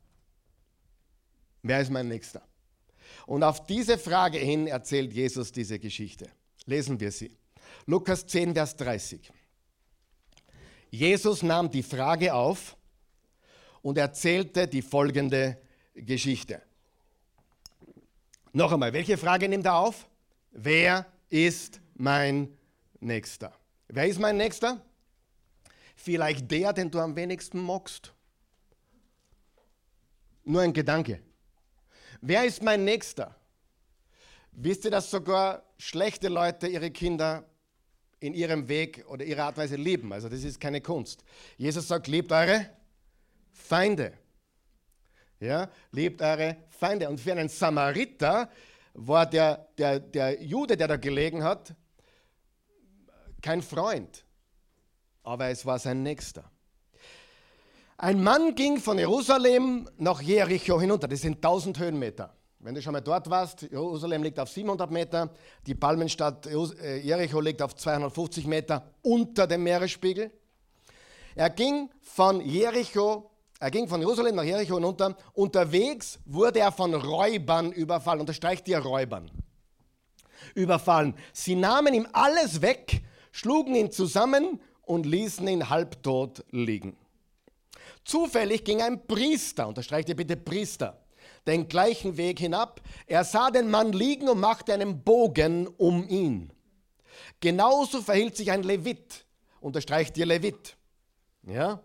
Wer 1.63 1.81
ist 1.81 1.89
mein 1.89 2.09
Nächster? 2.09 2.43
Und 3.25 3.43
auf 3.43 3.65
diese 3.65 3.97
Frage 3.97 4.37
hin 4.37 4.67
erzählt 4.67 5.13
Jesus 5.13 5.51
diese 5.51 5.79
Geschichte. 5.79 6.29
Lesen 6.65 6.99
wir 6.99 7.11
sie. 7.11 7.37
Lukas 7.85 8.25
10, 8.27 8.53
Vers 8.53 8.75
30. 8.75 9.31
Jesus 10.89 11.41
nahm 11.41 11.71
die 11.71 11.83
Frage 11.83 12.33
auf 12.33 12.77
und 13.81 13.97
erzählte 13.97 14.67
die 14.67 14.81
folgende 14.81 15.57
Geschichte. 15.95 16.61
Noch 18.51 18.71
einmal, 18.71 18.93
welche 18.93 19.17
Frage 19.17 19.49
nimmt 19.49 19.65
er 19.65 19.77
auf? 19.77 20.07
Wer 20.51 21.07
ist 21.29 21.81
mein 21.95 22.55
Nächster? 22.99 23.53
Wer 23.87 24.07
ist 24.07 24.19
mein 24.19 24.37
Nächster? 24.37 24.85
Vielleicht 25.95 26.51
der, 26.51 26.73
den 26.73 26.91
du 26.91 26.99
am 26.99 27.15
wenigsten 27.15 27.59
magst. 27.59 28.13
Nur 30.43 30.61
ein 30.61 30.73
Gedanke. 30.73 31.21
Wer 32.25 32.45
ist 32.45 32.63
mein 32.63 32.85
Nächster? 32.85 33.35
Wisst 34.53 34.85
ihr, 34.85 34.91
dass 34.91 35.11
sogar 35.11 35.61
schlechte 35.77 36.29
Leute 36.29 36.67
ihre 36.67 36.89
Kinder 36.89 37.43
in 38.21 38.33
ihrem 38.33 38.69
Weg 38.69 39.03
oder 39.09 39.25
ihrer 39.25 39.43
Art 39.43 39.57
und 39.57 39.63
Weise 39.63 39.75
lieben? 39.75 40.13
Also 40.13 40.29
das 40.29 40.41
ist 40.45 40.57
keine 40.57 40.79
Kunst. 40.79 41.25
Jesus 41.57 41.89
sagt, 41.89 42.07
liebt 42.07 42.31
eure 42.31 42.69
Feinde. 43.51 44.13
Ja, 45.41 45.69
liebt 45.91 46.21
eure 46.21 46.55
Feinde. 46.69 47.09
Und 47.09 47.19
für 47.19 47.33
einen 47.33 47.49
Samariter 47.49 48.49
war 48.93 49.25
der, 49.25 49.67
der, 49.77 49.99
der 49.99 50.41
Jude, 50.41 50.77
der 50.77 50.87
da 50.87 50.95
gelegen 50.95 51.43
hat, 51.43 51.75
kein 53.41 53.61
Freund, 53.61 54.23
aber 55.23 55.49
es 55.49 55.65
war 55.65 55.77
sein 55.77 56.03
Nächster. 56.03 56.49
Ein 58.03 58.21
Mann 58.21 58.53
ging 58.53 58.81
von 58.81 58.99
Jerusalem 58.99 59.87
nach 59.97 60.21
Jericho 60.21 60.77
hinunter, 60.77 61.07
das 61.07 61.21
sind 61.21 61.37
1000 61.37 61.79
Höhenmeter. 61.79 62.35
Wenn 62.59 62.75
du 62.75 62.81
schon 62.81 62.91
mal 62.91 62.99
dort 62.99 63.29
warst, 63.29 63.61
Jerusalem 63.61 64.23
liegt 64.23 64.37
auf 64.41 64.49
700 64.49 64.91
Meter, 64.91 65.29
die 65.65 65.73
Palmenstadt 65.73 66.45
äh, 66.47 66.97
Jericho 66.97 67.39
liegt 67.39 67.61
auf 67.61 67.77
250 67.77 68.45
Meter 68.45 68.91
unter 69.03 69.47
dem 69.47 69.63
Meeresspiegel. 69.63 70.31
Er 71.33 71.49
ging 71.49 71.89
von 72.01 72.41
Jericho, 72.41 73.31
er 73.57 73.71
ging 73.71 73.87
von 73.87 74.01
Jerusalem 74.01 74.35
nach 74.35 74.43
Jericho 74.43 74.75
hinunter. 74.75 75.15
Unterwegs 75.31 76.19
wurde 76.25 76.59
er 76.59 76.73
von 76.73 76.93
Räubern 76.93 77.71
überfallen. 77.71 78.19
Unterstreicht 78.19 78.67
ihr 78.67 78.79
Räubern. 78.79 79.31
Überfallen. 80.55 81.15
Sie 81.31 81.55
nahmen 81.55 81.93
ihm 81.93 82.07
alles 82.11 82.61
weg, 82.61 83.01
schlugen 83.31 83.75
ihn 83.75 83.93
zusammen 83.93 84.59
und 84.81 85.05
ließen 85.05 85.47
ihn 85.47 85.69
halbtot 85.69 86.43
liegen. 86.51 86.97
Zufällig 88.03 88.63
ging 88.63 88.81
ein 88.81 89.05
Priester, 89.07 89.67
unterstreicht 89.67 90.09
ihr 90.09 90.15
bitte 90.15 90.35
Priester, 90.35 91.01
den 91.47 91.67
gleichen 91.67 92.17
Weg 92.17 92.39
hinab. 92.39 92.81
Er 93.07 93.23
sah 93.23 93.49
den 93.49 93.69
Mann 93.69 93.93
liegen 93.93 94.27
und 94.29 94.39
machte 94.39 94.73
einen 94.73 95.03
Bogen 95.03 95.67
um 95.67 96.07
ihn. 96.07 96.51
Genauso 97.39 98.01
verhielt 98.01 98.35
sich 98.35 98.51
ein 98.51 98.63
Levit, 98.63 99.25
unterstreicht 99.61 100.17
ihr 100.17 100.25
Levit. 100.25 100.75
Ja? 101.43 101.81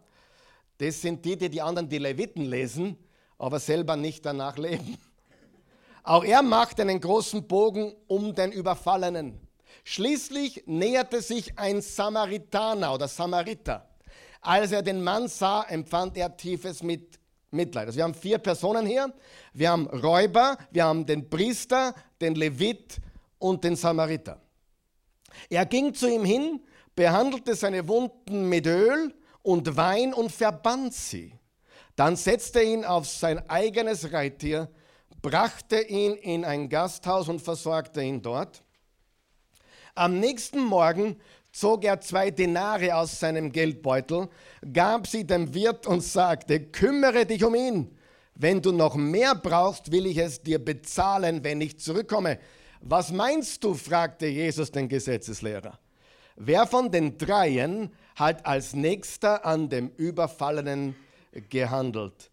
Das 0.78 1.00
sind 1.00 1.24
die, 1.24 1.36
die 1.36 1.48
die 1.48 1.60
anderen 1.60 1.88
die 1.88 1.98
Leviten 1.98 2.44
lesen, 2.44 2.96
aber 3.36 3.58
selber 3.58 3.96
nicht 3.96 4.24
danach 4.24 4.56
leben. 4.56 4.98
Auch 6.02 6.24
er 6.24 6.42
machte 6.42 6.82
einen 6.82 7.00
großen 7.00 7.46
Bogen 7.46 7.94
um 8.06 8.34
den 8.34 8.52
Überfallenen. 8.52 9.40
Schließlich 9.84 10.64
näherte 10.66 11.20
sich 11.20 11.58
ein 11.58 11.82
Samaritaner 11.82 12.94
oder 12.94 13.08
Samariter. 13.08 13.88
Als 14.40 14.72
er 14.72 14.82
den 14.82 15.02
Mann 15.02 15.28
sah, 15.28 15.62
empfand 15.64 16.16
er 16.16 16.36
tiefes 16.36 16.82
Mit 16.82 17.18
Mitleid. 17.50 17.86
Also 17.86 17.96
wir 17.96 18.04
haben 18.04 18.14
vier 18.14 18.38
Personen 18.38 18.86
hier. 18.86 19.12
Wir 19.52 19.70
haben 19.70 19.86
Räuber, 19.86 20.58
wir 20.70 20.84
haben 20.84 21.06
den 21.06 21.28
Priester, 21.30 21.94
den 22.20 22.34
Levit 22.34 23.00
und 23.38 23.64
den 23.64 23.76
Samariter. 23.76 24.40
Er 25.48 25.64
ging 25.66 25.94
zu 25.94 26.10
ihm 26.10 26.24
hin, 26.24 26.60
behandelte 26.94 27.54
seine 27.54 27.86
Wunden 27.88 28.48
mit 28.48 28.66
Öl 28.66 29.14
und 29.42 29.76
Wein 29.76 30.12
und 30.12 30.30
verband 30.30 30.92
sie. 30.92 31.32
Dann 31.96 32.16
setzte 32.16 32.60
er 32.60 32.64
ihn 32.66 32.84
auf 32.84 33.08
sein 33.08 33.48
eigenes 33.48 34.12
Reittier, 34.12 34.68
brachte 35.22 35.80
ihn 35.80 36.14
in 36.14 36.44
ein 36.44 36.68
Gasthaus 36.68 37.28
und 37.28 37.40
versorgte 37.40 38.02
ihn 38.02 38.22
dort. 38.22 38.62
Am 39.94 40.20
nächsten 40.20 40.62
Morgen 40.62 41.16
zog 41.52 41.84
er 41.84 42.00
zwei 42.00 42.30
Denare 42.30 42.94
aus 42.94 43.18
seinem 43.18 43.50
Geldbeutel, 43.52 44.28
gab 44.72 45.06
sie 45.06 45.26
dem 45.26 45.52
Wirt 45.54 45.86
und 45.86 46.02
sagte, 46.02 46.60
kümmere 46.60 47.26
dich 47.26 47.44
um 47.44 47.54
ihn. 47.54 47.96
Wenn 48.34 48.62
du 48.62 48.70
noch 48.70 48.94
mehr 48.94 49.34
brauchst, 49.34 49.90
will 49.90 50.06
ich 50.06 50.18
es 50.18 50.42
dir 50.42 50.64
bezahlen, 50.64 51.42
wenn 51.42 51.60
ich 51.60 51.80
zurückkomme. 51.80 52.38
Was 52.80 53.10
meinst 53.10 53.64
du? 53.64 53.74
fragte 53.74 54.26
Jesus 54.26 54.70
den 54.70 54.88
Gesetzeslehrer. 54.88 55.78
Wer 56.36 56.66
von 56.68 56.90
den 56.90 57.18
dreien 57.18 57.92
hat 58.14 58.46
als 58.46 58.74
nächster 58.74 59.44
an 59.44 59.68
dem 59.68 59.90
Überfallenen 59.96 60.94
gehandelt? 61.50 62.30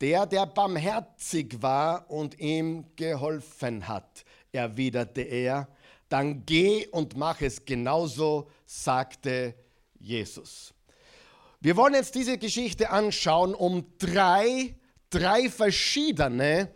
Der, 0.00 0.24
der 0.24 0.46
barmherzig 0.46 1.60
war 1.60 2.10
und 2.10 2.40
ihm 2.40 2.86
geholfen 2.96 3.86
hat, 3.86 4.24
erwiderte 4.50 5.20
er 5.20 5.68
dann 6.14 6.46
geh 6.46 6.86
und 6.92 7.16
mach 7.16 7.40
es 7.40 7.64
genauso, 7.64 8.48
sagte 8.66 9.52
Jesus. 9.98 10.72
Wir 11.58 11.76
wollen 11.76 11.94
jetzt 11.94 12.14
diese 12.14 12.38
Geschichte 12.38 12.90
anschauen, 12.90 13.52
um 13.52 13.84
drei, 13.98 14.76
drei 15.10 15.50
verschiedene 15.50 16.72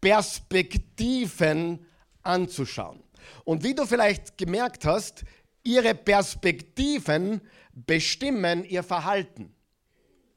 Perspektiven 0.00 1.84
anzuschauen. 2.22 3.02
Und 3.42 3.64
wie 3.64 3.74
du 3.74 3.84
vielleicht 3.84 4.38
gemerkt 4.38 4.84
hast, 4.84 5.24
ihre 5.64 5.96
Perspektiven 5.96 7.40
bestimmen 7.74 8.64
ihr 8.64 8.84
Verhalten. 8.84 9.52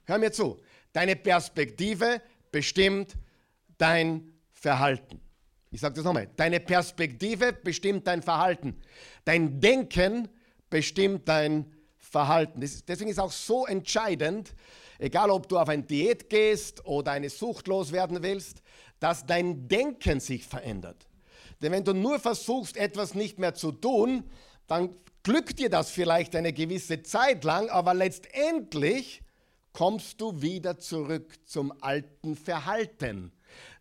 Hör 0.05 0.17
mir 0.17 0.31
zu, 0.31 0.59
deine 0.93 1.15
Perspektive 1.15 2.23
bestimmt 2.51 3.13
dein 3.77 4.33
Verhalten. 4.51 5.21
Ich 5.73 5.79
sage 5.79 5.95
das 5.95 6.03
nochmal. 6.03 6.27
Deine 6.35 6.59
Perspektive 6.59 7.53
bestimmt 7.53 8.05
dein 8.05 8.21
Verhalten. 8.21 8.75
Dein 9.23 9.61
Denken 9.61 10.27
bestimmt 10.69 11.27
dein 11.29 11.65
Verhalten. 11.97 12.59
Deswegen 12.59 13.09
ist 13.09 13.19
auch 13.19 13.31
so 13.31 13.65
entscheidend, 13.65 14.53
egal 14.99 15.29
ob 15.29 15.47
du 15.47 15.57
auf 15.57 15.69
eine 15.69 15.83
Diät 15.83 16.29
gehst 16.29 16.85
oder 16.85 17.13
eine 17.13 17.29
Sucht 17.29 17.69
loswerden 17.69 18.21
willst, 18.21 18.61
dass 18.99 19.25
dein 19.25 19.69
Denken 19.69 20.19
sich 20.19 20.45
verändert. 20.45 21.07
Denn 21.61 21.71
wenn 21.71 21.85
du 21.85 21.93
nur 21.93 22.19
versuchst, 22.19 22.75
etwas 22.75 23.15
nicht 23.15 23.39
mehr 23.39 23.53
zu 23.53 23.71
tun, 23.71 24.25
dann 24.67 24.89
glückt 25.23 25.59
dir 25.59 25.69
das 25.69 25.89
vielleicht 25.89 26.35
eine 26.35 26.51
gewisse 26.51 27.01
Zeit 27.03 27.45
lang, 27.45 27.69
aber 27.69 27.93
letztendlich 27.93 29.21
kommst 29.71 30.19
du 30.19 30.41
wieder 30.41 30.79
zurück 30.79 31.33
zum 31.45 31.71
alten 31.81 32.35
Verhalten. 32.35 33.31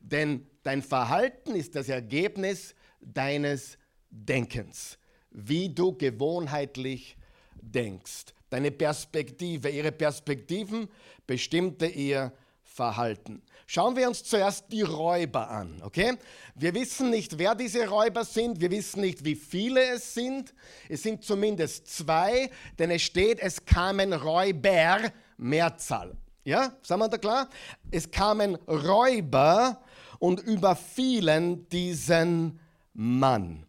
Denn 0.01 0.47
Dein 0.63 0.83
Verhalten 0.83 1.55
ist 1.55 1.75
das 1.75 1.89
Ergebnis 1.89 2.75
deines 3.01 3.79
Denkens, 4.11 4.99
wie 5.31 5.71
du 5.75 5.97
gewohnheitlich 5.97 7.17
denkst. 7.55 8.27
Deine 8.51 8.71
Perspektive, 8.71 9.71
ihre 9.71 9.93
Perspektiven 9.93 10.89
bestimmte 11.27 11.87
ihr 11.87 12.33
Verhalten. 12.63 13.43
Schauen 13.67 13.97
wir 13.97 14.07
uns 14.07 14.25
zuerst 14.25 14.71
die 14.71 14.83
Räuber 14.83 15.49
an, 15.49 15.81
okay? 15.83 16.17
Wir 16.55 16.75
wissen 16.75 17.11
nicht, 17.11 17.39
wer 17.39 17.55
diese 17.55 17.89
Räuber 17.89 18.25
sind, 18.25 18.61
wir 18.61 18.71
wissen 18.71 19.01
nicht, 19.01 19.25
wie 19.25 19.37
viele 19.37 19.95
es 19.95 20.13
sind. 20.13 20.53
Es 20.89 21.03
sind 21.03 21.25
zumindest 21.25 21.87
zwei, 21.87 22.51
denn 22.79 22.91
es 22.91 23.03
steht, 23.03 23.41
es 23.41 23.65
kamen 23.65 24.13
Räuber, 24.13 25.11
Mehrzahl. 25.37 26.17
Ja, 26.45 26.73
sind 26.83 26.99
wir 26.99 27.09
da 27.09 27.19
klar? 27.19 27.49
Es 27.91 28.11
kamen 28.11 28.57
Räuber, 28.67 29.81
und 30.21 30.39
überfielen 30.41 31.69
diesen 31.71 32.61
Mann. 32.93 33.67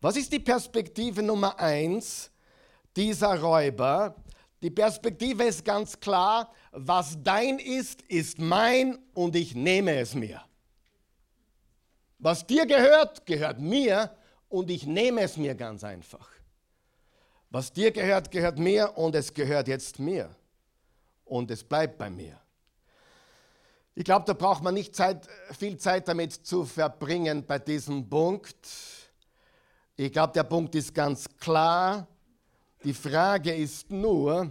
Was 0.00 0.16
ist 0.16 0.32
die 0.32 0.38
Perspektive 0.38 1.22
Nummer 1.22 1.58
eins 1.58 2.30
dieser 2.96 3.38
Räuber? 3.38 4.16
Die 4.62 4.70
Perspektive 4.70 5.44
ist 5.44 5.64
ganz 5.64 6.00
klar, 6.00 6.50
was 6.72 7.18
dein 7.22 7.58
ist, 7.58 8.00
ist 8.02 8.38
mein 8.38 8.98
und 9.12 9.36
ich 9.36 9.54
nehme 9.54 9.98
es 9.98 10.14
mir. 10.14 10.42
Was 12.18 12.46
dir 12.46 12.66
gehört, 12.66 13.26
gehört 13.26 13.58
mir 13.58 14.14
und 14.48 14.70
ich 14.70 14.86
nehme 14.86 15.22
es 15.22 15.36
mir 15.36 15.54
ganz 15.54 15.84
einfach. 15.84 16.28
Was 17.50 17.72
dir 17.72 17.90
gehört, 17.90 18.30
gehört 18.30 18.58
mir 18.58 18.96
und 18.96 19.14
es 19.14 19.34
gehört 19.34 19.68
jetzt 19.68 19.98
mir. 19.98 20.34
Und 21.24 21.50
es 21.50 21.64
bleibt 21.64 21.98
bei 21.98 22.10
mir. 22.10 22.39
Ich 24.00 24.04
glaube, 24.04 24.24
da 24.24 24.32
braucht 24.32 24.62
man 24.62 24.72
nicht 24.72 24.96
Zeit, 24.96 25.28
viel 25.58 25.76
Zeit 25.76 26.08
damit 26.08 26.32
zu 26.32 26.64
verbringen 26.64 27.44
bei 27.44 27.58
diesem 27.58 28.08
Punkt. 28.08 28.56
Ich 29.94 30.10
glaube, 30.10 30.32
der 30.32 30.44
Punkt 30.44 30.74
ist 30.74 30.94
ganz 30.94 31.26
klar. 31.36 32.08
Die 32.82 32.94
Frage 32.94 33.54
ist 33.54 33.90
nur, 33.90 34.50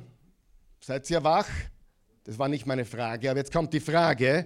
seid 0.79 1.09
ihr 1.09 1.23
wach? 1.23 1.47
Das 2.25 2.37
war 2.37 2.47
nicht 2.47 2.67
meine 2.67 2.85
Frage, 2.85 3.31
aber 3.31 3.39
jetzt 3.39 3.51
kommt 3.51 3.73
die 3.73 3.79
Frage. 3.79 4.45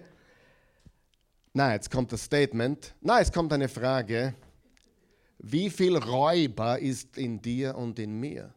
Nein, 1.51 1.73
jetzt 1.73 1.91
kommt 1.91 2.13
das 2.13 2.23
Statement. 2.23 2.95
Nein, 3.01 3.23
es 3.23 3.31
kommt 3.33 3.51
eine 3.51 3.67
Frage. 3.67 4.35
Wie 5.37 5.69
viel 5.69 5.97
Räuber 5.97 6.79
ist 6.79 7.17
in 7.17 7.41
dir 7.41 7.75
und 7.75 7.99
in 7.99 8.21
mir? 8.21 8.53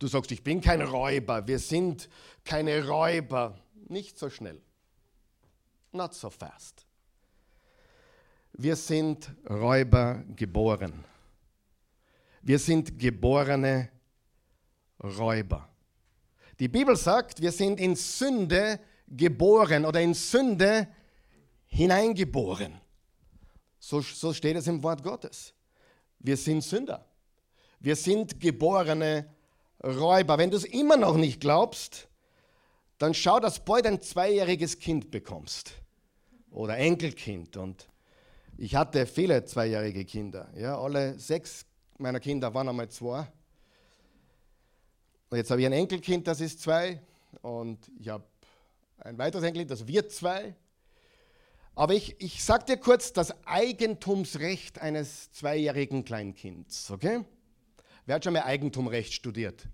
Du 0.00 0.08
sagst, 0.08 0.32
ich 0.32 0.42
bin 0.42 0.60
kein 0.60 0.82
Räuber, 0.82 1.46
wir 1.46 1.60
sind 1.60 2.08
keine 2.42 2.84
Räuber. 2.88 3.60
nicht 3.88 4.18
so 4.18 4.28
schnell. 4.28 4.60
Not 5.96 6.14
so 6.14 6.28
fast. 6.28 6.84
Wir 8.52 8.76
sind 8.76 9.30
Räuber 9.48 10.22
geboren. 10.36 11.04
Wir 12.42 12.58
sind 12.58 12.98
geborene 12.98 13.90
Räuber. 15.02 15.68
Die 16.58 16.68
Bibel 16.68 16.96
sagt, 16.96 17.40
wir 17.40 17.50
sind 17.50 17.80
in 17.80 17.96
Sünde 17.96 18.78
geboren 19.08 19.86
oder 19.86 20.02
in 20.02 20.12
Sünde 20.12 20.88
hineingeboren. 21.64 22.78
So, 23.78 24.02
so 24.02 24.34
steht 24.34 24.56
es 24.56 24.66
im 24.66 24.82
Wort 24.82 25.02
Gottes. 25.02 25.54
Wir 26.18 26.36
sind 26.36 26.62
Sünder. 26.62 27.06
Wir 27.80 27.96
sind 27.96 28.38
geborene 28.38 29.34
Räuber. 29.82 30.36
Wenn 30.36 30.50
du 30.50 30.58
es 30.58 30.64
immer 30.64 30.98
noch 30.98 31.16
nicht 31.16 31.40
glaubst, 31.40 32.08
dann 32.98 33.14
schau, 33.14 33.40
dass 33.40 33.64
bald 33.64 33.86
ein 33.86 34.02
zweijähriges 34.02 34.78
Kind 34.78 35.10
bekommst 35.10 35.72
oder 36.56 36.78
Enkelkind. 36.78 37.56
Und 37.56 37.86
ich 38.56 38.74
hatte 38.74 39.06
viele 39.06 39.44
zweijährige 39.44 40.04
Kinder. 40.04 40.50
Ja, 40.56 40.80
alle 40.80 41.18
sechs 41.18 41.66
meiner 41.98 42.18
Kinder 42.18 42.52
waren 42.54 42.68
einmal 42.68 42.88
zwei. 42.88 43.28
Und 45.28 45.38
jetzt 45.38 45.50
habe 45.50 45.60
ich 45.60 45.66
ein 45.66 45.72
Enkelkind, 45.72 46.26
das 46.26 46.40
ist 46.40 46.62
zwei. 46.62 47.00
Und 47.42 47.90
ich 47.98 48.08
habe 48.08 48.24
ein 48.98 49.18
weiteres 49.18 49.44
Enkelkind, 49.44 49.70
das 49.70 49.86
wird 49.86 50.10
zwei. 50.12 50.54
Aber 51.74 51.92
ich, 51.92 52.18
ich 52.20 52.42
sage 52.42 52.64
dir 52.64 52.76
kurz 52.78 53.12
das 53.12 53.34
Eigentumsrecht 53.46 54.80
eines 54.80 55.30
zweijährigen 55.32 56.04
Kleinkinds. 56.04 56.90
Okay? 56.90 57.22
Wer 58.06 58.14
hat 58.14 58.24
schon 58.24 58.32
mal 58.32 58.44
Eigentumrecht 58.44 59.12
studiert? 59.12 59.68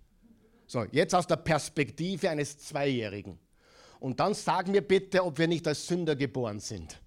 So, 0.67 0.85
jetzt 0.91 1.15
aus 1.15 1.29
der 1.29 1.37
Perspektive 1.37 2.29
eines 2.29 2.59
Zweijährigen. 2.59 3.39
Und 4.03 4.19
dann 4.19 4.35
sag 4.35 4.67
mir 4.67 4.83
bitte, 4.83 5.25
ob 5.25 5.39
wir 5.39 5.47
nicht 5.47 5.65
als 5.69 5.87
Sünder 5.87 6.17
geboren 6.17 6.59
sind. 6.59 7.01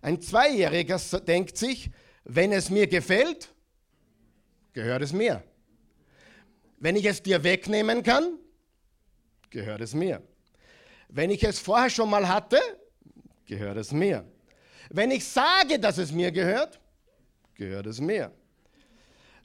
Ein 0.00 0.22
Zweijähriger 0.22 0.98
denkt 1.20 1.58
sich, 1.58 1.90
wenn 2.24 2.50
es 2.50 2.70
mir 2.70 2.86
gefällt, 2.86 3.50
gehört 4.72 5.02
es 5.02 5.12
mir. 5.12 5.42
Wenn 6.78 6.96
ich 6.96 7.04
es 7.04 7.22
dir 7.22 7.44
wegnehmen 7.44 8.02
kann, 8.02 8.38
gehört 9.50 9.82
es 9.82 9.92
mir. 9.92 10.22
Wenn 11.10 11.28
ich 11.28 11.44
es 11.44 11.58
vorher 11.58 11.90
schon 11.90 12.08
mal 12.08 12.26
hatte, 12.26 12.58
gehört 13.44 13.76
es 13.76 13.92
mir. 13.92 14.24
Wenn 14.88 15.10
ich 15.10 15.26
sage, 15.26 15.78
dass 15.78 15.98
es 15.98 16.10
mir 16.10 16.32
gehört, 16.32 16.80
gehört 17.54 17.84
es 17.84 18.00
mir. 18.00 18.32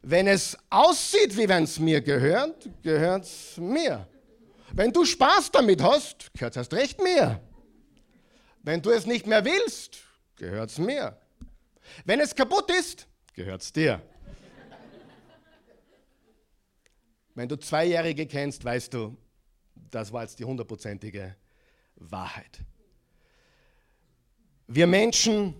Wenn 0.02 0.28
es 0.28 0.58
aussieht, 0.70 1.36
wie 1.36 1.50
wenn 1.50 1.66
es 1.66 1.78
mir 1.78 2.00
gehört, 2.00 2.70
gehört 2.82 3.26
es 3.26 3.58
mir. 3.58 4.08
Wenn 4.76 4.92
du 4.92 5.06
Spaß 5.06 5.52
damit 5.52 5.84
hast, 5.84 6.34
gehört 6.34 6.54
es 6.54 6.58
erst 6.58 6.74
recht 6.74 7.00
mir. 7.00 7.40
Wenn 8.64 8.82
du 8.82 8.90
es 8.90 9.06
nicht 9.06 9.28
mehr 9.28 9.46
willst, 9.46 10.00
gehört 10.36 10.72
es 10.72 10.80
mir. 10.80 11.16
Wenn 12.06 12.20
es 12.20 12.34
kaputt 12.34 12.72
ist, 12.72 13.08
gehört 13.36 13.62
es 13.62 13.72
dir. 13.72 14.02
Wenn 17.36 17.48
du 17.48 17.56
Zweijährige 17.56 18.26
kennst, 18.26 18.66
weißt 18.66 18.96
du, 18.96 19.16
das 19.92 20.12
war 20.12 20.24
jetzt 20.24 20.40
die 20.40 20.46
hundertprozentige 20.46 21.36
Wahrheit. 21.96 22.60
Wir 24.66 24.88
Menschen 24.88 25.54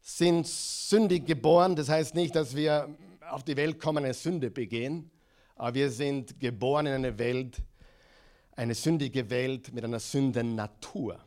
sind 0.00 0.46
sündig 0.46 1.26
geboren, 1.26 1.74
das 1.74 1.88
heißt 1.88 2.14
nicht, 2.14 2.36
dass 2.36 2.54
wir 2.54 2.96
auf 3.28 3.42
die 3.42 3.56
Welt 3.56 3.80
kommen, 3.80 4.04
eine 4.04 4.14
Sünde 4.14 4.52
begehen, 4.52 5.10
aber 5.56 5.74
wir 5.74 5.90
sind 5.90 6.38
geboren 6.38 6.86
in 6.86 6.92
eine 6.92 7.18
Welt, 7.18 7.60
eine 8.56 8.74
sündige 8.74 9.30
Welt 9.30 9.72
mit 9.72 9.84
einer 9.84 10.00
Sündennatur. 10.00 11.18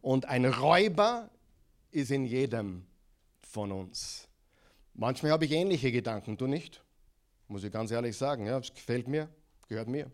Und 0.00 0.26
ein 0.26 0.44
Räuber 0.44 1.30
ist 1.90 2.10
in 2.10 2.24
jedem 2.24 2.86
von 3.42 3.72
uns. 3.72 4.28
Manchmal 4.94 5.32
habe 5.32 5.44
ich 5.44 5.52
ähnliche 5.52 5.92
Gedanken, 5.92 6.36
du 6.36 6.46
nicht? 6.46 6.82
Muss 7.48 7.64
ich 7.64 7.72
ganz 7.72 7.90
ehrlich 7.90 8.16
sagen, 8.16 8.46
ja, 8.46 8.58
es 8.58 8.72
gefällt 8.72 9.08
mir, 9.08 9.28
gehört 9.68 9.88
mir. 9.88 10.10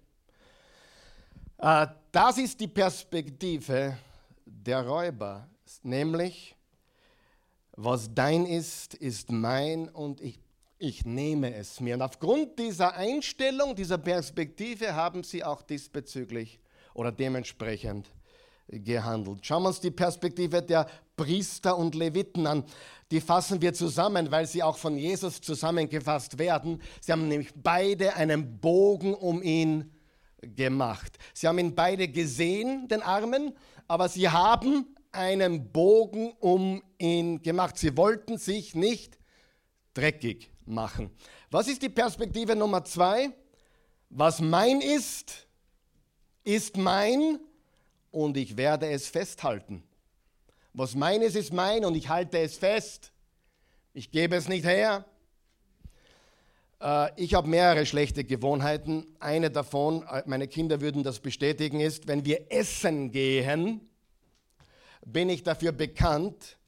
Äh, 1.59 1.87
das 2.11 2.39
ist 2.39 2.61
die 2.61 2.69
Perspektive 2.69 3.97
der 4.45 4.87
Räuber, 4.87 5.49
nämlich 5.83 6.57
was 7.75 8.13
dein 8.15 8.45
ist, 8.45 8.95
ist 8.95 9.33
mein 9.33 9.89
und 9.89 10.21
ich 10.21 10.39
ich 10.83 11.05
nehme 11.05 11.55
es 11.55 11.79
mir. 11.81 11.95
Und 11.95 12.03
aufgrund 12.03 12.59
dieser 12.59 12.95
Einstellung, 12.95 13.77
dieser 13.77 13.99
Perspektive 13.99 14.95
haben 14.95 15.23
sie 15.23 15.45
auch 15.45 15.63
diesbezüglich 15.63 16.59
oder 16.93 17.13
dementsprechend 17.13 18.11
gehandelt. 18.67 19.47
Schauen 19.47 19.63
wir 19.63 19.69
uns 19.69 19.79
die 19.79 19.93
Perspektive 19.93 20.61
der 20.61 20.89
Priester 21.15 21.79
und 21.79 21.95
Leviten 21.95 22.49
an. 22.49 22.65
Die 23.13 23.21
fassen 23.21 23.63
wir 23.63 23.73
zusammen, 23.75 24.33
weil 24.33 24.47
sie 24.47 24.63
auch 24.63 24.77
von 24.77 24.97
Jesus 24.97 25.41
zusammengefasst 25.41 26.39
werden. 26.39 26.83
Sie 27.01 27.13
haben 27.13 27.29
nämlich 27.29 27.51
beide 27.55 28.17
einen 28.17 28.59
Bogen 28.59 29.15
um 29.15 29.41
ihn 29.41 29.93
gemacht. 30.41 31.17
Sie 31.33 31.47
haben 31.47 31.61
ihn 31.61 31.77
beide 31.77 32.09
gesehen, 32.09 32.89
den 32.89 33.03
Armen, 33.03 33.57
aber 33.87 34.09
sie 34.09 34.29
haben 34.29 34.97
einen 35.13 35.71
Bogen 35.71 36.33
um 36.41 36.83
ihn 36.99 37.41
gemacht. 37.41 37.79
Sie 37.79 37.97
wollten 37.97 38.37
sich 38.37 38.75
nicht 38.75 39.19
dreckig 39.95 40.52
machen. 40.67 41.11
Was 41.51 41.69
ist 41.69 41.83
die 41.83 41.89
Perspektive 41.89 42.57
Nummer 42.57 42.85
zwei? 42.85 43.31
Was 44.11 44.41
mein 44.41 44.81
ist, 44.81 45.47
ist 46.45 46.77
mein 46.77 47.39
und 48.11 48.37
ich 48.37 48.57
werde 48.57 48.91
es 48.91 49.09
festhalten. 49.09 49.83
Was 50.75 50.95
mein 50.95 51.23
ist, 51.23 51.37
ist 51.37 51.53
mein 51.53 51.85
und 51.85 51.95
ich 51.95 52.09
halte 52.09 52.39
es 52.39 52.57
fest. 52.57 53.13
Ich 53.95 54.11
gebe 54.11 54.37
es 54.37 54.49
nicht 54.49 54.65
her. 54.65 55.05
Äh, 56.81 57.11
ich 57.17 57.35
habe 57.35 57.49
mehrere 57.49 57.87
schlechte 57.87 58.25
Gewohnheiten. 58.25 59.07
Eine 59.21 59.51
davon, 59.51 60.03
äh, 60.03 60.23
meine 60.27 60.49
Kinder 60.49 60.81
würden 60.81 61.03
das 61.03 61.21
bestätigen, 61.21 61.81
ist, 61.81 62.09
wenn 62.09 62.25
wir 62.25 62.51
essen 62.51 63.11
gehen, 63.11 63.89
bin 65.05 65.29
ich 65.29 65.43
dafür 65.43 65.73
bekannt, 65.73 66.59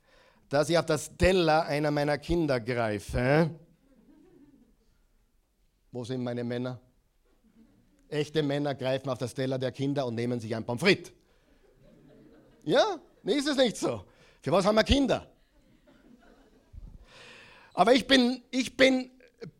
dass 0.48 0.68
ich 0.68 0.78
auf 0.78 0.86
das 0.86 1.16
Teller 1.16 1.64
einer 1.64 1.90
meiner 1.90 2.18
Kinder 2.18 2.60
greife 2.60 3.50
wo 5.94 6.02
sind 6.02 6.24
meine 6.24 6.42
Männer? 6.42 6.80
Echte 8.08 8.42
Männer 8.42 8.74
greifen 8.74 9.08
auf 9.08 9.18
das 9.18 9.32
Teller 9.32 9.60
der 9.60 9.70
Kinder 9.70 10.04
und 10.06 10.16
nehmen 10.16 10.40
sich 10.40 10.54
ein 10.54 10.64
Pommes 10.64 10.82
frites. 10.82 11.12
Ja, 12.64 12.98
ist 13.22 13.46
es 13.46 13.56
nicht 13.56 13.76
so. 13.76 14.04
Für 14.42 14.50
was 14.50 14.66
haben 14.66 14.74
wir 14.74 14.82
Kinder? 14.82 15.30
Aber 17.74 17.92
ich 17.92 18.08
bin, 18.08 18.42
ich 18.50 18.76
bin 18.76 19.08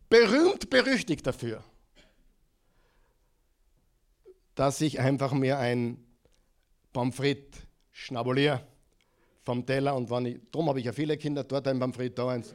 berühmt 0.09 0.69
berüchtigt 0.69 1.25
dafür, 1.25 1.63
dass 4.55 4.81
ich 4.81 4.99
einfach 4.99 5.31
mir 5.31 5.57
ein 5.57 6.05
Pommes 6.91 7.15
frites 7.15 7.61
schnabuliere 7.93 8.61
vom 9.43 9.65
Teller 9.65 9.95
und 9.95 10.09
wenn 10.09 10.25
ich, 10.25 10.39
darum 10.51 10.67
habe 10.67 10.79
ich 10.79 10.85
ja 10.85 10.91
viele 10.91 11.17
Kinder, 11.17 11.45
dort 11.45 11.65
ein 11.69 11.79
Pommes 11.79 11.95
frites, 11.95 12.15
da 12.15 12.27
eins. 12.27 12.53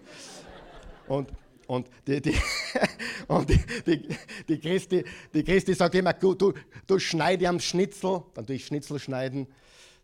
Und 1.09 1.31
und 1.71 1.89
die, 2.05 2.21
die, 2.21 2.33
und 3.31 3.49
die, 3.49 3.61
die, 3.87 4.09
die, 4.49 4.59
Christi, 4.59 5.05
die 5.33 5.45
Christi 5.45 5.73
sagt 5.75 5.95
immer, 5.95 6.13
du, 6.13 6.35
du, 6.35 6.99
schneide 6.99 7.49
am 7.49 7.61
Schnitzel, 7.61 8.25
dann 8.35 8.45
tue 8.45 8.57
ich 8.57 8.67
Schnitzel 8.67 8.99
schneiden, 8.99 9.47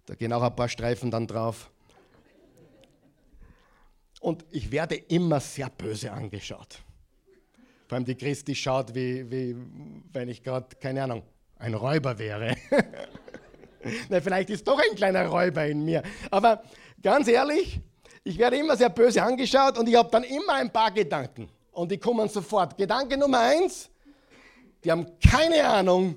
da 0.06 0.14
gehen 0.14 0.32
auch 0.32 0.42
ein 0.42 0.54
paar 0.54 0.68
Streifen 0.68 1.10
dann 1.10 1.26
drauf. 1.26 1.68
Und 4.20 4.44
ich 4.50 4.70
werde 4.70 4.94
immer 4.94 5.40
sehr 5.40 5.68
böse 5.70 6.12
angeschaut. 6.12 6.78
Vor 7.88 7.96
allem 7.96 8.04
die 8.04 8.14
Christi 8.14 8.54
schaut, 8.54 8.94
wie, 8.94 9.28
wie 9.28 9.56
wenn 10.12 10.28
ich 10.28 10.44
gerade, 10.44 10.76
keine 10.80 11.02
Ahnung, 11.02 11.24
ein 11.58 11.74
Räuber 11.74 12.16
wäre. 12.20 12.56
Na, 14.08 14.20
vielleicht 14.20 14.50
ist 14.50 14.68
doch 14.68 14.78
ein 14.78 14.94
kleiner 14.94 15.26
Räuber 15.26 15.66
in 15.66 15.84
mir. 15.84 16.04
Aber 16.30 16.62
ganz 17.02 17.26
ehrlich, 17.26 17.80
ich 18.22 18.38
werde 18.38 18.56
immer 18.56 18.76
sehr 18.76 18.90
böse 18.90 19.20
angeschaut 19.20 19.78
und 19.78 19.88
ich 19.88 19.96
habe 19.96 20.10
dann 20.12 20.22
immer 20.22 20.54
ein 20.54 20.72
paar 20.72 20.92
Gedanken 20.92 21.50
und 21.76 21.92
die 21.92 21.98
kommen 21.98 22.26
sofort. 22.28 22.78
Gedanke 22.78 23.18
Nummer 23.18 23.40
eins, 23.40 23.90
die 24.82 24.90
haben 24.90 25.06
keine 25.20 25.62
Ahnung, 25.68 26.16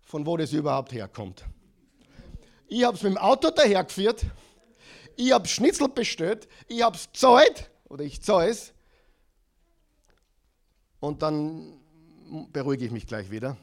von 0.00 0.26
wo 0.26 0.36
das 0.36 0.52
überhaupt 0.52 0.92
herkommt. 0.92 1.44
Ich 2.66 2.84
habe 2.84 2.96
es 2.96 3.02
mit 3.04 3.12
dem 3.12 3.18
Auto 3.18 3.50
dahergeführt, 3.50 4.26
ich 5.14 5.32
habe 5.32 5.46
Schnitzel 5.46 5.88
bestellt, 5.88 6.48
ich 6.66 6.82
habe 6.82 6.96
es 6.96 7.08
zahlt, 7.12 7.70
oder 7.88 8.04
ich 8.04 8.20
zahle 8.20 8.50
es, 8.50 8.72
und 10.98 11.22
dann 11.22 11.80
beruhige 12.50 12.84
ich 12.84 12.90
mich 12.90 13.06
gleich 13.06 13.30
wieder. 13.30 13.56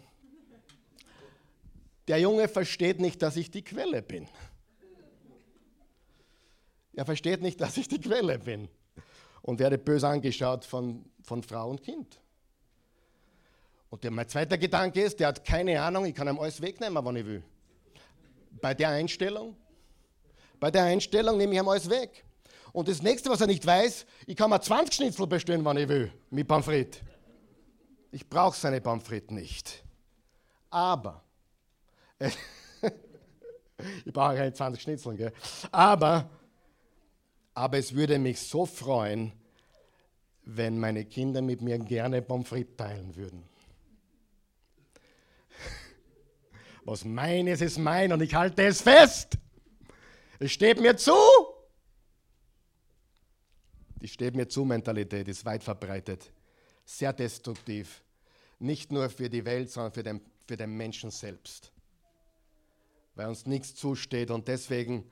Der 2.08 2.19
Junge 2.19 2.48
versteht 2.48 3.02
nicht, 3.02 3.21
dass 3.21 3.36
ich 3.36 3.52
die 3.52 3.62
Quelle 3.62 4.02
bin. 4.02 4.30
Er 6.93 7.06
versteht 7.06 7.41
nicht, 7.41 7.60
dass 7.60 7.76
ich 7.76 7.89
die 7.89 8.00
Quelle 8.00 8.39
bin 8.39 8.69
und 9.41 9.60
werde 9.60 9.78
böse 9.78 10.08
angeschaut 10.08 10.63
von, 10.63 11.04
von 11.26 11.44
Frau 11.44 11.70
und 11.70 11.84
Kind. 11.84 12.22
Und 13.90 14.04
der, 14.04 14.12
mein 14.12 14.28
zweiter 14.28 14.58
Gedanke 14.58 15.02
ist, 15.02 15.20
der 15.20 15.28
hat 15.28 15.44
keine 15.44 15.82
Ahnung, 15.82 16.06
ich 16.06 16.14
kann 16.14 16.28
ihm 16.28 16.40
alles 16.40 16.62
wegnehmen, 16.62 17.04
wann 17.04 17.16
ich 17.16 17.26
will. 17.26 17.44
Bei 18.62 18.74
der 18.74 18.90
Einstellung, 18.90 19.56
bei 20.60 20.72
der 20.72 20.84
Einstellung 20.84 21.38
nehme 21.38 21.54
ich 21.54 21.60
ihm 21.60 21.68
alles 21.68 21.90
weg. 21.90 22.24
Und 22.74 22.88
das 22.88 23.02
nächste, 23.02 23.30
was 23.30 23.40
er 23.42 23.48
nicht 23.48 23.66
weiß, 23.66 24.06
ich 24.28 24.36
kann 24.36 24.50
mir 24.50 24.60
20 24.60 24.94
Schnitzel 24.94 25.28
bestellen, 25.28 25.64
wann 25.64 25.78
ich 25.78 25.88
will, 25.88 26.12
mit 26.30 26.48
Pommes 26.48 26.68
Ich 28.12 28.28
brauche 28.28 28.58
seine 28.58 28.82
Pommes 28.82 29.10
nicht. 29.30 29.84
Aber, 30.70 31.24
ich 32.20 34.12
brauche 34.12 34.36
keine 34.36 34.52
20 34.52 34.82
Schnitzeln, 34.82 35.16
gell? 35.16 35.32
Aber, 35.72 36.30
aber 37.54 37.78
es 37.78 37.96
würde 37.96 38.20
mich 38.20 38.42
so 38.42 38.66
freuen, 38.66 39.32
wenn 40.45 40.79
meine 40.79 41.05
Kinder 41.05 41.41
mit 41.41 41.62
mir 41.62 41.79
gerne 41.79 42.21
Pommes 42.21 42.49
teilen 42.77 43.15
würden. 43.15 43.43
Was 46.86 47.03
meines 47.03 47.62
ist 47.62 47.79
mein 47.79 48.13
und 48.13 48.21
ich 48.21 48.34
halte 48.36 48.63
es 48.63 48.81
fest. 48.81 49.38
Es 50.38 50.51
steht 50.51 50.79
mir 50.79 50.95
zu. 50.95 51.15
Die 54.01 54.08
steht 54.08 54.36
mir 54.36 54.47
zu 54.47 54.65
Mentalität 54.65 55.27
ist 55.27 55.45
weit 55.45 55.63
verbreitet, 55.63 56.31
sehr 56.86 57.12
destruktiv. 57.12 58.03
Nicht 58.60 58.91
nur 58.91 59.10
für 59.10 59.31
die 59.31 59.43
Welt, 59.45 59.71
sondern 59.71 59.93
für 59.93 60.03
den, 60.03 60.21
für 60.47 60.55
den 60.55 60.77
Menschen 60.77 61.10
selbst. 61.10 61.71
Weil 63.15 63.29
uns 63.29 63.47
nichts 63.47 63.73
zusteht 63.73 64.29
und 64.29 64.47
deswegen 64.47 65.10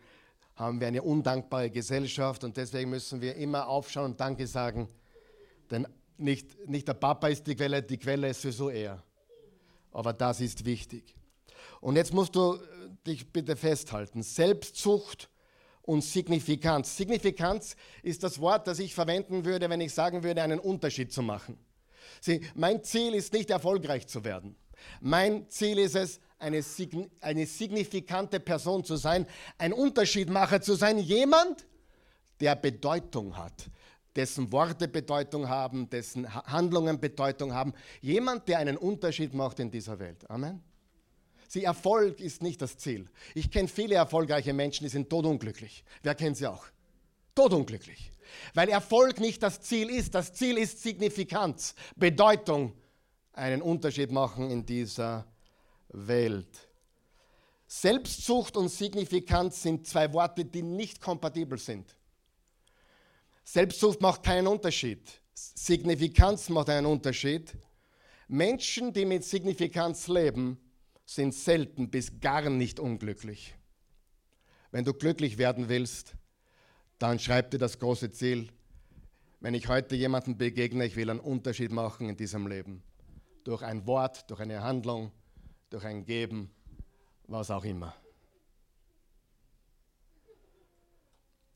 haben 0.56 0.80
wir 0.80 0.88
eine 0.88 1.02
undankbare 1.02 1.72
Gesellschaft 1.72 2.44
und 2.44 2.56
deswegen 2.56 2.92
müssen 2.92 3.20
wir 3.20 3.36
immer 3.36 3.68
aufschauen 3.68 4.12
und 4.12 4.20
Danke 4.20 4.46
sagen. 4.46 4.88
Denn 5.74 5.88
nicht, 6.18 6.70
nicht 6.70 6.88
der 6.88 6.94
Papa 6.94 7.28
ist 7.28 7.48
die 7.48 7.56
Quelle, 7.56 7.82
die 7.82 7.98
Quelle 7.98 8.30
ist 8.30 8.42
sowieso 8.44 8.70
er. 8.70 9.04
Aber 9.92 10.14
das 10.14 10.40
ist 10.40 10.64
wichtig. 10.66 11.16
Und 11.82 11.96
jetzt 11.96 12.14
musst 12.14 12.36
du 12.36 12.54
äh, 12.54 12.60
dich 13.08 13.32
bitte 13.32 13.56
festhalten. 13.56 14.22
Selbstzucht 14.22 15.30
und 15.82 16.04
Signifikanz. 16.04 16.96
Signifikanz 16.96 17.76
ist 18.04 18.24
das 18.24 18.40
Wort, 18.40 18.68
das 18.68 18.80
ich 18.80 18.94
verwenden 18.94 19.46
würde, 19.46 19.70
wenn 19.70 19.82
ich 19.82 19.94
sagen 19.94 20.24
würde, 20.24 20.44
einen 20.44 20.60
Unterschied 20.60 21.12
zu 21.12 21.24
machen. 21.24 21.58
Sieh, 22.22 22.42
mein 22.54 22.84
Ziel 22.84 23.16
ist 23.16 23.34
nicht 23.34 23.50
erfolgreich 23.50 24.08
zu 24.08 24.24
werden. 24.24 24.56
Mein 25.02 25.50
Ziel 25.50 25.80
ist 25.80 25.96
es, 25.96 26.20
eine, 26.40 26.62
eine 27.22 27.46
signifikante 27.46 28.40
Person 28.40 28.84
zu 28.84 28.96
sein, 28.98 29.26
ein 29.58 29.74
Unterschiedmacher 29.74 30.62
zu 30.62 30.76
sein, 30.76 31.00
jemand, 31.00 31.66
der 32.42 32.56
Bedeutung 32.58 33.38
hat, 33.38 33.70
dessen 34.16 34.52
Worte 34.52 34.88
Bedeutung 34.88 35.50
haben, 35.50 35.90
dessen 35.90 36.34
Handlungen 36.34 37.00
Bedeutung 37.00 37.54
haben, 37.54 37.74
jemand, 38.02 38.48
der 38.48 38.60
einen 38.60 38.78
Unterschied 38.78 39.34
macht 39.34 39.60
in 39.60 39.72
dieser 39.72 39.98
Welt. 40.00 40.30
Amen. 40.30 40.62
Sie, 41.48 41.64
Erfolg 41.64 42.20
ist 42.20 42.42
nicht 42.42 42.62
das 42.62 42.78
Ziel. 42.78 43.08
Ich 43.36 43.52
kenne 43.52 43.68
viele 43.68 43.96
erfolgreiche 43.96 44.54
Menschen, 44.54 44.86
die 44.86 44.90
sind 44.90 45.10
todunglücklich. 45.10 45.84
Wer 46.02 46.16
kennt 46.16 46.38
sie 46.38 46.48
auch? 46.48 46.66
Todunglücklich. 47.36 48.12
Weil 48.54 48.70
Erfolg 48.70 49.20
nicht 49.20 49.44
das 49.44 49.62
Ziel 49.62 49.90
ist. 49.90 50.16
Das 50.16 50.34
Ziel 50.34 50.58
ist 50.58 50.82
Signifikanz, 50.82 51.76
Bedeutung, 51.96 52.74
einen 53.34 53.62
Unterschied 53.62 54.12
machen 54.12 54.50
in 54.50 54.66
dieser 54.66 55.26
Welt. 55.90 56.70
Selbstsucht 57.68 58.56
und 58.58 58.70
Signifikanz 58.70 59.64
sind 59.64 59.88
zwei 59.88 60.12
Worte, 60.14 60.46
die 60.46 60.62
nicht 60.62 61.02
kompatibel 61.02 61.58
sind. 61.58 61.96
Selbstsucht 63.44 64.02
macht 64.02 64.24
keinen 64.24 64.48
Unterschied. 64.48 65.22
Signifikanz 65.34 66.50
macht 66.50 66.70
einen 66.70 66.86
Unterschied. 66.86 67.54
Menschen, 68.28 68.94
die 68.94 69.06
mit 69.06 69.24
Signifikanz 69.24 70.08
leben, 70.08 70.58
sind 71.06 71.34
selten 71.34 71.90
bis 71.90 72.20
gar 72.20 72.50
nicht 72.50 72.80
unglücklich. 72.80 73.56
Wenn 74.72 74.86
du 74.86 74.94
glücklich 74.94 75.38
werden 75.38 75.70
willst, 75.70 76.16
dann 76.98 77.20
schreib 77.20 77.52
dir 77.52 77.58
das 77.58 77.78
große 77.78 78.12
Ziel. 78.12 78.50
Wenn 79.40 79.54
ich 79.54 79.68
heute 79.68 79.96
jemandem 79.96 80.38
begegne, 80.38 80.86
ich 80.86 80.96
will 80.96 81.10
einen 81.10 81.20
Unterschied 81.20 81.72
machen 81.72 82.10
in 82.10 82.16
diesem 82.16 82.48
Leben. 82.48 82.82
Durch 83.44 83.62
ein 83.62 83.86
Wort, 83.86 84.30
durch 84.30 84.40
eine 84.40 84.64
Handlung, 84.64 85.12
durch 85.70 85.84
ein 85.84 86.06
Geben, 86.06 86.50
was 87.28 87.52
auch 87.52 87.66
immer. 87.66 87.94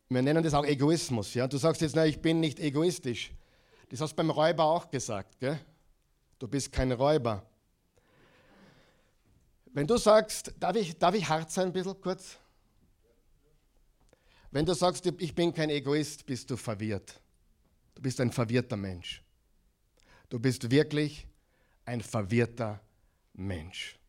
Wir 0.09 0.21
nennen 0.21 0.43
das 0.43 0.53
auch 0.53 0.65
Egoismus. 0.65 1.33
Ja? 1.33 1.47
Du 1.47 1.57
sagst 1.57 1.81
jetzt, 1.81 1.95
na, 1.95 2.05
ich 2.05 2.21
bin 2.21 2.39
nicht 2.39 2.59
egoistisch. 2.59 3.31
Das 3.89 4.01
hast 4.01 4.11
du 4.11 4.15
beim 4.15 4.29
Räuber 4.29 4.63
auch 4.63 4.89
gesagt. 4.89 5.39
Gell? 5.39 5.59
Du 6.39 6.47
bist 6.47 6.71
kein 6.71 6.91
Räuber. 6.91 7.45
Wenn 9.73 9.85
du 9.85 9.97
sagst, 9.97 10.53
darf 10.59 10.75
ich, 10.75 10.97
darf 10.97 11.13
ich 11.13 11.27
hart 11.27 11.51
sein 11.51 11.67
ein 11.67 11.73
bisschen 11.73 11.99
kurz? 11.99 12.37
Wenn 14.51 14.65
du 14.65 14.73
sagst, 14.73 15.05
ich 15.05 15.35
bin 15.35 15.53
kein 15.53 15.69
Egoist, 15.69 16.25
bist 16.25 16.49
du 16.49 16.57
verwirrt. 16.57 17.19
Du 17.95 18.01
bist 18.01 18.19
ein 18.21 18.31
verwirrter 18.31 18.77
Mensch. 18.77 19.21
Du 20.29 20.39
bist 20.39 20.71
wirklich 20.71 21.27
ein 21.85 22.01
verwirrter 22.01 22.79
Mensch. 23.33 23.99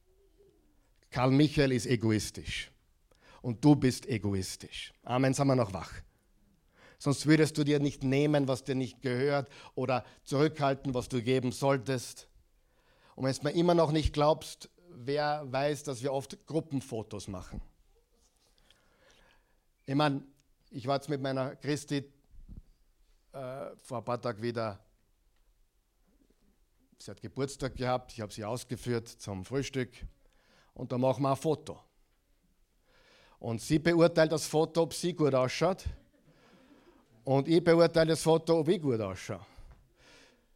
Karl 1.10 1.30
Michael 1.30 1.72
ist 1.72 1.86
egoistisch 1.86 2.70
und 3.42 3.64
du 3.64 3.76
bist 3.76 4.06
egoistisch. 4.06 4.92
Amen, 5.02 5.34
sind 5.34 5.46
wir 5.46 5.56
noch 5.56 5.72
wach. 5.72 5.92
Sonst 6.98 7.26
würdest 7.26 7.56
du 7.56 7.64
dir 7.64 7.78
nicht 7.78 8.02
nehmen, 8.02 8.48
was 8.48 8.64
dir 8.64 8.74
nicht 8.74 9.00
gehört 9.02 9.48
oder 9.74 10.04
zurückhalten, 10.24 10.94
was 10.94 11.08
du 11.08 11.22
geben 11.22 11.52
solltest. 11.52 12.28
Und 13.14 13.24
wenn 13.24 13.34
du 13.34 13.42
mir 13.44 13.52
immer 13.52 13.74
noch 13.74 13.92
nicht 13.92 14.12
glaubst, 14.12 14.68
wer 14.90 15.44
weiß, 15.50 15.84
dass 15.84 16.02
wir 16.02 16.12
oft 16.12 16.44
Gruppenfotos 16.46 17.28
machen. 17.28 17.62
Ich 19.86 19.94
meine, 19.94 20.22
ich 20.70 20.86
war 20.86 20.96
jetzt 20.96 21.08
mit 21.08 21.22
meiner 21.22 21.56
Christi 21.56 22.04
äh, 23.32 23.76
vor 23.76 23.98
ein 23.98 24.04
paar 24.04 24.20
Tagen 24.20 24.42
wieder, 24.42 24.84
sie 26.98 27.10
hat 27.10 27.20
Geburtstag 27.20 27.76
gehabt, 27.76 28.12
ich 28.12 28.20
habe 28.20 28.32
sie 28.32 28.44
ausgeführt 28.44 29.08
zum 29.08 29.44
Frühstück 29.44 29.90
und 30.74 30.92
da 30.92 30.98
machen 30.98 31.22
wir 31.22 31.30
ein 31.30 31.36
Foto. 31.36 31.80
Und 33.40 33.60
sie 33.60 33.78
beurteilt 33.78 34.32
das 34.32 34.46
Foto, 34.46 34.82
ob 34.82 34.94
sie 34.94 35.12
gut 35.14 35.34
ausschaut 35.34 35.84
und 37.28 37.46
ich 37.46 37.62
beurteile 37.62 38.10
das 38.10 38.22
Foto, 38.22 38.58
ob 38.58 38.68
ich 38.68 38.80
gut 38.80 39.00
ausschaue. 39.00 39.40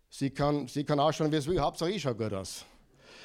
Sie 0.09 0.31
kann, 0.31 0.67
sie 0.67 0.85
kann 0.85 0.99
ausschauen, 0.99 1.31
wie 1.31 1.37
es 1.37 1.47
will, 1.47 1.61
Hauptsache 1.61 1.91
ich 1.91 2.03
schaue 2.03 2.15
gut 2.15 2.33
aus. 2.33 2.65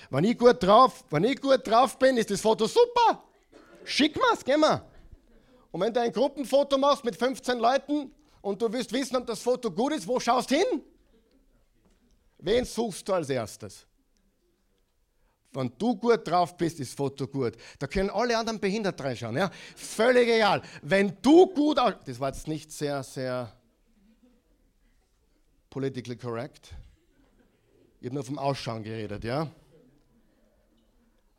Wenn 0.10 0.26
ich 0.26 0.38
gut 0.38 0.62
drauf, 0.62 1.06
wenn 1.10 1.24
ich 1.24 1.41
gut 1.41 1.65
drauf 1.65 1.98
bin, 1.98 2.17
ist 2.17 2.30
das 2.30 2.41
Foto 2.41 2.67
super. 2.67 3.24
Schick 3.86 4.15
mir's, 4.17 4.43
geh 4.43 4.58
mal. 4.58 4.86
Und 5.72 5.80
wenn 5.80 5.93
du 5.93 6.02
ein 6.02 6.12
Gruppenfoto 6.12 6.78
machst 6.78 7.06
mit 7.06 7.15
15 7.15 7.58
Leuten 7.58 8.12
und 8.41 8.62
du 8.62 8.70
willst 8.72 8.91
wissen, 8.91 9.15
ob 9.15 9.26
das 9.26 9.39
Foto 9.39 9.72
gut 9.72 9.93
ist, 9.93 10.06
wo 10.06 10.20
schaust 10.20 10.52
du 10.52 10.56
hin? 10.56 10.84
Wen 12.39 12.65
suchst 12.65 13.08
du 13.08 13.13
als 13.13 13.30
erstes? 13.30 13.87
Wenn 15.54 15.72
du 15.78 15.96
gut 15.96 16.28
drauf 16.28 16.58
bist, 16.58 16.80
ist 16.80 16.92
das 16.92 16.96
Foto 16.96 17.28
gut. 17.28 17.54
Da 17.80 17.88
können 17.88 18.10
alle 18.10 18.38
anderen 18.38 18.60
behindert 18.60 19.02
reinschauen. 19.02 19.38
Ja? 19.38 19.50
Völlig 19.76 20.28
egal. 20.28 20.62
Wenn 20.82 21.18
du 21.22 21.48
gut 21.48 21.80
aus... 21.80 21.94
Das 22.06 22.20
war 22.20 22.30
jetzt 22.30 22.48
nicht 22.48 22.72
sehr, 22.72 23.02
sehr 23.02 23.52
politically 25.70 26.18
correct. 26.18 26.76
Ich 28.00 28.08
habe 28.08 28.16
nur 28.16 28.24
vom 28.24 28.38
Ausschauen 28.38 28.84
geredet, 28.84 29.24
ja? 29.24 29.50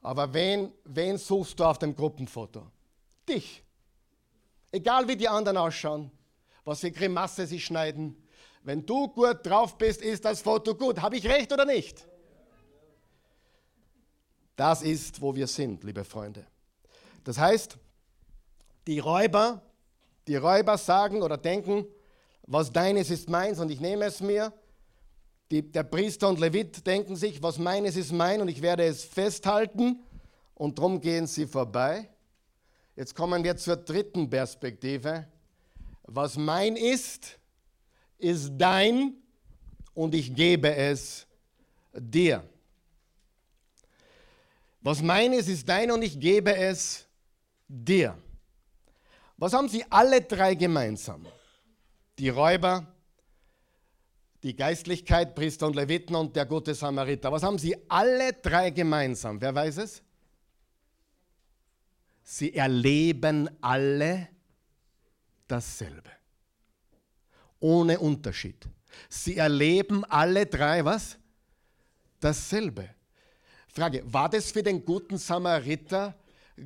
Aber 0.03 0.33
wen, 0.33 0.73
wen 0.85 1.18
suchst 1.18 1.61
du 1.61 1.64
auf 1.64 1.79
dem 1.79 1.94
Gruppenfoto? 1.94 2.66
Dich. 3.29 3.62
Egal 4.73 5.07
wie 5.07 5.16
die 5.16 5.29
anderen 5.29 5.59
ausschauen, 5.59 6.11
was 6.64 6.81
für 6.81 6.90
Grimasse 6.90 7.47
sie 7.47 7.61
schneiden. 7.61 8.16
Wenn 8.62 8.85
du 8.85 9.09
gut 9.09 9.47
drauf 9.47 9.77
bist, 9.79 10.03
ist 10.03 10.25
das 10.25 10.40
Foto 10.40 10.75
gut. 10.75 11.01
Habe 11.01 11.16
ich 11.16 11.27
recht 11.27 11.53
oder 11.53 11.64
nicht? 11.64 12.08
Das 14.59 14.83
ist, 14.83 15.21
wo 15.21 15.37
wir 15.37 15.47
sind, 15.47 15.85
liebe 15.85 16.03
Freunde. 16.03 16.44
Das 17.23 17.38
heißt, 17.38 17.79
die 18.88 18.99
Räuber, 18.99 19.62
die 20.27 20.35
Räuber 20.35 20.76
sagen 20.76 21.22
oder 21.22 21.37
denken, 21.37 21.87
was 22.43 22.72
deines 22.72 23.09
ist 23.09 23.30
meins 23.30 23.61
und 23.61 23.70
ich 23.70 23.80
nehme 23.80 24.07
es 24.07 24.20
mir. 24.20 24.53
Die, 25.53 25.62
der 25.62 25.85
Priester 25.85 26.28
und 26.28 26.41
Levit 26.41 26.85
denken 26.85 27.14
sich, 27.14 27.41
was 27.41 27.57
meines 27.59 27.95
ist 27.95 28.11
mein 28.11 28.41
und 28.41 28.49
ich 28.49 28.61
werde 28.61 28.82
es 28.82 29.05
festhalten 29.05 30.03
und 30.57 30.76
darum 30.76 31.01
gehen 31.01 31.28
sie 31.28 31.47
vorbei. 31.47 32.09
Jetzt 32.97 33.14
kommen 33.14 33.45
wir 33.45 33.57
zur 33.57 33.76
dritten 33.76 34.28
Perspektive. 34.28 35.28
Was 36.03 36.37
mein 36.37 36.74
ist, 36.74 37.39
ist 38.18 38.51
dein 38.59 39.14
und 39.95 40.16
ich 40.16 40.35
gebe 40.35 40.74
es 40.74 41.28
dir. 41.95 42.43
Was 44.81 45.03
meines 45.03 45.49
ist 45.49 45.68
dein 45.68 45.91
und 45.91 46.03
ich 46.03 46.18
gebe 46.18 46.55
es 46.55 47.07
dir. 47.66 48.16
Was 49.37 49.53
haben 49.53 49.68
sie 49.68 49.85
alle 49.91 50.22
drei 50.22 50.55
gemeinsam? 50.55 51.26
Die 52.18 52.29
Räuber, 52.29 52.87
die 54.43 54.55
Geistlichkeit, 54.55 55.35
Priester 55.35 55.66
und 55.66 55.76
Leviten 55.76 56.14
und 56.14 56.35
der 56.35 56.47
gute 56.47 56.74
Samariter. 56.74 57.31
Was 57.31 57.43
haben 57.43 57.59
sie 57.59 57.76
alle 57.89 58.33
drei 58.33 58.70
gemeinsam? 58.70 59.41
Wer 59.41 59.55
weiß 59.55 59.79
es? 59.79 60.03
Sie 62.22 62.55
erleben 62.55 63.49
alle 63.61 64.29
dasselbe. 65.47 66.11
Ohne 67.61 67.99
Unterschied. 67.99 68.68
Sie 69.09 69.37
erleben 69.37 70.05
alle 70.05 70.47
drei 70.47 70.85
was? 70.85 71.16
Dasselbe. 72.20 72.91
Frage, 73.69 74.03
war 74.07 74.29
das 74.29 74.51
für 74.51 74.62
den 74.62 74.85
guten 74.85 75.19
Samariter 75.19 76.14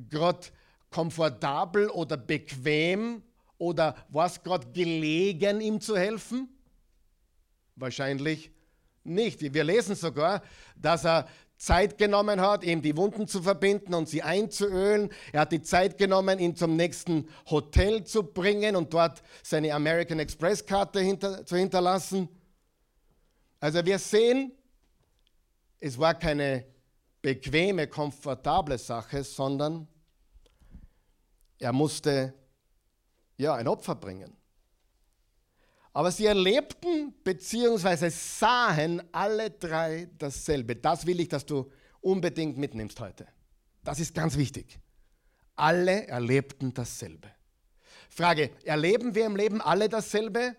gerade 0.09 0.47
komfortabel 0.89 1.89
oder 1.89 2.17
bequem 2.17 3.23
oder 3.57 3.95
war 4.09 4.27
es 4.27 4.41
gerade 4.41 4.67
gelegen, 4.71 5.61
ihm 5.61 5.79
zu 5.79 5.97
helfen? 5.97 6.49
Wahrscheinlich 7.75 8.51
nicht. 9.03 9.41
Wir 9.41 9.63
lesen 9.63 9.95
sogar, 9.95 10.43
dass 10.75 11.05
er 11.05 11.27
Zeit 11.57 11.97
genommen 11.97 12.41
hat, 12.41 12.63
ihm 12.63 12.81
die 12.81 12.95
Wunden 12.97 13.27
zu 13.27 13.41
verbinden 13.41 13.93
und 13.93 14.09
sie 14.09 14.21
einzuölen. 14.21 15.09
Er 15.31 15.41
hat 15.41 15.51
die 15.51 15.61
Zeit 15.61 15.97
genommen, 15.97 16.39
ihn 16.39 16.55
zum 16.55 16.75
nächsten 16.75 17.29
Hotel 17.49 18.03
zu 18.03 18.23
bringen 18.23 18.75
und 18.75 18.93
dort 18.93 19.23
seine 19.43 19.73
American 19.73 20.19
Express 20.19 20.65
Karte 20.65 20.99
hinter, 20.99 21.45
zu 21.45 21.55
hinterlassen. 21.55 22.27
Also 23.59 23.85
wir 23.85 23.97
sehen, 23.97 24.51
es 25.79 25.97
war 25.97 26.15
keine 26.15 26.65
bequeme, 27.23 27.87
komfortable 27.87 28.77
Sache, 28.77 29.23
sondern 29.23 29.87
er 31.57 31.73
musste 31.73 32.33
ja 33.37 33.55
ein 33.55 33.67
Opfer 33.67 33.95
bringen. 33.95 34.35
Aber 35.93 36.11
sie 36.11 36.25
erlebten 36.25 37.13
bzw. 37.23 38.09
sahen 38.09 39.01
alle 39.13 39.51
drei 39.51 40.09
dasselbe. 40.17 40.75
Das 40.75 41.05
will 41.05 41.19
ich, 41.19 41.29
dass 41.29 41.45
du 41.45 41.71
unbedingt 42.01 42.57
mitnimmst 42.57 42.99
heute. 42.99 43.27
Das 43.83 43.99
ist 43.99 44.13
ganz 44.13 44.37
wichtig. 44.37 44.79
Alle 45.55 46.07
erlebten 46.07 46.73
dasselbe. 46.73 47.29
Frage, 48.09 48.51
erleben 48.63 49.15
wir 49.15 49.25
im 49.25 49.35
Leben 49.35 49.61
alle 49.61 49.87
dasselbe? 49.87 50.55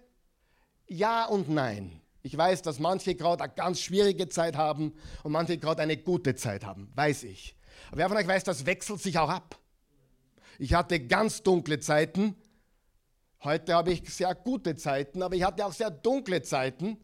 Ja 0.87 1.27
und 1.27 1.49
nein. 1.49 2.01
Ich 2.25 2.37
weiß, 2.37 2.63
dass 2.63 2.81
manche 2.81 3.15
gerade 3.15 3.45
eine 3.45 3.53
ganz 3.53 3.79
schwierige 3.79 4.29
Zeit 4.29 4.57
haben 4.57 4.95
und 5.23 5.31
manche 5.31 5.59
gerade 5.59 5.83
eine 5.83 5.97
gute 5.97 6.35
Zeit 6.35 6.65
haben, 6.65 6.91
weiß 6.97 7.23
ich. 7.23 7.55
Aber 7.89 7.99
wer 7.99 8.09
von 8.09 8.17
euch 8.17 8.27
weiß, 8.27 8.43
das 8.43 8.67
wechselt 8.67 9.01
sich 9.01 9.19
auch 9.19 9.29
ab. 9.29 9.61
Ich 10.59 10.75
hatte 10.75 10.99
ganz 10.99 11.45
dunkle 11.45 11.79
Zeiten 11.79 12.35
Heute 13.45 13.75
habe 13.75 13.93
ich 13.93 14.09
sehr 14.09 14.35
gute 14.35 14.75
Zeiten, 14.75 15.23
aber 15.23 15.37
ich 15.37 15.43
hatte 15.43 15.67
auch 15.67 15.73
sehr 15.73 15.91
dunkle 15.91 16.41
Zeiten. 16.41 16.97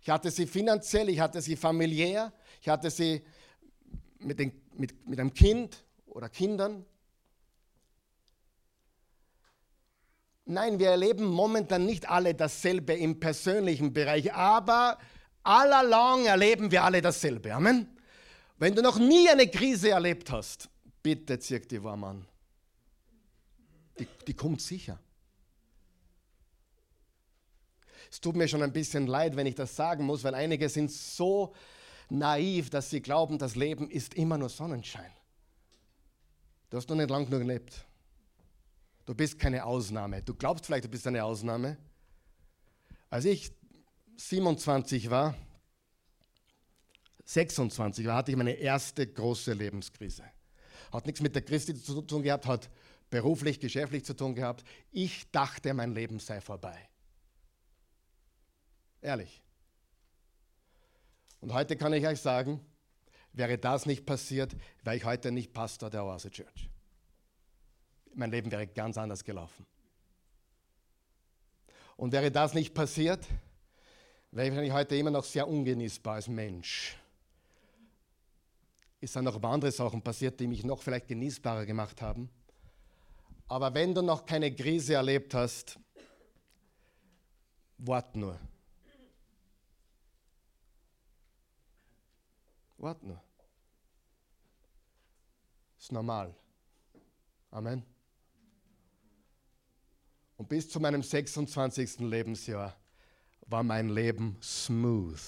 Ich 0.00 0.08
hatte 0.08 0.30
sie 0.30 0.46
finanziell, 0.46 1.10
ich 1.10 1.20
hatte 1.20 1.42
sie 1.42 1.56
familiär, 1.56 2.32
ich 2.62 2.70
hatte 2.70 2.90
sie 2.90 3.20
mit, 4.18 4.38
den, 4.38 4.50
mit, 4.78 5.06
mit 5.06 5.20
einem 5.20 5.34
Kind 5.34 5.84
oder 6.06 6.30
Kindern. 6.30 6.86
Nein, 10.44 10.78
wir 10.78 10.90
erleben 10.90 11.24
momentan 11.24 11.86
nicht 11.86 12.08
alle 12.08 12.34
dasselbe 12.34 12.94
im 12.94 13.20
persönlichen 13.20 13.92
Bereich, 13.92 14.32
aber 14.34 14.98
allalong 15.42 16.26
erleben 16.26 16.70
wir 16.70 16.82
alle 16.82 17.00
dasselbe. 17.00 17.54
Amen. 17.54 17.88
Wenn 18.58 18.74
du 18.74 18.82
noch 18.82 18.98
nie 18.98 19.28
eine 19.28 19.48
Krise 19.48 19.90
erlebt 19.90 20.30
hast, 20.30 20.68
bitte 21.02 21.38
zirk 21.38 21.68
die 21.68 21.82
warm 21.82 22.04
an. 22.04 22.26
Die, 23.98 24.06
die 24.26 24.34
kommt 24.34 24.60
sicher. 24.60 24.98
Es 28.10 28.20
tut 28.20 28.36
mir 28.36 28.46
schon 28.46 28.62
ein 28.62 28.72
bisschen 28.72 29.06
leid, 29.06 29.36
wenn 29.36 29.46
ich 29.46 29.54
das 29.54 29.74
sagen 29.74 30.04
muss, 30.04 30.22
weil 30.22 30.34
einige 30.34 30.68
sind 30.68 30.90
so 30.90 31.54
naiv, 32.10 32.68
dass 32.68 32.90
sie 32.90 33.00
glauben, 33.00 33.38
das 33.38 33.56
Leben 33.56 33.90
ist 33.90 34.14
immer 34.14 34.36
nur 34.36 34.48
Sonnenschein. 34.48 35.10
Du 36.68 36.76
hast 36.76 36.88
noch 36.88 36.96
nicht 36.96 37.10
lang 37.10 37.24
genug 37.24 37.40
gelebt. 37.40 37.86
Du 39.04 39.14
bist 39.14 39.38
keine 39.38 39.64
Ausnahme. 39.64 40.22
Du 40.22 40.34
glaubst 40.34 40.66
vielleicht, 40.66 40.84
du 40.84 40.88
bist 40.88 41.06
eine 41.06 41.24
Ausnahme. 41.24 41.76
Als 43.10 43.24
ich 43.24 43.52
27 44.16 45.10
war, 45.10 45.34
26 47.24 48.06
war, 48.06 48.16
hatte 48.16 48.30
ich 48.30 48.36
meine 48.36 48.52
erste 48.52 49.06
große 49.06 49.52
Lebenskrise. 49.52 50.24
Hat 50.92 51.06
nichts 51.06 51.20
mit 51.20 51.34
der 51.34 51.42
Christi 51.42 51.74
zu 51.74 52.02
tun 52.02 52.22
gehabt, 52.22 52.46
hat 52.46 52.70
beruflich, 53.10 53.60
geschäftlich 53.60 54.04
zu 54.04 54.14
tun 54.14 54.34
gehabt. 54.34 54.64
Ich 54.90 55.30
dachte, 55.30 55.74
mein 55.74 55.94
Leben 55.94 56.18
sei 56.18 56.40
vorbei. 56.40 56.76
Ehrlich. 59.00 59.42
Und 61.40 61.52
heute 61.52 61.76
kann 61.76 61.92
ich 61.92 62.06
euch 62.06 62.20
sagen, 62.20 62.60
wäre 63.32 63.58
das 63.58 63.86
nicht 63.86 64.06
passiert, 64.06 64.54
wäre 64.84 64.96
ich 64.96 65.04
heute 65.04 65.32
nicht 65.32 65.52
Pastor 65.52 65.90
der 65.90 66.04
Oase 66.04 66.30
Church. 66.30 66.70
Mein 68.14 68.30
Leben 68.30 68.50
wäre 68.50 68.66
ganz 68.66 68.98
anders 68.98 69.24
gelaufen. 69.24 69.66
Und 71.96 72.12
wäre 72.12 72.30
das 72.30 72.54
nicht 72.54 72.74
passiert, 72.74 73.26
wäre 74.30 74.64
ich 74.64 74.72
heute 74.72 74.96
immer 74.96 75.10
noch 75.10 75.24
sehr 75.24 75.46
ungenießbar 75.46 76.14
als 76.16 76.28
Mensch. 76.28 76.96
Es 79.00 79.12
sind 79.12 79.24
noch 79.24 79.42
andere 79.42 79.72
Sachen 79.72 80.02
passiert, 80.02 80.38
die 80.38 80.46
mich 80.46 80.64
noch 80.64 80.82
vielleicht 80.82 81.08
genießbarer 81.08 81.66
gemacht 81.66 82.00
haben. 82.00 82.30
Aber 83.48 83.74
wenn 83.74 83.94
du 83.94 84.02
noch 84.02 84.24
keine 84.24 84.54
Krise 84.54 84.94
erlebt 84.94 85.34
hast, 85.34 85.78
wart 87.78 88.14
nur. 88.16 88.38
Warte 92.78 93.06
nur. 93.06 93.22
Ist 95.78 95.92
normal. 95.92 96.34
Amen. 97.50 97.84
Und 100.42 100.48
bis 100.48 100.68
zu 100.68 100.80
meinem 100.80 101.04
26. 101.04 102.00
Lebensjahr 102.00 102.76
war 103.46 103.62
mein 103.62 103.90
Leben 103.90 104.36
smooth. 104.42 105.20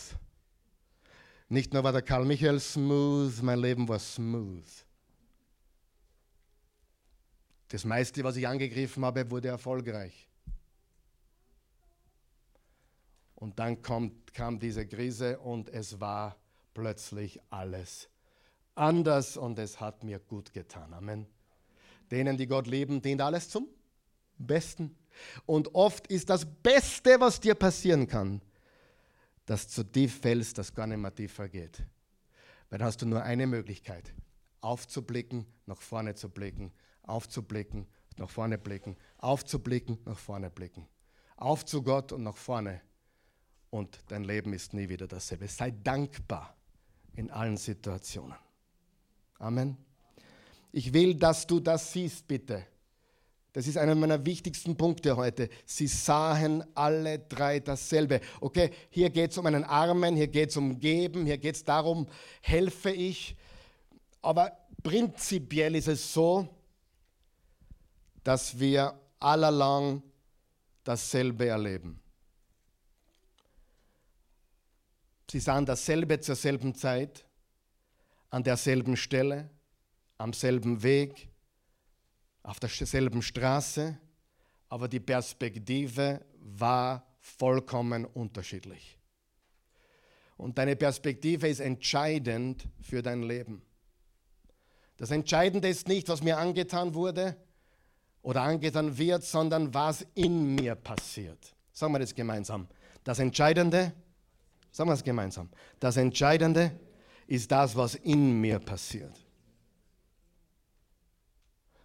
Nicht 1.49 1.73
nur 1.73 1.85
war 1.85 1.93
der 1.93 2.03
Karl 2.03 2.25
Michael 2.25 2.59
smooth, 2.59 3.41
mein 3.41 3.61
Leben 3.61 3.89
war 3.89 4.01
smooth. 4.01 4.67
Das 7.69 7.85
meiste, 7.85 8.25
was 8.25 8.35
ich 8.35 8.49
angegriffen 8.49 9.05
habe, 9.05 9.31
wurde 9.31 9.47
erfolgreich. 9.47 10.27
Und 13.37 13.61
dann 13.61 13.83
kommt, 13.83 14.35
kam 14.35 14.59
diese 14.59 14.85
Krise 14.85 15.39
und 15.39 15.69
es 15.69 16.01
war 16.01 16.37
plötzlich 16.75 17.41
alles 17.51 18.09
anders 18.75 19.37
und 19.37 19.61
es 19.61 19.79
hat 19.79 20.03
mir 20.03 20.19
gut 20.19 20.53
getan. 20.53 20.93
Amen. 20.93 21.29
Denen, 22.11 22.37
die 22.37 22.49
Gott 22.49 22.67
lieben, 22.67 23.01
dient 23.01 23.21
alles 23.21 23.49
zum 23.49 23.69
Besten. 24.39 24.97
Und 25.47 25.75
oft 25.75 26.07
ist 26.09 26.31
das 26.31 26.47
Beste, 26.47 27.21
was 27.21 27.41
dir 27.41 27.55
passieren 27.55 28.07
kann, 28.07 28.41
dass 29.47 29.73
du 29.75 29.83
tief 29.83 30.21
fällst, 30.21 30.59
dass 30.59 30.75
gar 30.75 30.87
nicht 30.87 30.99
mehr 30.99 31.15
tiefer 31.15 31.49
geht. 31.49 31.83
Weil 32.71 32.79
dann 32.79 32.89
hast 32.89 33.03
du 33.03 33.07
nur 33.07 33.23
eine 33.23 33.47
Möglichkeit, 33.47 34.13
aufzublicken, 34.61 35.47
nach 35.67 35.81
vorne 35.81 36.15
zu 36.15 36.29
blicken, 36.29 36.73
aufzublicken, 37.03 37.87
nach 38.17 38.31
vorne 38.31 38.59
blicken, 38.59 38.97
aufzublicken, 39.19 39.99
nach 40.05 40.19
vorne 40.19 40.51
blicken. 40.51 40.89
Auf 41.37 41.65
zu 41.65 41.83
Gott 41.83 42.13
und 42.13 42.23
nach 42.23 42.37
vorne. 42.37 42.81
Und 43.71 43.99
dein 44.09 44.25
Leben 44.25 44.53
ist 44.53 44.73
nie 44.73 44.89
wieder 44.89 45.07
dasselbe. 45.07 45.49
Sei 45.49 45.73
dankbar 45.73 46.57
in 47.15 47.31
allen 47.31 47.57
Situationen. 47.57 48.37
Amen. 49.39 49.77
Ich 50.73 50.93
will, 50.93 51.15
dass 51.15 51.47
du 51.47 51.61
das 51.61 51.93
siehst, 51.93 52.27
bitte. 52.27 52.67
Das 53.55 53.69
ist 53.69 53.79
einer 53.79 53.95
meiner 53.95 54.27
wichtigsten 54.27 54.77
Punkte 54.77 55.17
heute. 55.17 55.49
Sie 55.65 55.87
sahen 55.87 56.65
alle 56.75 57.21
drei 57.21 57.61
dasselbe. 57.61 58.21
Okay, 58.41 58.73
hier 58.91 59.11
geht 59.11 59.31
es 59.31 59.39
um 59.39 59.47
einen 59.47 59.63
Armen, 59.63 60.17
hier 60.17 60.27
geht 60.27 60.51
es 60.51 60.57
um 60.57 60.81
Geben, 60.81 61.25
hier 61.25 61.39
geht 61.39 61.55
es 61.55 61.65
darum, 61.65 62.09
helfe 62.41 62.91
ich. 62.91 63.37
Aber 64.23 64.59
prinzipiell 64.83 65.77
ist 65.77 65.87
es 65.87 66.13
so, 66.13 66.49
dass 68.25 68.59
wir 68.59 68.93
allalong 69.21 70.03
dasselbe 70.83 71.47
erleben. 71.47 72.01
Sie 75.31 75.39
sahen 75.39 75.65
dasselbe 75.65 76.19
zur 76.19 76.35
selben 76.35 76.75
Zeit, 76.75 77.25
an 78.31 78.43
derselben 78.43 78.97
Stelle, 78.97 79.49
am 80.19 80.33
selben 80.33 80.83
Weg, 80.83 81.29
auf 82.45 82.61
derselben 82.61 83.23
Straße, 83.23 83.99
aber 84.69 84.87
die 84.87 85.01
Perspektive 85.01 86.25
war 86.39 87.05
vollkommen 87.19 88.05
unterschiedlich. 88.05 88.97
Und 90.37 90.57
deine 90.57 90.77
Perspektive 90.77 91.49
ist 91.49 91.59
entscheidend 91.59 92.69
für 92.81 93.03
dein 93.03 93.25
Leben. 93.25 93.63
Das 94.97 95.11
Entscheidende 95.11 95.69
ist 95.69 95.89
nicht, 95.89 96.09
was 96.09 96.23
mir 96.23 96.39
angetan 96.39 96.95
wurde 96.95 97.37
oder 98.23 98.43
angetan 98.43 98.97
wird, 98.97 99.25
sondern 99.25 99.75
was 99.75 100.07
in 100.15 100.55
mir 100.55 100.77
passiert. 100.77 101.53
Sagen 101.73 101.93
wir 101.93 101.99
das 101.99 102.15
gemeinsam. 102.15 102.69
Das 103.03 103.19
Entscheidende 103.19 103.93
Sagen 104.75 104.91
wir 104.91 104.95
es 104.95 105.05
gemeinsam. 105.05 105.49
Das 105.79 105.97
Entscheidende 105.97 106.73
ist 107.29 107.53
das, 107.53 107.77
was 107.77 107.95
in 107.95 108.41
mir 108.41 108.59
passiert. 108.59 109.24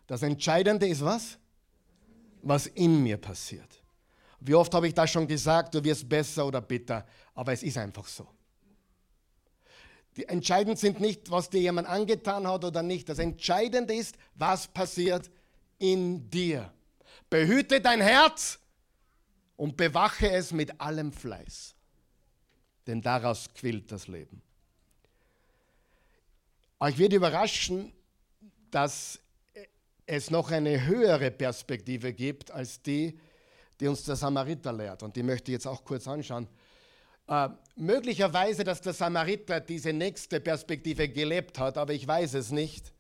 Das 0.10 0.24
Entscheidende 0.24 0.88
ist 0.88 1.06
was? 1.06 1.38
Was 2.42 2.66
in 2.66 3.04
mir 3.04 3.18
passiert. 3.18 3.80
Wie 4.40 4.56
oft 4.56 4.74
habe 4.74 4.88
ich 4.88 4.94
das 4.96 5.12
schon 5.12 5.28
gesagt, 5.28 5.76
du 5.76 5.84
wirst 5.84 6.10
besser 6.10 6.48
oder 6.48 6.62
bitter, 6.62 7.06
aber 7.36 7.54
es 7.54 7.62
ist 7.62 7.78
einfach 7.78 8.08
so. 8.08 8.28
Die 10.18 10.28
entscheidend 10.28 10.80
sind 10.80 11.00
nicht, 11.00 11.30
was 11.30 11.52
dir 11.52 11.62
jemand 11.62 11.88
angetan 11.88 12.48
hat 12.48 12.66
oder 12.66 12.82
nicht. 12.82 13.08
Das 13.08 13.20
Entscheidende 13.20 13.94
ist, 13.94 14.16
was 14.34 14.68
passiert 14.68 15.30
in 15.78 16.28
dir. 16.28 16.74
Behüte 17.30 17.80
dein 17.80 18.02
Herz 18.02 18.58
und 19.58 19.78
bewache 19.78 20.32
es 20.32 20.52
mit 20.52 20.82
allem 20.82 21.14
Fleiß, 21.14 21.76
denn 22.88 23.04
daraus 23.04 23.48
quillt 23.54 23.92
das 23.92 24.08
Leben. 24.08 24.42
Euch 26.80 26.98
wird 26.98 27.14
überraschen, 27.14 27.94
dass 28.72 29.20
es 30.10 30.32
noch 30.32 30.50
eine 30.50 30.88
höhere 30.88 31.30
Perspektive 31.30 32.14
gibt 32.14 32.50
als 32.50 32.82
die, 32.82 33.20
die 33.80 33.88
uns 33.88 34.04
der 34.04 34.16
Samariter 34.16 34.74
lehrt. 34.74 35.04
Und 35.04 35.16
die 35.16 35.22
möchte 35.22 35.52
ich 35.52 35.54
jetzt 35.54 35.68
auch 35.68 35.84
kurz 35.86 36.08
anschauen. 36.08 36.48
Äh, 37.28 37.50
möglicherweise, 37.76 38.64
dass 38.64 38.82
der 38.82 38.94
Samariter 38.94 39.60
diese 39.60 39.94
nächste 39.94 40.40
Perspektive 40.40 41.08
gelebt 41.10 41.60
hat, 41.60 41.78
aber 41.78 41.94
ich 41.94 42.08
weiß 42.08 42.34
es 42.34 42.50
nicht. 42.52 42.92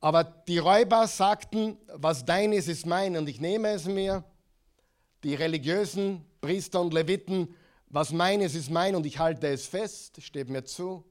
Aber 0.00 0.22
die 0.22 0.58
Räuber 0.58 1.06
sagten, 1.06 1.78
was 1.86 2.26
dein 2.26 2.52
ist, 2.52 2.68
ist 2.68 2.84
mein 2.84 3.16
und 3.16 3.26
ich 3.26 3.40
nehme 3.40 3.68
es 3.68 3.86
mir. 3.86 4.22
Die 5.24 5.34
religiösen 5.34 6.26
Priester 6.42 6.82
und 6.82 6.92
Leviten, 6.92 7.54
was 7.88 8.12
mein 8.12 8.42
ist, 8.42 8.54
ist 8.54 8.70
mein 8.70 8.94
und 8.96 9.06
ich 9.06 9.18
halte 9.18 9.46
es 9.46 9.66
fest, 9.66 10.20
steht 10.20 10.50
mir 10.50 10.64
zu. 10.64 11.04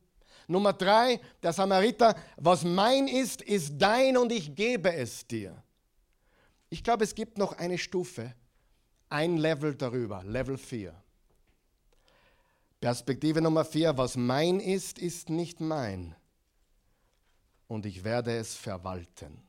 Nummer 0.47 0.73
drei, 0.73 1.19
der 1.41 1.53
Samariter, 1.53 2.15
was 2.37 2.63
mein 2.63 3.07
ist, 3.07 3.41
ist 3.41 3.77
dein 3.77 4.17
und 4.17 4.31
ich 4.31 4.55
gebe 4.55 4.93
es 4.93 5.25
dir. 5.27 5.61
Ich 6.69 6.83
glaube, 6.83 7.03
es 7.03 7.15
gibt 7.15 7.37
noch 7.37 7.57
eine 7.57 7.77
Stufe, 7.77 8.33
ein 9.09 9.37
Level 9.37 9.75
darüber, 9.75 10.23
Level 10.23 10.57
4. 10.57 10.93
Perspektive 12.79 13.41
Nummer 13.41 13.65
4, 13.65 13.97
was 13.97 14.15
mein 14.15 14.59
ist, 14.59 14.97
ist 14.97 15.29
nicht 15.29 15.59
mein 15.59 16.15
und 17.67 17.85
ich 17.85 18.03
werde 18.03 18.35
es 18.35 18.55
verwalten. 18.55 19.41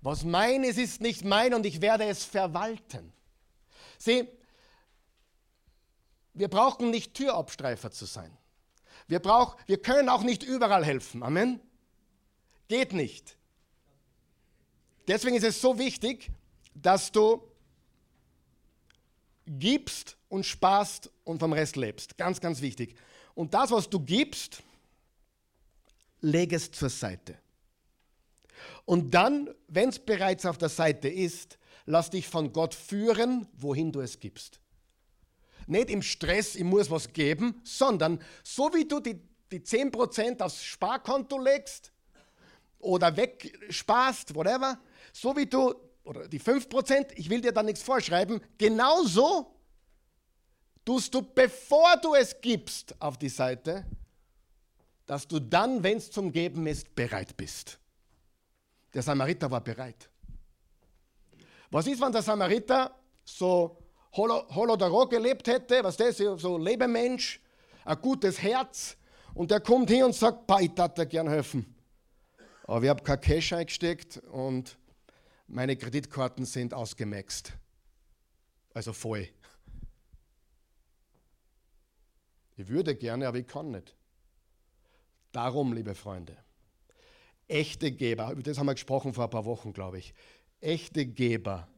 Was 0.00 0.24
mein 0.24 0.64
ist, 0.64 0.78
ist 0.78 1.00
nicht 1.00 1.24
mein 1.24 1.52
und 1.52 1.66
ich 1.66 1.80
werde 1.80 2.04
es 2.04 2.24
verwalten. 2.24 3.12
Sieh, 3.98 4.26
wir 6.34 6.48
brauchen 6.48 6.90
nicht 6.90 7.14
Türabstreifer 7.14 7.90
zu 7.90 8.04
sein. 8.04 8.36
Wir, 9.08 9.18
brauch, 9.18 9.56
wir 9.66 9.80
können 9.80 10.08
auch 10.08 10.22
nicht 10.22 10.42
überall 10.42 10.84
helfen. 10.84 11.22
Amen. 11.22 11.60
Geht 12.68 12.92
nicht. 12.92 13.36
Deswegen 15.08 15.34
ist 15.34 15.44
es 15.44 15.60
so 15.60 15.78
wichtig, 15.78 16.30
dass 16.74 17.10
du 17.10 17.42
gibst 19.46 20.16
und 20.28 20.46
sparst 20.46 21.10
und 21.24 21.40
vom 21.40 21.52
Rest 21.52 21.76
lebst. 21.76 22.16
Ganz, 22.16 22.40
ganz 22.40 22.60
wichtig. 22.60 22.94
Und 23.34 23.54
das, 23.54 23.72
was 23.72 23.90
du 23.90 23.98
gibst, 23.98 24.62
leg 26.20 26.52
es 26.52 26.70
zur 26.70 26.90
Seite. 26.90 27.36
Und 28.84 29.12
dann, 29.12 29.50
wenn 29.68 29.88
es 29.88 29.98
bereits 29.98 30.46
auf 30.46 30.58
der 30.58 30.68
Seite 30.68 31.08
ist, 31.08 31.58
lass 31.86 32.10
dich 32.10 32.28
von 32.28 32.52
Gott 32.52 32.74
führen, 32.74 33.48
wohin 33.52 33.92
du 33.92 34.00
es 34.00 34.20
gibst. 34.20 34.60
Nicht 35.70 35.88
im 35.88 36.02
Stress, 36.02 36.56
ich 36.56 36.64
muss 36.64 36.90
was 36.90 37.12
geben, 37.12 37.60
sondern 37.62 38.20
so 38.42 38.74
wie 38.74 38.86
du 38.86 38.98
die, 38.98 39.20
die 39.52 39.60
10% 39.60 40.42
aufs 40.42 40.64
Sparkonto 40.64 41.38
legst 41.38 41.92
oder 42.80 43.16
wegsparst, 43.16 44.34
whatever, 44.34 44.80
so 45.12 45.36
wie 45.36 45.46
du, 45.46 45.74
oder 46.02 46.26
die 46.26 46.40
5%, 46.40 47.12
ich 47.14 47.30
will 47.30 47.40
dir 47.40 47.52
da 47.52 47.62
nichts 47.62 47.82
vorschreiben, 47.82 48.40
genauso 48.58 49.54
tust 50.84 51.14
du, 51.14 51.22
bevor 51.22 51.96
du 51.98 52.14
es 52.14 52.40
gibst 52.40 53.00
auf 53.00 53.16
die 53.16 53.28
Seite, 53.28 53.86
dass 55.06 55.28
du 55.28 55.38
dann, 55.38 55.84
wenn 55.84 55.98
es 55.98 56.10
zum 56.10 56.32
Geben 56.32 56.66
ist, 56.66 56.96
bereit 56.96 57.36
bist. 57.36 57.78
Der 58.92 59.02
Samariter 59.02 59.48
war 59.48 59.60
bereit. 59.60 60.10
Was 61.70 61.86
ist, 61.86 62.00
wenn 62.00 62.10
der 62.10 62.22
Samariter 62.22 62.92
so 63.24 63.79
Holodaro 64.12 65.06
gelebt 65.06 65.46
hätte, 65.46 65.82
was 65.84 65.96
der 65.96 66.12
so 66.12 66.58
Lebemensch, 66.58 67.40
ein 67.84 68.00
gutes 68.00 68.42
Herz, 68.42 68.96
und 69.34 69.50
der 69.50 69.60
kommt 69.60 69.90
hin 69.90 70.04
und 70.04 70.14
sagt, 70.14 70.46
pa, 70.46 70.60
ich 70.60 70.72
dir 70.74 71.06
gern 71.06 71.28
helfen. 71.28 71.74
Aber 72.64 72.82
ich 72.82 72.88
habe 72.88 73.02
kein 73.02 73.20
Cash 73.20 73.52
eingesteckt 73.52 74.18
und 74.32 74.76
meine 75.46 75.76
Kreditkarten 75.76 76.44
sind 76.44 76.74
ausgemaxt. 76.74 77.52
Also 78.74 78.92
voll. 78.92 79.28
Ich 82.56 82.68
würde 82.68 82.94
gerne, 82.94 83.26
aber 83.26 83.38
ich 83.38 83.46
kann 83.46 83.70
nicht. 83.70 83.96
Darum, 85.32 85.72
liebe 85.72 85.94
Freunde, 85.94 86.36
echte 87.48 87.90
Geber, 87.92 88.30
über 88.32 88.42
das 88.42 88.58
haben 88.58 88.66
wir 88.66 88.74
gesprochen 88.74 89.14
vor 89.14 89.24
ein 89.24 89.30
paar 89.30 89.44
Wochen, 89.44 89.72
glaube 89.72 89.98
ich. 89.98 90.12
Echte 90.60 91.06
Geber 91.06 91.68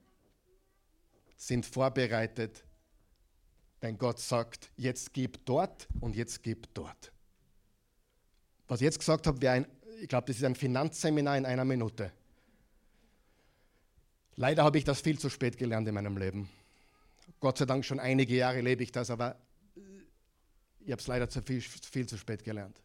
sind 1.47 1.67
vorbereitet, 1.67 2.65
wenn 3.81 3.99
Gott 3.99 4.21
sagt, 4.21 4.71
jetzt 4.77 5.13
gib 5.13 5.45
dort 5.45 5.89
und 6.01 6.15
jetzt 6.15 6.43
gib 6.43 6.73
dort. 6.73 7.13
Was 8.69 8.81
ich 8.81 8.85
jetzt 8.85 9.01
gesagt 9.01 9.27
habe, 9.27 9.51
ein, 9.51 9.67
ich 10.01 10.09
glaube, 10.09 10.29
das 10.29 10.37
ist 10.37 10.45
ein 10.45 10.55
Finanzseminar 10.55 11.37
in 11.37 11.45
einer 11.45 11.65
Minute. 11.65 12.13
Leider 14.37 14.63
habe 14.63 14.79
ich 14.79 14.85
das 14.85 15.01
viel 15.01 15.19
zu 15.19 15.29
spät 15.29 15.57
gelernt 15.57 15.89
in 15.89 15.95
meinem 15.95 16.17
Leben. 16.17 16.49
Gott 17.41 17.59
sei 17.59 17.67
Dank 17.67 17.85
schon 17.85 17.99
einige 17.99 18.37
Jahre 18.37 18.61
lebe 18.61 18.85
ich 18.85 18.93
das, 18.93 19.11
aber 19.11 19.37
ich 20.79 20.93
habe 20.93 21.01
es 21.01 21.07
leider 21.09 21.29
zu 21.29 21.43
viel, 21.43 21.61
viel, 21.61 22.07
zu 22.07 22.17
spät 22.17 22.45
gelernt. 22.45 22.81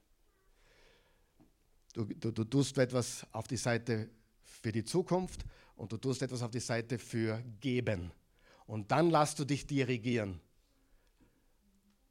Du, 1.93 2.05
du, 2.05 2.32
du 2.32 2.43
tust 2.43 2.76
etwas 2.80 3.26
auf 3.32 3.47
die 3.47 3.58
Seite 3.58 4.10
für 4.43 4.72
die 4.72 4.84
Zukunft 4.84 5.45
und 5.76 5.91
du 5.91 5.97
tust 5.97 6.24
etwas 6.24 6.41
auf 6.41 6.51
die 6.51 6.60
Seite 6.60 6.97
für 6.97 7.41
Geben. 7.60 8.12
Und 8.68 8.91
dann 8.91 9.09
lass 9.09 9.36
du 9.36 9.45
dich 9.45 9.65
dirigieren. 9.65 10.39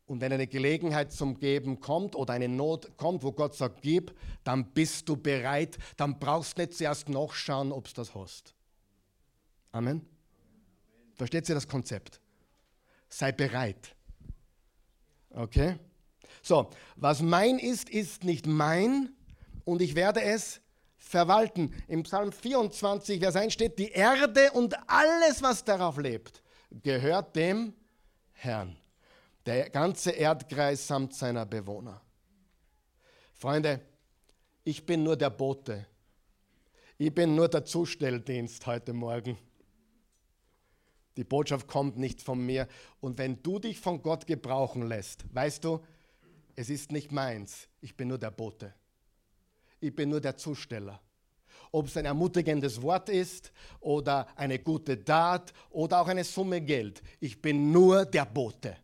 Und 0.06 0.20
wenn 0.20 0.32
eine 0.32 0.46
Gelegenheit 0.46 1.12
zum 1.12 1.38
Geben 1.38 1.80
kommt 1.80 2.14
oder 2.14 2.32
eine 2.32 2.48
Not 2.48 2.96
kommt, 2.96 3.22
wo 3.22 3.32
Gott 3.32 3.54
sagt, 3.54 3.82
gib, 3.82 4.16
dann 4.44 4.72
bist 4.72 5.08
du 5.08 5.16
bereit. 5.16 5.78
Dann 5.96 6.18
brauchst 6.18 6.56
du 6.56 6.62
nicht 6.62 6.74
zuerst 6.74 7.08
nachschauen, 7.08 7.72
ob 7.72 7.86
es 7.86 7.94
das 7.94 8.14
hast. 8.14 8.54
Amen. 9.72 10.06
Versteht 11.14 11.48
ihr 11.48 11.54
das 11.56 11.66
Konzept? 11.66 12.20
Sei 13.08 13.32
bereit. 13.32 13.94
Okay? 15.30 15.78
So, 16.40 16.70
was 16.94 17.20
mein 17.20 17.58
ist, 17.58 17.90
ist 17.90 18.22
nicht 18.22 18.46
mein 18.46 19.12
und 19.64 19.82
ich 19.82 19.96
werde 19.96 20.22
es 20.22 20.60
verwalten. 20.96 21.74
Im 21.88 22.04
Psalm 22.04 22.32
24, 22.32 23.20
Vers 23.20 23.36
1 23.36 23.52
steht, 23.52 23.78
die 23.78 23.90
Erde 23.90 24.52
und 24.52 24.76
alles, 24.88 25.42
was 25.42 25.64
darauf 25.64 25.98
lebt, 25.98 26.42
gehört 26.82 27.36
dem 27.36 27.72
Herrn. 28.32 28.76
Der 29.44 29.70
ganze 29.70 30.10
Erdkreis 30.10 30.86
samt 30.86 31.14
seiner 31.14 31.46
Bewohner. 31.46 32.00
Freunde, 33.32 33.80
ich 34.64 34.84
bin 34.84 35.02
nur 35.02 35.16
der 35.16 35.30
Bote. 35.30 35.86
Ich 36.98 37.14
bin 37.14 37.34
nur 37.34 37.48
der 37.48 37.64
Zustelldienst 37.64 38.66
heute 38.66 38.92
Morgen. 38.92 39.38
Die 41.16 41.24
Botschaft 41.24 41.68
kommt 41.68 41.96
nicht 41.96 42.22
von 42.22 42.44
mir. 42.44 42.66
Und 43.00 43.18
wenn 43.18 43.42
du 43.42 43.58
dich 43.58 43.80
von 43.80 44.02
Gott 44.02 44.26
gebrauchen 44.26 44.82
lässt, 44.82 45.24
weißt 45.34 45.64
du, 45.64 45.84
es 46.56 46.70
ist 46.70 46.90
nicht 46.90 47.12
meins. 47.12 47.68
Ich 47.80 47.96
bin 47.96 48.08
nur 48.08 48.18
der 48.18 48.30
Bote. 48.30 48.74
Ich 49.78 49.94
bin 49.94 50.08
nur 50.08 50.20
der 50.20 50.36
Zusteller. 50.36 51.00
Ob 51.72 51.86
es 51.86 51.96
ein 51.96 52.04
ermutigendes 52.04 52.80
Wort 52.82 53.08
ist 53.08 53.52
oder 53.80 54.26
eine 54.36 54.58
gute 54.58 55.04
Tat 55.04 55.52
oder 55.70 56.00
auch 56.00 56.08
eine 56.08 56.24
Summe 56.24 56.60
Geld. 56.60 57.02
Ich 57.20 57.40
bin 57.40 57.72
nur 57.72 58.04
der 58.04 58.24
Bote. 58.24 58.76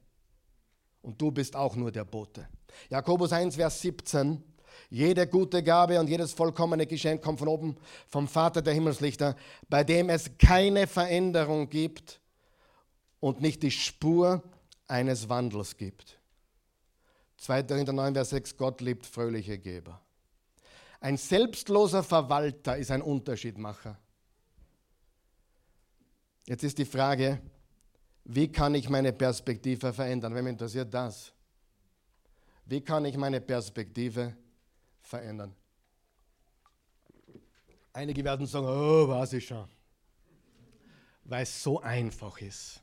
Und 1.02 1.20
du 1.20 1.30
bist 1.30 1.56
auch 1.56 1.74
nur 1.74 1.90
der 1.90 2.04
Bote. 2.04 2.48
Jakobus 2.88 3.32
1, 3.32 3.56
Vers 3.56 3.80
17. 3.80 4.42
Jede 4.90 5.26
gute 5.26 5.62
Gabe 5.62 5.98
und 5.98 6.08
jedes 6.08 6.32
vollkommene 6.32 6.86
Geschenk 6.86 7.22
kommt 7.22 7.38
von 7.38 7.48
oben, 7.48 7.76
vom 8.08 8.28
Vater 8.28 8.62
der 8.62 8.74
Himmelslichter, 8.74 9.36
bei 9.68 9.84
dem 9.84 10.10
es 10.10 10.30
keine 10.38 10.86
Veränderung 10.86 11.68
gibt 11.68 12.20
und 13.20 13.40
nicht 13.40 13.62
die 13.62 13.70
Spur 13.70 14.42
eines 14.86 15.28
Wandels 15.28 15.76
gibt. 15.76 16.18
2. 17.38 17.62
Korinther 17.64 17.92
9, 17.92 18.14
Vers 18.14 18.30
6, 18.30 18.56
Gott 18.56 18.80
liebt 18.80 19.06
fröhliche 19.06 19.58
Geber. 19.58 20.00
Ein 21.02 21.16
selbstloser 21.16 22.04
Verwalter 22.04 22.76
ist 22.76 22.92
ein 22.92 23.02
Unterschiedmacher. 23.02 23.98
Jetzt 26.46 26.62
ist 26.62 26.78
die 26.78 26.84
Frage, 26.84 27.42
wie 28.22 28.46
kann 28.46 28.76
ich 28.76 28.88
meine 28.88 29.12
Perspektive 29.12 29.92
verändern? 29.92 30.32
Mich 30.32 30.46
interessiert 30.46 30.94
das. 30.94 31.32
Wie 32.66 32.80
kann 32.80 33.04
ich 33.04 33.16
meine 33.16 33.40
Perspektive 33.40 34.36
verändern? 35.00 35.52
Einige 37.92 38.22
werden 38.22 38.46
sagen, 38.46 38.66
oh, 38.68 39.08
weiß 39.08 39.32
ich 39.32 39.44
schon. 39.44 39.68
Weil 41.24 41.42
es 41.42 41.64
so 41.64 41.80
einfach 41.80 42.40
ist. 42.40 42.80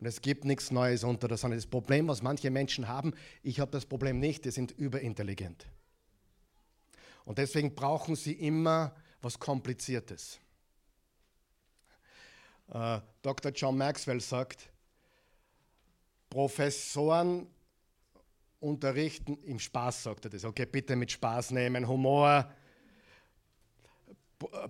Und 0.00 0.06
es 0.06 0.22
gibt 0.22 0.46
nichts 0.46 0.70
Neues 0.70 1.04
unter 1.04 1.28
der 1.28 1.36
Sonne. 1.36 1.56
Das 1.56 1.66
Problem, 1.66 2.08
was 2.08 2.22
manche 2.22 2.50
Menschen 2.50 2.88
haben, 2.88 3.12
ich 3.42 3.60
habe 3.60 3.70
das 3.72 3.84
Problem 3.84 4.20
nicht, 4.20 4.46
die 4.46 4.50
sind 4.50 4.70
überintelligent. 4.70 5.66
Und 7.24 7.38
deswegen 7.38 7.74
brauchen 7.74 8.16
sie 8.16 8.32
immer 8.32 8.94
was 9.22 9.38
Kompliziertes. 9.38 10.38
Äh, 12.68 13.00
Dr. 13.22 13.52
John 13.52 13.76
Maxwell 13.76 14.20
sagt, 14.20 14.70
Professoren 16.28 17.46
unterrichten, 18.60 19.38
im 19.44 19.58
Spaß 19.58 20.04
sagt 20.04 20.24
er 20.24 20.30
das, 20.30 20.44
okay, 20.44 20.66
bitte 20.66 20.96
mit 20.96 21.12
Spaß 21.12 21.52
nehmen, 21.52 21.86
Humor. 21.86 22.50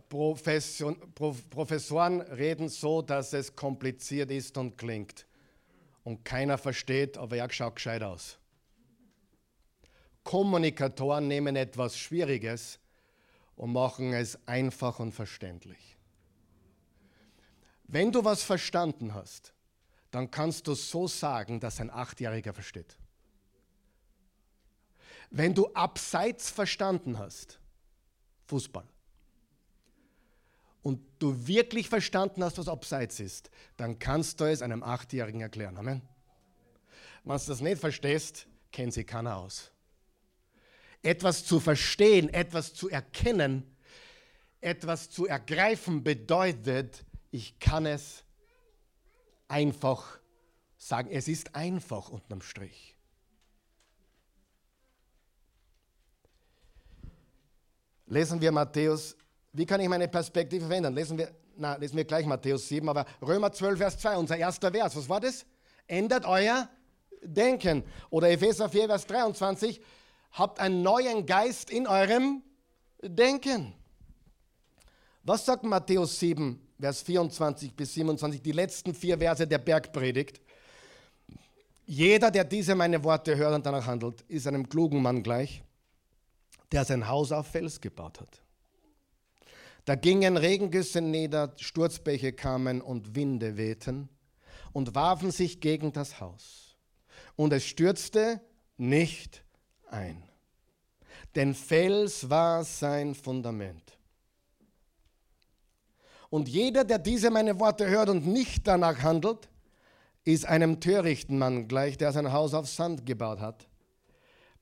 Profession, 0.09 0.96
Professoren 1.14 2.20
reden 2.20 2.68
so, 2.68 3.02
dass 3.02 3.32
es 3.32 3.55
kompliziert 3.55 4.30
ist 4.30 4.57
und 4.59 4.76
klingt. 4.76 5.26
Und 6.05 6.24
keiner 6.24 6.59
versteht, 6.59 7.16
aber 7.16 7.36
er 7.38 7.50
schaut 7.50 7.76
gescheit 7.76 8.02
aus. 8.02 8.38
Kommunikatoren 10.24 11.28
nehmen 11.28 11.54
etwas 11.54 11.96
Schwieriges 11.96 12.80
und 13.56 13.72
machen 13.72 14.12
es 14.12 14.38
einfach 14.46 14.98
und 14.98 15.12
verständlich. 15.12 15.96
Wenn 17.84 18.10
du 18.10 18.24
was 18.24 18.42
verstanden 18.42 19.14
hast, 19.14 19.52
dann 20.10 20.30
kannst 20.30 20.66
du 20.66 20.74
so 20.74 21.06
sagen, 21.06 21.60
dass 21.60 21.80
ein 21.80 21.90
Achtjähriger 21.90 22.54
versteht. 22.54 22.96
Wenn 25.30 25.54
du 25.54 25.66
abseits 25.74 26.50
verstanden 26.50 27.18
hast, 27.18 27.58
Fußball, 28.46 28.86
und 30.82 31.00
du 31.18 31.46
wirklich 31.46 31.88
verstanden 31.88 32.44
hast, 32.44 32.58
was 32.58 32.68
abseits 32.68 33.18
ist, 33.18 33.50
dann 33.76 33.98
kannst 33.98 34.38
du 34.40 34.44
es 34.44 34.62
einem 34.62 34.82
Achtjährigen 34.82 35.40
erklären. 35.40 35.76
Amen. 35.78 36.02
Wenn 37.24 37.38
du 37.38 37.46
das 37.46 37.60
nicht 37.60 37.80
verstehst, 37.80 38.46
kennt 38.70 38.92
sie 38.92 39.04
keiner 39.04 39.36
aus. 39.36 39.73
Etwas 41.05 41.44
zu 41.44 41.61
verstehen, 41.61 42.32
etwas 42.32 42.72
zu 42.72 42.88
erkennen, 42.88 43.76
etwas 44.61 45.11
zu 45.11 45.26
ergreifen 45.26 46.02
bedeutet, 46.02 47.05
ich 47.30 47.59
kann 47.59 47.84
es 47.84 48.24
einfach 49.46 50.18
sagen. 50.78 51.11
Es 51.11 51.28
ist 51.28 51.55
einfach 51.55 52.09
unterm 52.09 52.40
Strich. 52.40 52.96
Lesen 58.07 58.40
wir 58.40 58.52
Matthäus, 58.52 59.14
wie 59.52 59.66
kann 59.66 59.80
ich 59.80 59.88
meine 59.88 60.09
Perspektive 60.09 60.66
verändern? 60.66 60.94
Lesen 60.94 61.18
wir, 61.18 61.34
na, 61.57 61.76
lesen 61.76 61.96
wir 61.98 62.05
gleich 62.05 62.24
Matthäus 62.24 62.66
7, 62.68 62.88
aber 62.88 63.05
Römer 63.20 63.52
12, 63.52 63.78
Vers 63.78 63.98
2, 63.98 64.16
unser 64.16 64.38
erster 64.38 64.70
Vers. 64.72 64.96
Was 64.96 65.09
war 65.09 65.20
das? 65.20 65.44
Ändert 65.86 66.24
euer 66.24 66.68
Denken. 67.22 67.84
Oder 68.09 68.30
Epheser 68.30 68.70
4, 68.70 68.86
Vers 68.86 69.07
23, 69.07 69.82
habt 70.35 70.61
einen 70.61 70.82
neuen 70.82 71.24
Geist 71.24 71.70
in 71.70 71.87
eurem 71.87 72.43
Denken. 73.03 73.72
Was 75.22 75.47
sagt 75.47 75.64
Matthäus 75.64 76.18
7, 76.18 76.61
Vers 76.78 77.03
24 77.03 77.74
bis 77.74 77.95
27, 77.95 78.43
die 78.43 78.53
letzten 78.53 78.95
vier 78.95 79.16
Verse 79.16 79.47
der 79.47 79.59
Bergpredigt? 79.59 80.41
Jeder, 81.87 82.30
der 82.30 82.45
diese 82.45 82.74
meine 82.74 83.03
Worte 83.05 83.37
hört 83.37 83.55
und 83.55 83.64
danach 83.64 83.87
handelt, 83.87 84.22
ist 84.22 84.47
einem 84.47 84.68
klugen 84.68 85.01
Mann 85.01 85.22
gleich, 85.22 85.62
der 86.72 86.85
sein 86.85 87.09
Haus 87.09 87.30
auf 87.30 87.47
Fels 87.47 87.80
gebaut 87.80 88.20
hat. 88.20 88.43
Da 89.85 89.95
gingen 89.95 90.37
Regengüsse 90.37 91.01
nieder, 91.01 91.55
Sturzbäche 91.59 92.32
kamen 92.32 92.80
und 92.80 93.14
Winde 93.14 93.57
wehten 93.57 94.09
und 94.72 94.95
warfen 94.95 95.30
sich 95.30 95.61
gegen 95.61 95.93
das 95.93 96.20
Haus. 96.20 96.76
Und 97.37 97.53
es 97.53 97.64
stürzte 97.64 98.41
nicht 98.76 99.43
ein. 99.95 100.22
Denn 101.34 101.55
Fels 101.55 102.28
war 102.28 102.64
sein 102.64 103.14
Fundament. 103.14 103.99
Und 106.30 106.49
jeder, 106.49 106.84
der 106.84 106.99
diese 106.99 107.30
meine 107.30 107.59
Worte 107.61 107.88
hört 107.88 108.09
und 108.09 108.26
nicht 108.26 108.66
danach 108.66 109.03
handelt, 109.03 109.49
ist 110.24 110.47
einem 110.47 110.80
törichten 110.80 111.38
Mann 111.38 111.68
gleich, 111.68 111.97
der 111.97 112.12
sein 112.12 112.32
Haus 112.32 112.55
auf 112.55 112.68
Sand 112.68 113.07
gebaut 113.07 113.40
hat. 113.40 113.68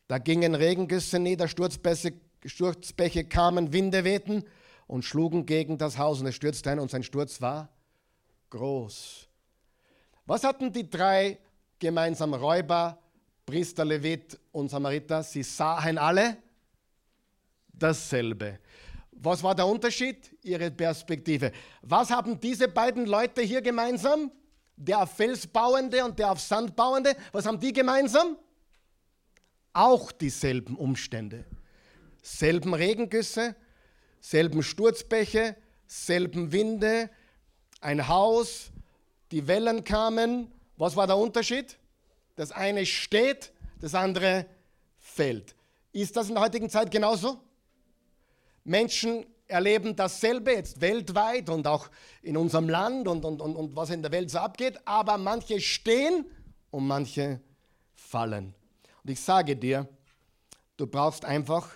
Da 0.09 0.19
gingen 0.19 0.55
Regengüsse 0.55 1.19
nieder, 1.19 1.49
Sturzbäche, 1.49 2.13
Sturzbäche 2.45 3.25
kamen, 3.25 3.73
Winde 3.73 4.05
wehten 4.05 4.45
und 4.87 5.05
schlugen 5.05 5.47
gegen 5.47 5.79
das 5.79 5.97
Haus 5.97 6.21
und 6.21 6.27
es 6.27 6.35
stürzte 6.35 6.71
ein 6.71 6.79
und 6.79 6.91
sein 6.91 7.03
Sturz 7.03 7.41
war 7.41 7.71
groß. 8.51 9.29
Was 10.27 10.45
hatten 10.45 10.73
die 10.73 10.89
drei 10.89 11.39
gemeinsam 11.79 12.35
Räuber, 12.35 12.99
Priester, 13.47 13.85
Levit 13.85 14.39
und 14.53 14.71
Samariter? 14.71 15.23
Sie 15.23 15.43
sahen 15.43 15.99
alle 15.99 16.37
dasselbe. 17.73 18.59
Was 19.11 19.43
war 19.43 19.55
der 19.55 19.67
Unterschied? 19.67 20.37
Ihre 20.43 20.71
Perspektive. 20.71 21.53
Was 21.83 22.11
haben 22.11 22.39
diese 22.41 22.69
beiden 22.69 23.07
Leute 23.07 23.43
hier 23.43 23.61
gemeinsam? 23.61 24.31
Der 24.77 25.03
auf 25.03 25.13
Fels 25.13 25.47
bauende 25.47 26.05
und 26.05 26.19
der 26.19 26.33
auf 26.33 26.41
Sand 26.41 26.75
bauende. 26.75 27.15
Was 27.31 27.47
haben 27.47 27.61
die 27.61 27.73
gemeinsam? 27.73 28.37
Auch 29.73 30.13
dieselben 30.13 30.77
Umstände. 30.77 31.45
Selben 32.23 32.75
Regengüsse, 32.75 33.55
selben 34.21 34.63
Sturzbäche, 34.63 35.57
selben 35.87 36.53
Winde, 36.53 37.11
ein 37.81 38.07
Haus, 38.09 38.71
die 39.31 39.47
Wellen 39.47 39.85
kamen. 39.85 40.51
Was 40.77 40.97
war 40.97 41.07
der 41.07 41.17
Unterschied? 41.17 41.79
Das 42.37 42.53
eine 42.53 42.87
steht, 42.87 43.53
das 43.81 43.95
andere 43.95 44.47
fällt. 44.99 45.55
Ist 45.93 46.17
das 46.17 46.29
in 46.29 46.35
der 46.35 46.45
heutigen 46.45 46.71
Zeit 46.71 46.91
genauso? 46.91 47.39
Menschen 48.65 49.27
erleben 49.49 49.95
dasselbe 49.95 50.53
jetzt 50.53 50.81
weltweit 50.81 51.51
und 51.51 51.67
auch 51.67 51.91
in 52.23 52.37
unserem 52.37 52.69
Land 52.69 53.07
und, 53.07 53.25
und, 53.25 53.41
und, 53.41 53.55
und 53.55 53.77
was 53.77 53.91
in 53.91 54.03
der 54.03 54.11
Welt 54.13 54.31
so 54.31 54.39
abgeht, 54.39 54.81
aber 54.87 55.19
manche 55.19 55.61
stehen 55.61 56.25
und 56.71 56.87
manche 56.87 57.41
fallen. 57.95 58.55
Und 59.03 59.11
ich 59.11 59.21
sage 59.21 59.57
dir, 59.57 59.87
du 60.77 60.87
brauchst 60.87 61.25
einfach 61.25 61.69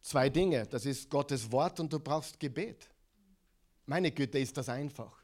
zwei 0.00 0.28
Dinge. 0.28 0.66
Das 0.66 0.86
ist 0.86 1.10
Gottes 1.10 1.50
Wort 1.50 1.80
und 1.80 1.92
du 1.92 1.98
brauchst 1.98 2.38
Gebet. 2.38 2.88
Meine 3.86 4.10
Güte, 4.12 4.38
ist 4.38 4.56
das 4.56 4.68
einfach. 4.68 5.18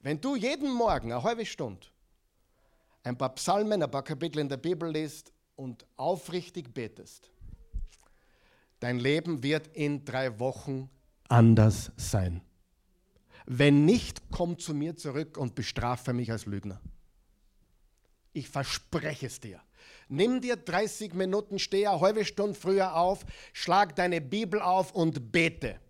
Wenn 0.00 0.20
du 0.20 0.34
jeden 0.34 0.72
Morgen 0.72 1.12
eine 1.12 1.22
halbe 1.22 1.44
Stunde 1.44 1.86
ein 3.02 3.16
paar 3.16 3.34
Psalmen, 3.34 3.82
ein 3.82 3.90
paar 3.90 4.04
Kapitel 4.04 4.38
in 4.40 4.48
der 4.48 4.56
Bibel 4.56 4.90
liest 4.90 5.32
und 5.56 5.86
aufrichtig 5.96 6.72
betest, 6.72 7.30
dein 8.78 8.98
Leben 8.98 9.42
wird 9.42 9.68
in 9.68 10.04
drei 10.04 10.38
Wochen 10.38 10.90
anders 11.28 11.92
sein. 11.96 12.42
Wenn 13.46 13.84
nicht, 13.84 14.30
komm 14.30 14.58
zu 14.58 14.74
mir 14.74 14.96
zurück 14.96 15.36
und 15.36 15.54
bestrafe 15.54 16.12
mich 16.12 16.30
als 16.30 16.46
Lügner. 16.46 16.80
Ich 18.32 18.48
verspreche 18.48 19.26
es 19.26 19.40
dir. 19.40 19.60
Nimm 20.08 20.40
dir 20.40 20.56
30 20.56 21.14
Minuten, 21.14 21.58
steh 21.58 21.86
eine 21.86 22.00
halbe 22.00 22.24
Stunde 22.24 22.54
früher 22.54 22.96
auf, 22.96 23.24
schlag 23.52 23.96
deine 23.96 24.20
Bibel 24.20 24.60
auf 24.60 24.92
und 24.92 25.32
bete. 25.32 25.80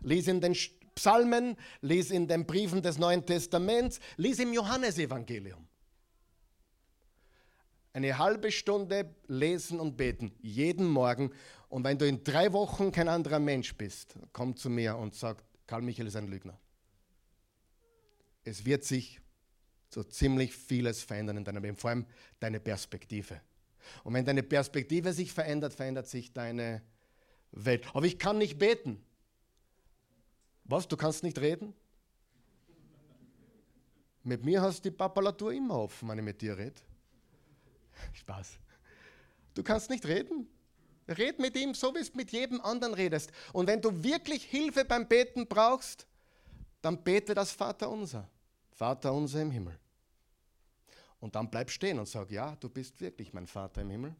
Lies 0.00 0.28
in 0.28 0.40
den 0.40 0.54
Psalmen, 0.94 1.56
lies 1.80 2.10
in 2.10 2.28
den 2.28 2.46
Briefen 2.46 2.82
des 2.82 2.98
Neuen 2.98 3.24
Testaments, 3.24 4.00
lies 4.16 4.38
im 4.38 4.52
Johannesevangelium. 4.52 5.66
Eine 7.92 8.18
halbe 8.18 8.50
Stunde 8.50 9.14
lesen 9.28 9.78
und 9.78 9.96
beten, 9.96 10.32
jeden 10.40 10.86
Morgen. 10.86 11.30
Und 11.68 11.84
wenn 11.84 11.96
du 11.96 12.06
in 12.06 12.24
drei 12.24 12.52
Wochen 12.52 12.90
kein 12.90 13.08
anderer 13.08 13.38
Mensch 13.38 13.74
bist, 13.76 14.16
komm 14.32 14.56
zu 14.56 14.68
mir 14.68 14.96
und 14.96 15.14
sag, 15.14 15.44
Karl 15.66 15.82
Michael 15.82 16.08
ist 16.08 16.16
ein 16.16 16.26
Lügner. 16.26 16.58
Es 18.42 18.64
wird 18.64 18.84
sich 18.84 19.20
so 19.88 20.02
ziemlich 20.02 20.54
vieles 20.54 21.02
verändern 21.02 21.36
in 21.36 21.44
deinem 21.44 21.62
Leben, 21.62 21.76
vor 21.76 21.90
allem 21.90 22.06
deine 22.40 22.58
Perspektive. 22.58 23.40
Und 24.02 24.14
wenn 24.14 24.24
deine 24.24 24.42
Perspektive 24.42 25.12
sich 25.12 25.32
verändert, 25.32 25.74
verändert 25.74 26.08
sich 26.08 26.32
deine 26.32 26.82
Welt. 27.52 27.86
Aber 27.94 28.06
ich 28.06 28.18
kann 28.18 28.38
nicht 28.38 28.58
beten. 28.58 29.04
Was, 30.64 30.88
du 30.88 30.96
kannst 30.96 31.22
nicht 31.22 31.38
reden? 31.38 31.74
Mit 34.22 34.44
mir 34.44 34.62
hast 34.62 34.84
du 34.84 34.90
die 34.90 34.96
Papalatur 34.96 35.52
immer 35.52 35.78
offen, 35.80 36.08
wenn 36.08 36.18
ich 36.18 36.24
mit 36.24 36.40
dir 36.40 36.56
rede. 36.56 36.80
Spaß. 38.14 38.58
Du 39.54 39.62
kannst 39.62 39.90
nicht 39.90 40.06
reden. 40.06 40.48
Red 41.06 41.38
mit 41.38 41.54
ihm, 41.56 41.74
so 41.74 41.94
wie 41.94 42.02
du 42.02 42.16
mit 42.16 42.32
jedem 42.32 42.62
anderen 42.62 42.94
redest. 42.94 43.30
Und 43.52 43.66
wenn 43.66 43.82
du 43.82 44.02
wirklich 44.02 44.44
Hilfe 44.44 44.86
beim 44.86 45.06
Beten 45.06 45.46
brauchst, 45.46 46.06
dann 46.80 47.02
bete 47.02 47.34
das 47.34 47.52
Vater 47.52 47.90
unser. 47.90 48.28
Vater 48.70 49.12
unser 49.12 49.42
im 49.42 49.50
Himmel. 49.50 49.78
Und 51.20 51.34
dann 51.34 51.50
bleib 51.50 51.70
stehen 51.70 51.98
und 51.98 52.08
sag, 52.08 52.30
ja, 52.30 52.56
du 52.56 52.68
bist 52.70 53.00
wirklich 53.00 53.32
mein 53.34 53.46
Vater 53.46 53.82
im 53.82 53.90
Himmel. 53.90 54.14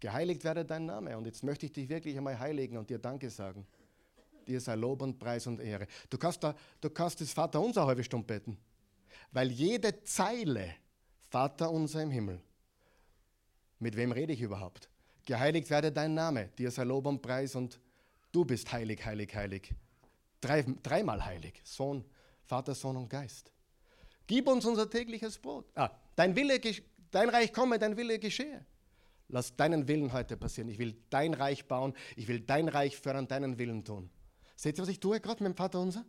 Geheiligt 0.00 0.44
werde 0.44 0.64
dein 0.64 0.86
Name. 0.86 1.16
Und 1.16 1.26
jetzt 1.26 1.42
möchte 1.42 1.66
ich 1.66 1.72
dich 1.72 1.88
wirklich 1.88 2.16
einmal 2.16 2.38
heiligen 2.38 2.76
und 2.76 2.90
dir 2.90 2.98
Danke 2.98 3.30
sagen. 3.30 3.66
Dir 4.48 4.60
sei 4.60 4.74
Lob 4.74 5.02
und 5.02 5.18
Preis 5.18 5.46
und 5.46 5.60
Ehre. 5.60 5.86
Du 6.08 6.16
kannst, 6.16 6.42
da, 6.42 6.54
du 6.80 6.88
kannst 6.88 7.20
das 7.20 7.32
Vater 7.32 7.60
unser 7.60 7.86
halbe 7.86 8.02
Stunde 8.02 8.26
beten. 8.26 8.58
Weil 9.30 9.50
jede 9.50 10.02
Zeile, 10.02 10.74
Vater 11.28 11.70
unser 11.70 12.02
im 12.02 12.10
Himmel, 12.10 12.40
mit 13.78 13.94
wem 13.96 14.10
rede 14.10 14.32
ich 14.32 14.40
überhaupt? 14.40 14.88
Geheiligt 15.26 15.68
werde 15.68 15.92
dein 15.92 16.14
Name, 16.14 16.48
dir 16.58 16.70
sei 16.70 16.84
Lob 16.84 17.06
und 17.06 17.20
Preis 17.20 17.54
und 17.54 17.78
du 18.32 18.44
bist 18.44 18.72
heilig, 18.72 19.04
heilig, 19.04 19.34
heilig. 19.34 19.74
Drei, 20.40 20.64
dreimal 20.82 21.24
heilig. 21.24 21.60
Sohn, 21.64 22.04
Vater, 22.44 22.74
Sohn 22.74 22.96
und 22.96 23.10
Geist. 23.10 23.52
Gib 24.26 24.48
uns 24.48 24.64
unser 24.64 24.88
tägliches 24.88 25.38
Brot. 25.38 25.66
Ah, 25.74 25.90
dein 26.16 26.34
Wille, 26.34 26.58
dein 27.10 27.28
Reich 27.28 27.52
komme, 27.52 27.78
dein 27.78 27.96
Wille 27.96 28.18
geschehe. 28.18 28.64
Lass 29.28 29.54
deinen 29.54 29.86
Willen 29.88 30.12
heute 30.12 30.36
passieren. 30.36 30.70
Ich 30.70 30.78
will 30.78 30.96
dein 31.10 31.34
Reich 31.34 31.66
bauen. 31.66 31.92
Ich 32.16 32.28
will 32.28 32.40
dein 32.40 32.68
Reich 32.68 32.96
fördern, 32.96 33.28
deinen 33.28 33.58
Willen 33.58 33.84
tun. 33.84 34.10
Seht 34.58 34.76
ihr, 34.76 34.82
was 34.82 34.88
ich 34.88 34.98
tue 34.98 35.20
gerade 35.20 35.40
mit 35.40 35.52
dem 35.52 35.56
Vater 35.56 35.80
unser? 35.80 36.04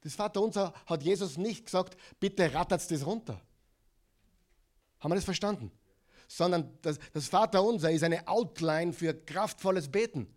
Das 0.00 0.14
Vater 0.14 0.40
unser 0.40 0.72
hat 0.86 1.02
Jesus 1.02 1.36
nicht 1.36 1.66
gesagt, 1.66 1.94
bitte 2.18 2.54
rattert 2.54 2.90
das 2.90 3.04
runter. 3.04 3.38
Haben 5.00 5.10
wir 5.10 5.16
das 5.16 5.24
verstanden? 5.24 5.70
Sondern 6.28 6.78
das, 6.80 6.98
das 7.12 7.28
Vater 7.28 7.62
unser 7.62 7.90
ist 7.90 8.02
eine 8.02 8.26
Outline 8.26 8.94
für 8.94 9.12
kraftvolles 9.12 9.86
Beten. 9.88 10.34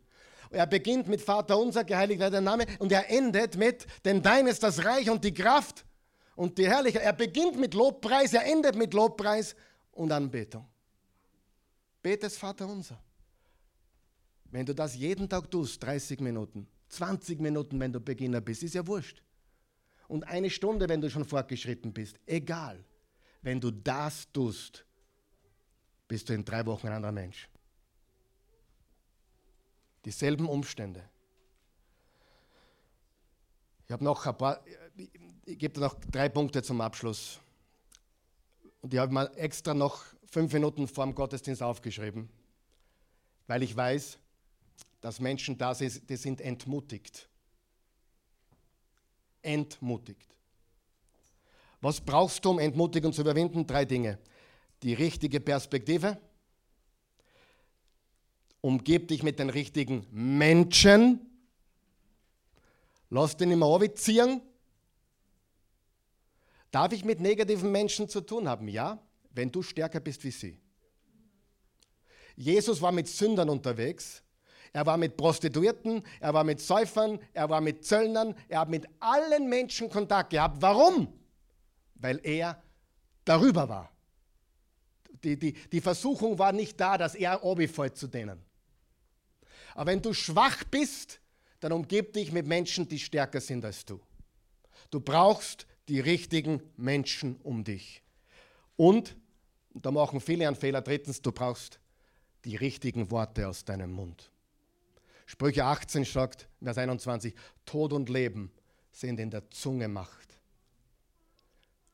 Er 0.49 0.67
beginnt 0.67 1.07
mit 1.07 1.21
Vater 1.21 1.57
unser, 1.57 1.85
geheiligt 1.85 2.19
werde 2.19 2.35
dein 2.35 2.43
Name, 2.43 2.65
und 2.79 2.91
er 2.91 3.09
endet 3.09 3.55
mit, 3.55 3.87
denn 4.03 4.21
dein 4.21 4.47
ist 4.47 4.61
das 4.61 4.83
Reich 4.83 5.09
und 5.09 5.23
die 5.23 5.33
Kraft 5.33 5.85
und 6.35 6.57
die 6.57 6.67
Herrlichkeit. 6.67 7.03
Er 7.03 7.13
beginnt 7.13 7.57
mit 7.57 7.75
Lobpreis, 7.75 8.33
er 8.33 8.45
endet 8.45 8.75
mit 8.75 8.93
Lobpreis 8.93 9.55
und 9.91 10.11
Anbetung. 10.11 10.67
Betest 12.01 12.39
Vater 12.39 12.67
unser. 12.67 13.01
Wenn 14.51 14.65
du 14.65 14.75
das 14.75 14.97
jeden 14.97 15.29
Tag 15.29 15.49
tust, 15.49 15.81
30 15.81 16.19
Minuten, 16.19 16.67
20 16.89 17.39
Minuten, 17.39 17.79
wenn 17.79 17.93
du 17.93 17.99
Beginner 17.99 18.41
bist, 18.41 18.63
ist 18.63 18.75
ja 18.75 18.85
wurscht. 18.85 19.21
Und 20.07 20.27
eine 20.27 20.49
Stunde, 20.49 20.89
wenn 20.89 21.01
du 21.01 21.09
schon 21.09 21.25
fortgeschritten 21.25 21.93
bist, 21.93 22.19
egal. 22.25 22.83
Wenn 23.41 23.61
du 23.61 23.71
das 23.71 24.31
tust, 24.31 24.85
bist 26.07 26.27
du 26.27 26.33
in 26.33 26.43
drei 26.43 26.65
Wochen 26.65 26.87
ein 26.87 26.93
anderer 26.93 27.11
Mensch. 27.11 27.47
Dieselben 30.03 30.47
Umstände. 30.47 31.07
Ich 33.85 33.91
habe 33.91 34.03
noch 34.03 34.25
ein 34.25 34.37
paar, 34.37 34.63
ich 35.45 35.57
gebe 35.57 35.73
dir 35.73 35.81
noch 35.81 35.95
drei 36.11 36.29
Punkte 36.29 36.61
zum 36.63 36.81
Abschluss. 36.81 37.39
Und 38.81 38.93
ich 38.93 38.99
habe 38.99 39.13
mal 39.13 39.31
extra 39.35 39.73
noch 39.73 40.03
fünf 40.25 40.53
Minuten 40.53 40.87
vor 40.87 41.05
dem 41.05 41.15
Gottesdienst 41.15 41.61
aufgeschrieben, 41.61 42.29
weil 43.47 43.63
ich 43.63 43.75
weiß, 43.75 44.19
dass 45.01 45.19
Menschen 45.19 45.57
da 45.57 45.73
sind, 45.73 46.09
die 46.09 46.17
sind 46.17 46.41
entmutigt. 46.41 47.29
Entmutigt. 49.41 50.35
Was 51.81 52.01
brauchst 52.01 52.43
du, 52.43 52.51
um 52.51 52.59
Entmutigung 52.59 53.13
zu 53.13 53.21
überwinden? 53.21 53.65
Drei 53.65 53.85
Dinge. 53.85 54.19
Die 54.83 54.93
richtige 54.93 55.39
Perspektive, 55.39 56.19
umgib 58.61 59.07
dich 59.07 59.23
mit 59.23 59.39
den 59.39 59.49
richtigen 59.49 60.05
Menschen. 60.11 61.19
Lass 63.09 63.37
den 63.37 63.51
immer 63.51 63.79
ziehen. 63.95 64.41
Darf 66.71 66.91
ich 66.91 67.03
mit 67.03 67.19
negativen 67.19 67.71
Menschen 67.71 68.07
zu 68.07 68.21
tun 68.21 68.47
haben? 68.47 68.67
Ja, 68.67 69.01
wenn 69.31 69.51
du 69.51 69.63
stärker 69.63 69.99
bist 69.99 70.23
wie 70.23 70.31
sie. 70.31 70.59
Jesus 72.35 72.81
war 72.81 72.91
mit 72.91 73.07
Sündern 73.07 73.49
unterwegs. 73.49 74.21
Er 74.71 74.85
war 74.85 74.97
mit 74.97 75.17
Prostituierten, 75.17 76.03
er 76.19 76.33
war 76.33 76.43
mit 76.43 76.59
Säufern, 76.59 77.19
er 77.33 77.49
war 77.49 77.61
mit 77.61 77.85
Zöllnern, 77.85 78.35
er 78.47 78.61
hat 78.61 78.69
mit 78.69 78.87
allen 78.99 79.49
Menschen 79.49 79.89
Kontakt 79.89 80.29
gehabt. 80.29 80.61
Warum? 80.61 81.11
Weil 81.95 82.19
er 82.23 82.61
darüber 83.25 83.67
war. 83.67 83.91
Die, 85.23 85.37
die, 85.37 85.53
die 85.53 85.81
Versuchung 85.81 86.37
war 86.39 86.51
nicht 86.51 86.79
da, 86.79 86.97
dass 86.97 87.15
er 87.15 87.43
obifällt 87.43 87.97
zu 87.97 88.07
denen. 88.07 88.41
Aber 89.73 89.91
wenn 89.91 90.01
du 90.01 90.13
schwach 90.13 90.63
bist, 90.65 91.19
dann 91.59 91.71
umgib 91.71 92.13
dich 92.13 92.31
mit 92.31 92.45
Menschen, 92.45 92.87
die 92.87 92.99
stärker 92.99 93.41
sind 93.41 93.65
als 93.65 93.85
du. 93.85 93.99
Du 94.91 94.99
brauchst 94.99 95.67
die 95.87 95.99
richtigen 95.99 96.61
Menschen 96.77 97.37
um 97.43 97.63
dich. 97.63 98.01
Und, 98.75 99.17
da 99.73 99.91
machen 99.91 100.21
viele 100.21 100.47
einen 100.47 100.55
Fehler, 100.55 100.81
drittens, 100.81 101.21
du 101.21 101.31
brauchst 101.31 101.79
die 102.45 102.55
richtigen 102.55 103.11
Worte 103.11 103.47
aus 103.47 103.65
deinem 103.65 103.91
Mund. 103.91 104.31
Sprüche 105.29 105.63
18 105.63 106.05
sagt, 106.05 106.49
Vers 106.59 106.79
21, 106.79 107.35
Tod 107.63 107.93
und 107.93 108.09
Leben 108.09 108.51
sind 108.91 109.19
in 109.19 109.29
der 109.29 109.47
Zunge 109.51 109.87
Macht. 109.87 110.39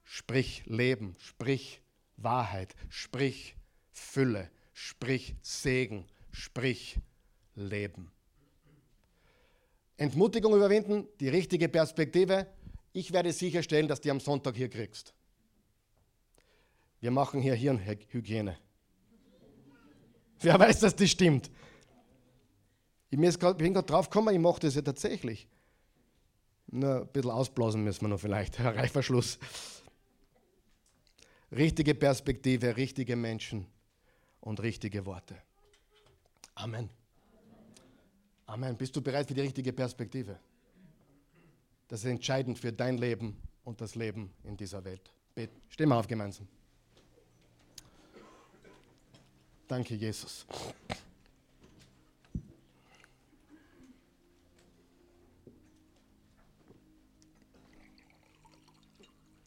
Sprich 0.06 0.66
Leben, 0.68 1.18
sprich 1.20 1.82
Wahrheit, 2.16 2.74
sprich 2.88 3.58
Fülle, 3.92 4.50
sprich 4.74 5.36
Segen, 5.42 6.06
sprich 6.32 6.98
Leben. 7.56 8.10
Entmutigung 9.98 10.56
überwinden, 10.56 11.06
die 11.20 11.28
richtige 11.28 11.68
Perspektive. 11.68 12.48
Ich 12.94 13.12
werde 13.12 13.34
sicherstellen, 13.34 13.90
dass 13.90 14.00
du 14.00 14.12
am 14.12 14.22
Sonntag 14.22 14.56
hier 14.56 14.70
kriegst. 14.70 15.14
Wir 17.02 17.12
machen 17.12 17.42
hier 17.42 17.56
Hirnhygiene. 17.56 18.58
Wer 20.40 20.58
weiß, 20.58 20.80
dass 20.80 20.96
das 20.96 21.10
stimmt? 21.10 21.52
Ich 23.16 23.57
bin 23.57 23.74
gerade 23.74 23.88
drauf 23.88 24.09
gekommen, 24.09 24.36
ich 24.36 24.41
mache 24.41 24.59
das 24.59 24.76
ja 24.76 24.82
tatsächlich. 24.82 25.47
Nur 26.68 27.03
ein 27.03 27.07
bisschen 27.07 27.32
ausblasen 27.32 27.82
müssen 27.82 28.01
wir 28.01 28.09
noch 28.09 28.20
vielleicht. 28.20 28.59
Reißverschluss. 28.59 29.39
Richtige 31.49 31.95
Perspektive, 31.95 32.76
richtige 32.76 33.16
Menschen 33.16 33.68
und 34.41 34.61
richtige 34.61 35.05
Worte. 35.05 35.38
Amen. 36.55 36.89
Amen. 38.47 38.76
Bist 38.76 38.93
du 38.93 39.01
bereit 39.01 39.30
für 39.30 39.34
die 39.34 39.41
richtige 39.41 39.72
Perspektive? 39.72 40.38
Das 41.88 42.01
ist 42.01 42.07
entscheidend 42.07 42.59
für 42.59 42.74
dein 42.74 42.97
Leben 42.97 43.41
und 43.63 43.80
das 43.80 43.95
Leben 43.95 44.34
in 44.43 44.57
dieser 44.57 44.84
Welt. 44.84 45.09
Beten. 45.34 45.61
Stehen 45.70 45.88
wir 45.88 45.95
auf 45.95 46.07
gemeinsam. 46.07 46.49
Danke, 49.70 49.95
Jesus. 49.95 50.45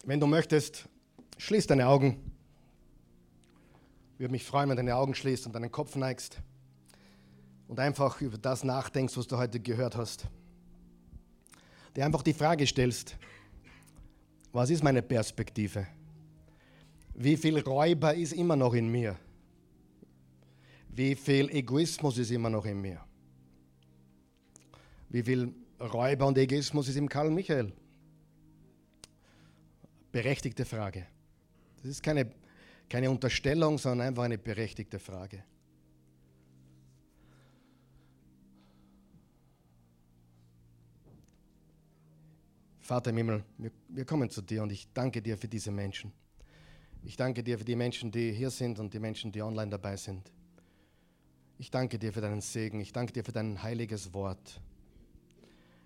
Wenn 0.09 0.19
du 0.19 0.25
möchtest, 0.25 0.89
schließ 1.37 1.67
deine 1.67 1.87
Augen. 1.87 2.31
Ich 4.15 4.19
würde 4.19 4.31
mich 4.31 4.43
freuen, 4.43 4.67
wenn 4.67 4.75
du 4.75 4.81
deine 4.81 4.95
Augen 4.95 5.13
schließt 5.13 5.45
und 5.45 5.53
deinen 5.53 5.71
Kopf 5.71 5.95
neigst 5.95 6.41
und 7.67 7.79
einfach 7.79 8.19
über 8.19 8.39
das 8.39 8.63
nachdenkst, 8.63 9.15
was 9.15 9.27
du 9.27 9.37
heute 9.37 9.59
gehört 9.59 9.95
hast. 9.95 10.25
Dir 11.95 12.05
einfach 12.05 12.23
die 12.23 12.33
Frage 12.33 12.65
stellst, 12.65 13.17
was 14.51 14.71
ist 14.71 14.83
meine 14.83 15.03
Perspektive? 15.03 15.85
Wie 17.13 17.37
viel 17.37 17.59
Räuber 17.59 18.15
ist 18.15 18.33
immer 18.33 18.55
noch 18.55 18.73
in 18.73 18.91
mir? 18.91 19.15
Wie 20.87 21.13
viel 21.13 21.51
Egoismus 21.51 22.17
ist 22.17 22.31
immer 22.31 22.49
noch 22.49 22.65
in 22.65 22.81
mir? 22.81 22.99
Wie 25.09 25.21
viel 25.21 25.53
Räuber 25.79 26.25
und 26.25 26.37
Egoismus 26.39 26.87
ist 26.87 26.95
im 26.95 27.07
Karl 27.07 27.29
Michael? 27.29 27.71
Berechtigte 30.11 30.65
Frage. 30.65 31.05
Das 31.77 31.91
ist 31.91 32.03
keine, 32.03 32.31
keine 32.89 33.09
Unterstellung, 33.09 33.77
sondern 33.77 34.07
einfach 34.07 34.23
eine 34.23 34.37
berechtigte 34.37 34.99
Frage. 34.99 35.43
Vater 42.79 43.11
im 43.11 43.17
Himmel, 43.17 43.43
wir, 43.59 43.71
wir 43.89 44.03
kommen 44.03 44.31
zu 44.31 44.41
dir 44.41 44.63
und 44.63 44.71
ich 44.71 44.91
danke 44.93 45.21
dir 45.21 45.37
für 45.37 45.47
diese 45.47 45.69
Menschen. 45.69 46.11
Ich 47.03 47.15
danke 47.15 47.43
dir 47.43 47.59
für 47.59 47.63
die 47.63 47.75
Menschen, 47.75 48.11
die 48.11 48.31
hier 48.31 48.49
sind 48.49 48.79
und 48.79 48.93
die 48.93 48.99
Menschen, 48.99 49.31
die 49.31 49.43
online 49.43 49.69
dabei 49.69 49.95
sind. 49.95 50.31
Ich 51.59 51.69
danke 51.69 51.99
dir 51.99 52.11
für 52.11 52.21
deinen 52.21 52.41
Segen. 52.41 52.79
Ich 52.79 52.91
danke 52.91 53.13
dir 53.13 53.23
für 53.23 53.31
dein 53.31 53.61
heiliges 53.61 54.13
Wort. 54.13 54.59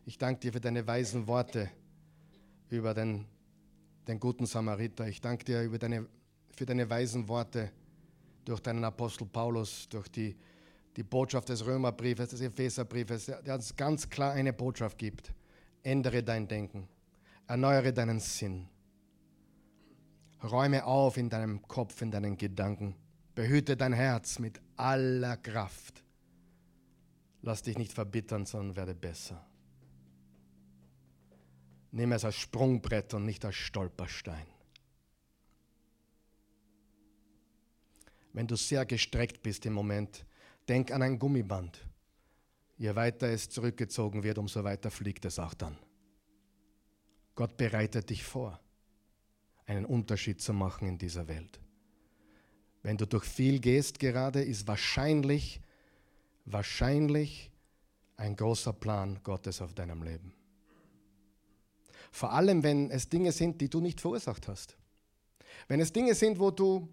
Ich 0.06 0.18
danke 0.18 0.40
dir 0.40 0.54
für 0.54 0.62
deine 0.62 0.86
weisen 0.88 1.28
Worte 1.28 1.70
über 2.70 2.94
den, 2.94 3.26
den 4.08 4.20
guten 4.20 4.46
Samariter. 4.46 5.08
Ich 5.08 5.22
danke 5.22 5.46
dir 5.46 5.70
deine, 5.78 6.08
für 6.56 6.66
deine 6.66 6.90
weisen 6.90 7.28
Worte 7.28 7.72
durch 8.46 8.60
deinen 8.60 8.84
Apostel 8.84 9.26
Paulus, 9.26 9.88
durch 9.90 10.08
die, 10.10 10.36
die 10.96 11.04
Botschaft 11.04 11.50
des 11.50 11.66
Römerbriefes, 11.66 12.30
des 12.30 12.42
Epheserbriefes, 12.42 13.26
der 13.26 13.56
uns 13.56 13.76
ganz 13.76 14.10
klar 14.10 14.34
eine 14.34 14.54
Botschaft 14.54 14.98
gibt. 14.98 15.34
Ändere 15.82 16.24
dein 16.24 16.48
Denken. 16.48 16.88
Erneuere 17.48 17.94
deinen 17.94 18.20
Sinn. 18.20 18.68
Räume 20.44 20.86
auf 20.86 21.18
in 21.18 21.30
deinem 21.30 21.62
Kopf, 21.68 22.02
in 22.02 22.12
deinen 22.12 22.38
Gedanken. 22.38 22.96
Behüte 23.36 23.78
dein 23.78 23.94
Herz 23.94 24.40
mit 24.40 24.62
aller 24.76 25.38
Kraft. 25.38 26.04
Lass 27.42 27.64
dich 27.64 27.78
nicht 27.78 27.94
verbittern, 27.94 28.46
sondern 28.46 28.76
werde 28.76 28.94
besser. 28.94 29.46
Nimm 31.96 32.12
es 32.12 32.26
als 32.26 32.38
Sprungbrett 32.38 33.14
und 33.14 33.24
nicht 33.24 33.46
als 33.46 33.56
Stolperstein. 33.56 34.48
Wenn 38.34 38.48
du 38.48 38.56
sehr 38.56 38.84
gestreckt 38.84 39.44
bist 39.44 39.64
im 39.68 39.74
Moment, 39.74 40.26
denk 40.68 40.92
an 40.92 41.04
ein 41.04 41.20
Gummiband. 41.20 41.88
Je 42.78 42.96
weiter 42.96 43.28
es 43.28 43.48
zurückgezogen 43.48 44.24
wird, 44.24 44.40
umso 44.40 44.64
weiter 44.64 44.90
fliegt 44.90 45.24
es 45.26 45.38
auch 45.38 45.54
dann. 45.54 45.78
Gott 47.36 47.58
bereitet 47.58 48.10
dich 48.10 48.24
vor, 48.24 48.60
einen 49.68 49.86
Unterschied 49.86 50.42
zu 50.42 50.52
machen 50.52 50.88
in 50.88 50.98
dieser 50.98 51.28
Welt. 51.28 51.60
Wenn 52.82 52.98
du 52.98 53.06
durch 53.06 53.26
viel 53.26 53.60
gehst 53.60 54.00
gerade, 54.00 54.42
ist 54.42 54.68
wahrscheinlich, 54.68 55.62
wahrscheinlich 56.46 57.52
ein 58.18 58.36
großer 58.36 58.74
Plan 58.74 59.20
Gottes 59.24 59.62
auf 59.62 59.76
deinem 59.76 60.02
Leben. 60.02 60.34
Vor 62.14 62.32
allem, 62.32 62.62
wenn 62.62 62.92
es 62.92 63.10
Dinge 63.10 63.32
sind, 63.32 63.60
die 63.60 63.70
du 63.70 63.82
nicht 63.82 64.00
verursacht 64.00 64.48
hast. 64.48 64.78
Wenn 65.68 65.80
es 65.80 65.92
Dinge 65.92 66.14
sind, 66.14 66.38
wo 66.38 66.52
du 66.52 66.88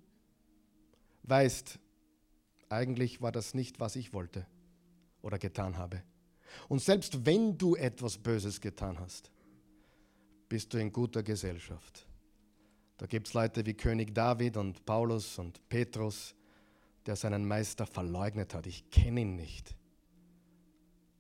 weißt, 1.25 1.79
eigentlich 2.71 3.21
war 3.21 3.31
das 3.31 3.53
nicht, 3.53 3.81
was 3.81 3.97
ich 3.97 4.15
wollte 4.15 4.47
oder 5.21 5.39
getan 5.39 5.77
habe. 5.77 6.03
Und 6.71 6.81
selbst 6.81 7.27
wenn 7.27 7.59
du 7.59 7.77
etwas 7.77 8.17
Böses 8.17 8.63
getan 8.63 8.99
hast, 8.99 9.31
bist 10.49 10.73
du 10.73 10.79
in 10.79 10.91
guter 10.91 11.23
Gesellschaft. 11.23 12.07
Da 12.97 13.05
gibt 13.05 13.29
es 13.29 13.35
Leute 13.35 13.67
wie 13.67 13.75
König 13.75 14.15
David 14.15 14.57
und 14.57 14.87
Paulus 14.87 15.39
und 15.39 15.69
Petrus, 15.69 16.35
der 17.05 17.15
seinen 17.15 17.47
Meister 17.47 17.85
verleugnet 17.85 18.55
hat. 18.55 18.67
Ich 18.67 18.89
kenne 18.89 19.21
ihn 19.21 19.37
nicht. 19.37 19.77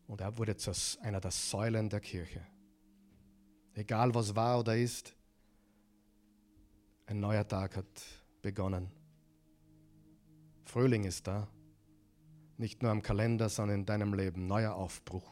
Und 0.07 0.23
er 0.23 0.39
wurde 0.39 0.57
zu 0.57 0.73
einer 1.03 1.21
der 1.21 1.33
Säulen 1.33 1.91
der 1.91 2.01
Kirche. 2.01 2.47
Egal 3.75 4.15
was 4.15 4.35
war 4.35 4.61
oder 4.61 4.77
ist, 4.77 5.15
ein 7.07 7.21
neuer 7.21 7.47
Tag 7.47 7.77
hat 7.77 7.87
begonnen. 8.43 8.91
Frühling 10.65 11.05
ist 11.05 11.27
da. 11.27 11.49
Nicht 12.57 12.83
nur 12.83 12.91
am 12.91 13.03
Kalender, 13.03 13.49
sondern 13.49 13.81
in 13.81 13.87
deinem 13.87 14.15
Leben. 14.15 14.47
Neuer 14.47 14.75
Aufbruch. 14.75 15.29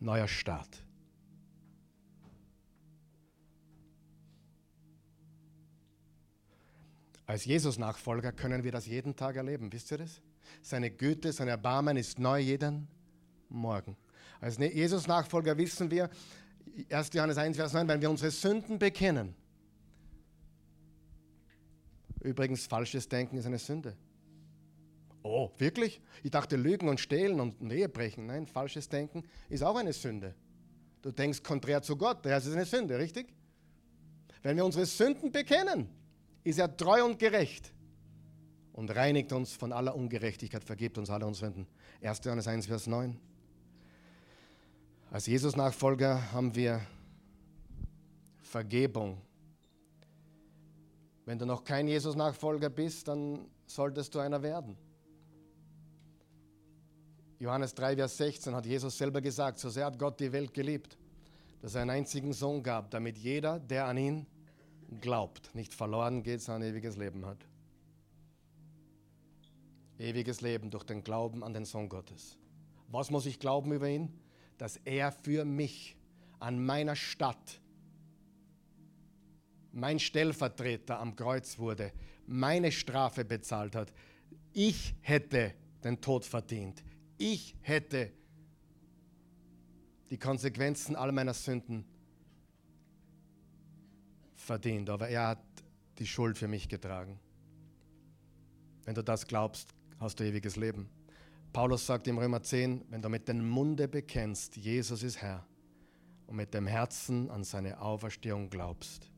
Neuer 0.00 0.28
Start. 0.28 0.82
Als 7.26 7.44
Jesus-Nachfolger 7.44 8.32
können 8.32 8.62
wir 8.62 8.72
das 8.72 8.86
jeden 8.86 9.16
Tag 9.16 9.36
erleben. 9.36 9.72
Wisst 9.72 9.90
ihr 9.90 9.98
das? 9.98 10.20
Seine 10.62 10.90
Güte, 10.90 11.32
sein 11.32 11.48
Erbarmen 11.48 11.96
ist 11.96 12.18
neu 12.18 12.38
jeden 12.38 12.86
Morgen. 13.48 13.96
Als 14.40 14.58
ne-, 14.58 14.72
Jesus-Nachfolger 14.72 15.56
wissen 15.56 15.90
wir, 15.90 16.08
1. 16.90 17.10
Johannes 17.12 17.38
1, 17.38 17.56
Vers 17.56 17.72
9, 17.72 17.88
wenn 17.88 18.00
wir 18.00 18.10
unsere 18.10 18.30
Sünden 18.30 18.78
bekennen. 18.78 19.34
Übrigens, 22.20 22.66
falsches 22.66 23.08
Denken 23.08 23.36
ist 23.36 23.46
eine 23.46 23.58
Sünde. 23.58 23.96
Oh, 25.22 25.50
wirklich? 25.58 26.00
Ich 26.22 26.30
dachte, 26.30 26.56
Lügen 26.56 26.88
und 26.88 27.00
Stehlen 27.00 27.40
und 27.40 27.60
Ehebrechen. 27.70 28.26
Nein, 28.26 28.46
falsches 28.46 28.88
Denken 28.88 29.24
ist 29.48 29.62
auch 29.62 29.76
eine 29.76 29.92
Sünde. 29.92 30.34
Du 31.02 31.10
denkst 31.10 31.42
konträr 31.42 31.82
zu 31.82 31.96
Gott, 31.96 32.24
das 32.24 32.46
ist 32.46 32.54
eine 32.54 32.64
Sünde, 32.64 32.98
richtig? 32.98 33.32
Wenn 34.42 34.56
wir 34.56 34.64
unsere 34.64 34.86
Sünden 34.86 35.32
bekennen, 35.32 35.88
ist 36.44 36.58
er 36.58 36.76
treu 36.76 37.04
und 37.04 37.18
gerecht 37.18 37.72
und 38.72 38.94
reinigt 38.94 39.32
uns 39.32 39.52
von 39.52 39.72
aller 39.72 39.94
Ungerechtigkeit, 39.94 40.62
vergibt 40.62 40.98
uns 40.98 41.10
alle 41.10 41.26
unsere 41.26 41.52
Sünden. 41.52 41.66
1. 42.02 42.20
Johannes 42.24 42.46
1, 42.46 42.66
Vers 42.66 42.86
9. 42.86 43.18
Als 45.16 45.24
Jesus-Nachfolger 45.24 46.30
haben 46.30 46.54
wir 46.54 46.86
Vergebung. 48.42 49.16
Wenn 51.24 51.38
du 51.38 51.46
noch 51.46 51.64
kein 51.64 51.88
Jesus-Nachfolger 51.88 52.68
bist, 52.68 53.08
dann 53.08 53.48
solltest 53.64 54.14
du 54.14 54.18
einer 54.18 54.42
werden. 54.42 54.76
Johannes 57.38 57.74
3, 57.74 57.96
Vers 57.96 58.18
16 58.18 58.54
hat 58.54 58.66
Jesus 58.66 58.98
selber 58.98 59.22
gesagt, 59.22 59.58
so 59.58 59.70
sehr 59.70 59.86
hat 59.86 59.98
Gott 59.98 60.20
die 60.20 60.30
Welt 60.32 60.52
geliebt, 60.52 60.98
dass 61.62 61.76
er 61.76 61.80
einen 61.80 61.92
einzigen 61.92 62.34
Sohn 62.34 62.62
gab, 62.62 62.90
damit 62.90 63.16
jeder, 63.16 63.58
der 63.58 63.86
an 63.86 63.96
ihn 63.96 64.26
glaubt, 65.00 65.54
nicht 65.54 65.72
verloren 65.72 66.24
geht, 66.24 66.42
sondern 66.42 66.70
ewiges 66.70 66.98
Leben 66.98 67.24
hat. 67.24 67.38
Ewiges 69.98 70.42
Leben 70.42 70.68
durch 70.68 70.84
den 70.84 71.02
Glauben 71.02 71.42
an 71.42 71.54
den 71.54 71.64
Sohn 71.64 71.88
Gottes. 71.88 72.36
Was 72.88 73.10
muss 73.10 73.24
ich 73.24 73.40
glauben 73.40 73.72
über 73.72 73.88
ihn? 73.88 74.12
Dass 74.58 74.76
er 74.84 75.12
für 75.12 75.44
mich 75.44 75.96
an 76.38 76.64
meiner 76.64 76.96
Stadt 76.96 77.60
mein 79.72 79.98
Stellvertreter 79.98 80.98
am 80.98 81.16
Kreuz 81.16 81.58
wurde, 81.58 81.92
meine 82.26 82.72
Strafe 82.72 83.24
bezahlt 83.24 83.74
hat. 83.74 83.92
Ich 84.52 84.94
hätte 85.02 85.54
den 85.84 86.00
Tod 86.00 86.24
verdient. 86.24 86.82
Ich 87.18 87.54
hätte 87.60 88.10
die 90.10 90.18
Konsequenzen 90.18 90.96
all 90.96 91.12
meiner 91.12 91.34
Sünden 91.34 91.84
verdient, 94.34 94.88
aber 94.88 95.08
er 95.08 95.28
hat 95.28 95.44
die 95.98 96.06
Schuld 96.06 96.38
für 96.38 96.48
mich 96.48 96.68
getragen. 96.68 97.18
Wenn 98.84 98.94
du 98.94 99.02
das 99.02 99.26
glaubst, 99.26 99.74
hast 99.98 100.20
du 100.20 100.24
ewiges 100.24 100.56
Leben. 100.56 100.88
Paulus 101.52 101.86
sagt 101.86 102.06
im 102.06 102.18
Römer 102.18 102.42
10, 102.42 102.84
wenn 102.90 103.00
du 103.00 103.08
mit 103.08 103.28
dem 103.28 103.48
Munde 103.48 103.88
bekennst, 103.88 104.56
Jesus 104.56 105.02
ist 105.02 105.22
Herr, 105.22 105.46
und 106.26 106.36
mit 106.36 106.52
dem 106.52 106.66
Herzen 106.66 107.30
an 107.30 107.44
seine 107.44 107.80
Auferstehung 107.80 108.50
glaubst, 108.50 109.10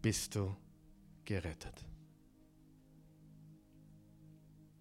bist 0.00 0.34
du 0.34 0.56
gerettet. 1.24 1.84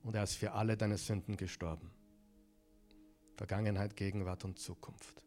Und 0.03 0.15
er 0.15 0.23
ist 0.23 0.36
für 0.36 0.53
alle 0.53 0.78
deine 0.78 0.97
Sünden 0.97 1.36
gestorben. 1.36 1.91
Vergangenheit, 3.36 3.95
Gegenwart 3.95 4.45
und 4.45 4.57
Zukunft. 4.57 5.23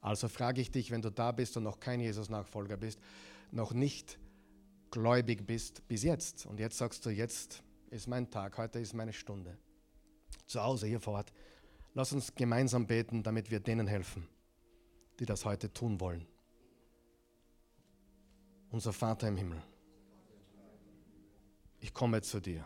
Also 0.00 0.26
frage 0.26 0.60
ich 0.60 0.70
dich, 0.70 0.90
wenn 0.90 1.02
du 1.02 1.10
da 1.10 1.30
bist 1.30 1.56
und 1.56 1.62
noch 1.62 1.78
kein 1.78 2.00
Jesus-Nachfolger 2.00 2.76
bist, 2.76 2.98
noch 3.52 3.72
nicht 3.72 4.18
gläubig 4.90 5.46
bist 5.46 5.86
bis 5.86 6.02
jetzt, 6.02 6.44
und 6.46 6.58
jetzt 6.58 6.76
sagst 6.76 7.06
du, 7.06 7.10
jetzt 7.10 7.62
ist 7.90 8.08
mein 8.08 8.30
Tag, 8.30 8.58
heute 8.58 8.80
ist 8.80 8.94
meine 8.94 9.12
Stunde 9.12 9.56
zu 10.46 10.62
Hause 10.62 10.86
hier 10.86 11.00
vor 11.00 11.14
Ort. 11.14 11.32
Lass 11.94 12.12
uns 12.12 12.34
gemeinsam 12.34 12.86
beten, 12.86 13.22
damit 13.22 13.50
wir 13.50 13.60
denen 13.60 13.86
helfen, 13.86 14.26
die 15.18 15.26
das 15.26 15.44
heute 15.44 15.72
tun 15.72 16.00
wollen. 16.00 16.26
Unser 18.70 18.92
Vater 18.92 19.28
im 19.28 19.36
Himmel, 19.36 19.62
ich 21.80 21.92
komme 21.92 22.22
zu 22.22 22.40
dir 22.40 22.64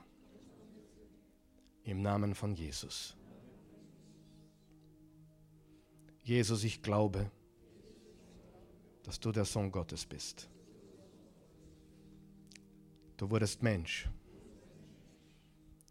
im 1.83 2.03
Namen 2.03 2.35
von 2.35 2.55
Jesus. 2.55 3.17
Jesus, 6.23 6.64
ich 6.64 6.83
glaube, 6.83 7.31
dass 9.03 9.19
du 9.21 9.33
der 9.33 9.45
Sohn 9.45 9.71
Gottes 9.71 10.05
bist. 10.05 10.49
Du 13.17 13.31
wurdest 13.31 13.62
Mensch 13.62 14.09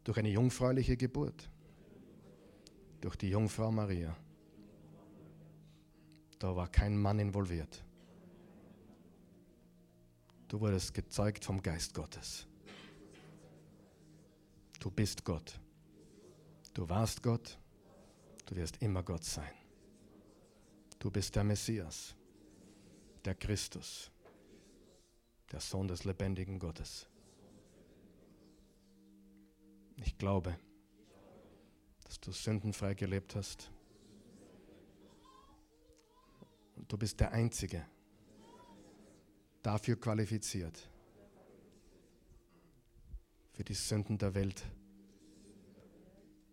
durch 0.04 0.18
eine 0.18 0.30
jungfräuliche 0.30 0.96
Geburt 0.96 1.50
durch 3.06 3.18
die 3.18 3.30
Jungfrau 3.30 3.72
Maria. 3.72 4.18
Da 6.40 6.56
war 6.56 6.68
kein 6.68 6.98
Mann 6.98 7.20
involviert. 7.20 7.86
Du 10.48 10.60
wurdest 10.60 10.92
gezeugt 10.92 11.46
vom 11.46 11.62
Geist 11.62 11.94
Gottes. 11.94 12.48
Du 14.80 14.90
bist 14.90 15.24
Gott. 15.24 15.60
Du 16.74 16.90
warst 16.90 17.22
Gott. 17.22 17.60
Du 18.48 18.56
wirst 18.56 18.82
immer 18.82 19.04
Gott 19.04 19.24
sein. 19.24 19.54
Du 20.98 21.12
bist 21.12 21.36
der 21.36 21.44
Messias, 21.44 22.16
der 23.24 23.36
Christus, 23.36 24.10
der 25.52 25.60
Sohn 25.60 25.88
des 25.88 26.06
lebendigen 26.06 26.58
Gottes. 26.58 27.08
Ich 29.98 30.18
glaube, 30.18 30.58
dass 32.06 32.20
du 32.20 32.32
sündenfrei 32.32 32.94
gelebt 32.94 33.36
hast. 33.36 33.70
Und 36.78 36.92
du 36.92 36.98
bist 36.98 37.20
der 37.20 37.32
Einzige, 37.34 37.86
dafür 39.62 40.00
qualifiziert, 40.00 40.90
für 43.52 43.64
die 43.64 43.74
Sünden 43.74 44.18
der 44.18 44.34
Welt, 44.34 44.64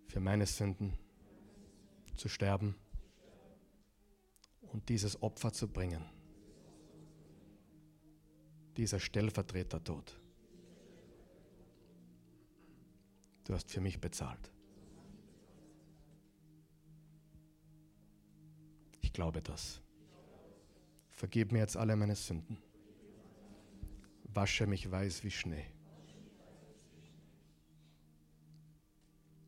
für 0.08 0.20
meine 0.20 0.46
Sünden 0.46 0.98
zu 2.16 2.28
sterben 2.28 2.74
und 4.60 4.88
dieses 4.88 5.22
Opfer 5.22 5.52
zu 5.52 5.68
bringen. 5.68 6.04
dieser 8.76 9.00
Stellvertreter-Tod. 9.00 10.18
Du 13.44 13.54
hast 13.54 13.70
für 13.70 13.80
mich 13.80 14.00
bezahlt. 14.00 14.51
Ich 19.12 19.14
glaube 19.14 19.42
das. 19.42 19.78
Vergib 21.10 21.52
mir 21.52 21.58
jetzt 21.58 21.76
alle 21.76 21.94
meine 21.96 22.16
Sünden. 22.16 22.56
Wasche 24.24 24.66
mich 24.66 24.90
weiß 24.90 25.22
wie 25.22 25.30
Schnee. 25.30 25.66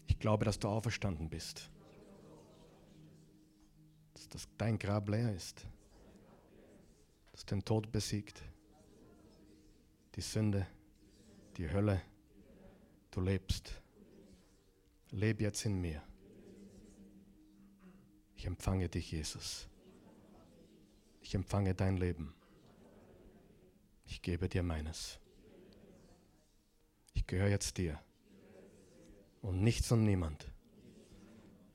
Ich 0.06 0.18
glaube, 0.18 0.44
dass 0.44 0.58
du 0.58 0.68
auferstanden 0.68 1.30
bist. 1.30 1.70
Dass, 4.12 4.28
dass 4.28 4.48
dein 4.58 4.78
Grab 4.78 5.08
leer 5.08 5.34
ist. 5.34 5.66
Dass 7.32 7.46
den 7.46 7.64
Tod 7.64 7.90
besiegt. 7.90 8.42
Die 10.14 10.20
Sünde, 10.20 10.66
die 11.56 11.70
Hölle. 11.70 12.02
Du 13.10 13.22
lebst. 13.22 13.80
Leb 15.10 15.40
jetzt 15.40 15.64
in 15.64 15.80
mir. 15.80 16.02
Ich 18.44 18.48
empfange 18.48 18.90
dich, 18.90 19.10
Jesus. 19.10 19.66
Ich 21.22 21.34
empfange 21.34 21.74
dein 21.74 21.96
Leben. 21.96 22.34
Ich 24.04 24.20
gebe 24.20 24.50
dir 24.50 24.62
meines. 24.62 25.18
Ich 27.14 27.26
gehöre 27.26 27.48
jetzt 27.48 27.78
dir. 27.78 27.98
Und 29.40 29.62
nichts 29.62 29.90
und 29.92 30.04
niemand 30.04 30.46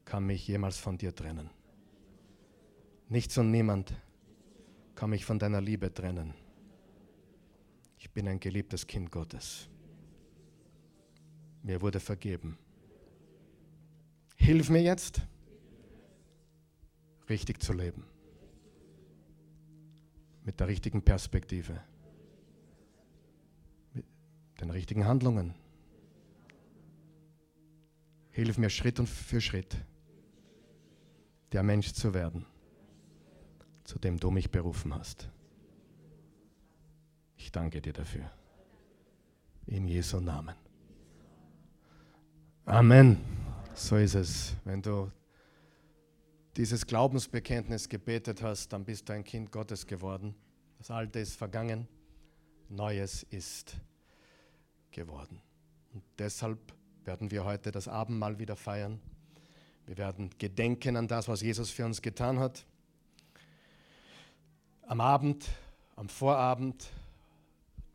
kann 0.05 0.27
mich 0.27 0.47
jemals 0.47 0.77
von 0.77 0.99
dir 0.99 1.15
trennen. 1.15 1.49
Nichts 3.07 3.35
und 3.39 3.49
niemand 3.49 3.91
kann 4.93 5.09
mich 5.09 5.25
von 5.25 5.39
deiner 5.39 5.61
Liebe 5.61 5.91
trennen. 5.91 6.35
Ich 7.97 8.11
bin 8.11 8.27
ein 8.27 8.39
geliebtes 8.39 8.85
Kind 8.85 9.09
Gottes. 9.09 9.67
Mir 11.63 11.81
wurde 11.81 11.99
vergeben. 11.99 12.59
Hilf 14.35 14.69
mir 14.69 14.83
jetzt, 14.83 15.23
richtig 17.29 17.61
zu 17.61 17.73
leben. 17.73 18.03
Mit 20.43 20.59
der 20.59 20.67
richtigen 20.67 21.01
Perspektive. 21.01 21.79
Mit 23.93 24.05
den 24.61 24.69
richtigen 24.69 25.05
Handlungen. 25.05 25.53
Hilf 28.31 28.57
mir 28.57 28.69
Schritt 28.69 28.99
und 28.99 29.07
für 29.07 29.41
Schritt, 29.41 29.75
der 31.51 31.63
Mensch 31.63 31.93
zu 31.93 32.13
werden, 32.13 32.45
zu 33.83 33.99
dem 33.99 34.17
du 34.19 34.31
mich 34.31 34.49
berufen 34.49 34.93
hast. 34.93 35.29
Ich 37.35 37.51
danke 37.51 37.81
dir 37.81 37.93
dafür. 37.93 38.29
In 39.65 39.87
Jesu 39.87 40.19
Namen. 40.19 40.55
Amen. 42.65 43.17
So 43.73 43.97
ist 43.97 44.15
es. 44.15 44.55
Wenn 44.63 44.81
du 44.81 45.11
dieses 46.57 46.85
Glaubensbekenntnis 46.85 47.89
gebetet 47.89 48.41
hast, 48.41 48.73
dann 48.73 48.85
bist 48.85 49.09
du 49.09 49.13
ein 49.13 49.23
Kind 49.23 49.51
Gottes 49.51 49.85
geworden. 49.85 50.35
Das 50.77 50.91
Alte 50.91 51.19
ist 51.19 51.35
vergangen, 51.35 51.87
Neues 52.69 53.23
ist 53.23 53.75
geworden. 54.91 55.41
Und 55.93 56.03
deshalb 56.17 56.59
werden 57.05 57.31
wir 57.31 57.45
heute 57.45 57.71
das 57.71 57.87
Abendmahl 57.87 58.39
wieder 58.39 58.55
feiern. 58.55 58.99
Wir 59.85 59.97
werden 59.97 60.29
gedenken 60.37 60.95
an 60.95 61.07
das, 61.07 61.27
was 61.27 61.41
Jesus 61.41 61.71
für 61.71 61.85
uns 61.85 62.01
getan 62.01 62.39
hat. 62.39 62.65
Am 64.83 65.01
Abend, 65.01 65.47
am 65.95 66.09
Vorabend, 66.09 66.87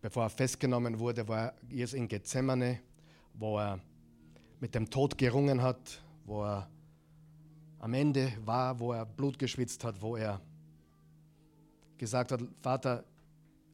bevor 0.01 0.25
er 0.25 0.31
festgenommen 0.31 0.99
wurde, 0.99 1.27
war 1.29 1.55
Jesus 1.69 1.95
in 1.95 2.09
Gethsemane, 2.09 2.81
wo 3.35 3.59
er 3.59 3.81
mit 4.61 4.75
dem 4.75 4.91
Tod 4.91 5.17
gerungen 5.19 5.63
hat, 5.63 6.03
wo 6.25 6.45
er 6.45 6.69
am 7.85 7.93
Ende 7.93 8.33
war, 8.47 8.81
wo 8.81 8.95
er 8.95 9.05
Blut 9.05 9.39
geschwitzt 9.39 9.85
hat, 9.85 10.01
wo 10.01 10.17
er 10.17 10.41
gesagt 11.99 12.33
hat, 12.33 12.41
Vater, 12.63 13.05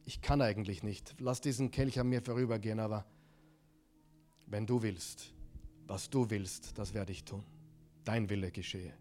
ich 0.03 0.19
kann 0.19 0.41
eigentlich 0.41 0.83
nicht, 0.83 1.15
lass 1.19 1.39
diesen 1.39 1.71
Kelch 1.71 1.97
an 1.97 2.09
mir 2.09 2.21
vorübergehen, 2.21 2.81
aber 2.81 3.05
wenn 4.47 4.65
du 4.65 4.81
willst, 4.81 5.31
was 5.87 6.09
du 6.09 6.29
willst, 6.29 6.77
das 6.77 6.93
werde 6.93 7.13
ich 7.13 7.23
tun. 7.23 7.41
Dein 8.03 8.29
Wille 8.29 8.51
geschehe. 8.51 8.91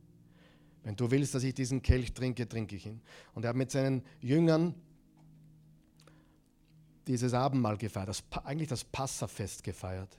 Wenn 0.85 0.95
du 0.95 1.11
willst, 1.11 1.35
dass 1.35 1.43
ich 1.43 1.55
diesen 1.55 1.83
Kelch 1.83 2.13
trinke, 2.15 2.49
trinke 2.49 2.77
ich 2.77 2.87
ihn. 2.87 3.01
Und 3.35 3.45
er 3.45 3.49
hat 3.49 3.57
mit 3.57 3.73
seinen 3.73 4.05
Jüngern 4.21 4.77
dieses 7.09 7.35
Abendmahl 7.35 7.79
gefeiert, 7.79 8.11
das, 8.11 8.23
eigentlich 8.45 8.69
das 8.69 8.85
Passafest 8.85 9.65
gefeiert. 9.65 10.17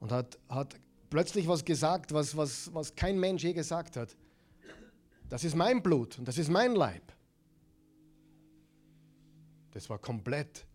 Und 0.00 0.12
hat, 0.12 0.38
hat 0.48 0.76
plötzlich 1.10 1.46
was 1.48 1.64
gesagt, 1.64 2.12
was, 2.12 2.36
was, 2.36 2.72
was 2.74 2.94
kein 2.94 3.18
Mensch 3.18 3.42
je 3.42 3.52
gesagt 3.52 3.96
hat. 3.96 4.16
Das 5.28 5.44
ist 5.44 5.54
mein 5.54 5.82
Blut 5.82 6.18
und 6.18 6.26
das 6.26 6.38
ist 6.38 6.48
mein 6.48 6.74
Leib. 6.74 7.12
Das 9.72 9.88
war 9.90 9.98
komplett, 9.98 10.66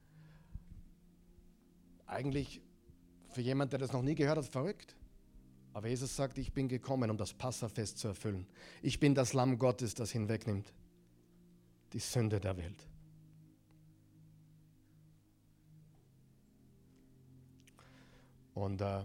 eigentlich 2.05 2.61
für 3.29 3.41
jemanden, 3.41 3.71
der 3.71 3.79
das 3.79 3.91
noch 3.91 4.03
nie 4.03 4.15
gehört 4.15 4.37
hat, 4.37 4.45
verrückt. 4.45 4.95
Aber 5.73 5.87
Jesus 5.87 6.15
sagt, 6.15 6.37
ich 6.37 6.53
bin 6.53 6.67
gekommen, 6.67 7.09
um 7.09 7.17
das 7.17 7.33
Passafest 7.33 7.97
zu 7.97 8.09
erfüllen. 8.09 8.45
Ich 8.83 8.99
bin 8.99 9.15
das 9.15 9.33
Lamm 9.33 9.57
Gottes, 9.57 9.95
das 9.95 10.11
hinwegnimmt 10.11 10.71
die 11.93 11.99
Sünde 11.99 12.39
der 12.39 12.57
Welt. 12.57 12.87
Und 18.53 18.81
äh, 18.81 19.01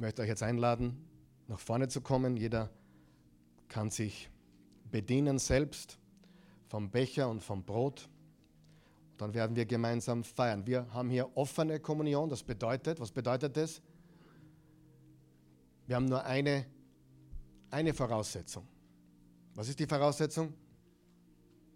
ich 0.00 0.02
möchte 0.02 0.22
euch 0.22 0.28
jetzt 0.28 0.42
einladen, 0.42 0.96
nach 1.46 1.60
vorne 1.60 1.86
zu 1.88 2.00
kommen. 2.00 2.38
Jeder 2.38 2.70
kann 3.68 3.90
sich 3.90 4.30
bedienen 4.90 5.38
selbst 5.38 5.98
vom 6.68 6.90
Becher 6.90 7.28
und 7.28 7.42
vom 7.42 7.64
Brot. 7.64 8.08
Dann 9.18 9.34
werden 9.34 9.56
wir 9.56 9.66
gemeinsam 9.66 10.24
feiern. 10.24 10.66
Wir 10.66 10.90
haben 10.94 11.10
hier 11.10 11.36
offene 11.36 11.80
Kommunion. 11.80 12.30
Das 12.30 12.42
bedeutet, 12.42 12.98
was 12.98 13.12
bedeutet 13.12 13.58
das? 13.58 13.82
Wir 15.86 15.96
haben 15.96 16.06
nur 16.06 16.24
eine, 16.24 16.64
eine 17.70 17.92
Voraussetzung. 17.92 18.66
Was 19.54 19.68
ist 19.68 19.78
die 19.78 19.86
Voraussetzung? 19.86 20.54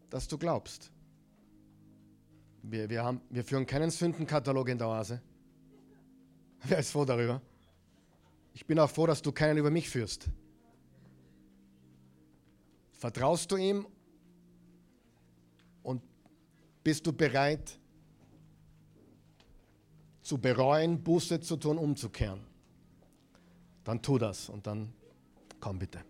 Dass 0.09 0.27
du 0.27 0.39
glaubst. 0.39 0.91
Wir, 2.63 2.89
wir, 2.89 3.05
haben, 3.05 3.21
wir 3.29 3.45
führen 3.45 3.67
keinen 3.67 3.91
Sündenkatalog 3.91 4.67
in 4.71 4.79
der 4.79 4.89
Oase. 4.89 5.21
Wer 6.63 6.79
ist 6.79 6.91
froh 6.91 7.05
darüber? 7.05 7.43
Ich 8.55 8.65
bin 8.67 8.79
auch 8.79 8.89
froh, 8.89 9.07
dass 9.07 9.21
du 9.21 9.33
keinen 9.33 9.59
über 9.59 9.71
mich 9.71 9.91
führst. 9.91 10.29
Vertraust 12.93 13.51
du 13.51 13.57
ihm 13.57 13.87
und 15.83 16.01
bist 16.83 17.07
du 17.07 17.13
bereit 17.13 17.79
zu 20.23 20.39
bereuen, 20.39 21.03
Buße 21.03 21.41
zu 21.41 21.57
tun, 21.57 21.77
umzukehren? 21.77 22.41
Dann 23.83 24.01
tu 24.01 24.17
das 24.17 24.49
und 24.49 24.67
dann 24.67 24.95
komm 25.61 25.79
bitte. 25.79 26.03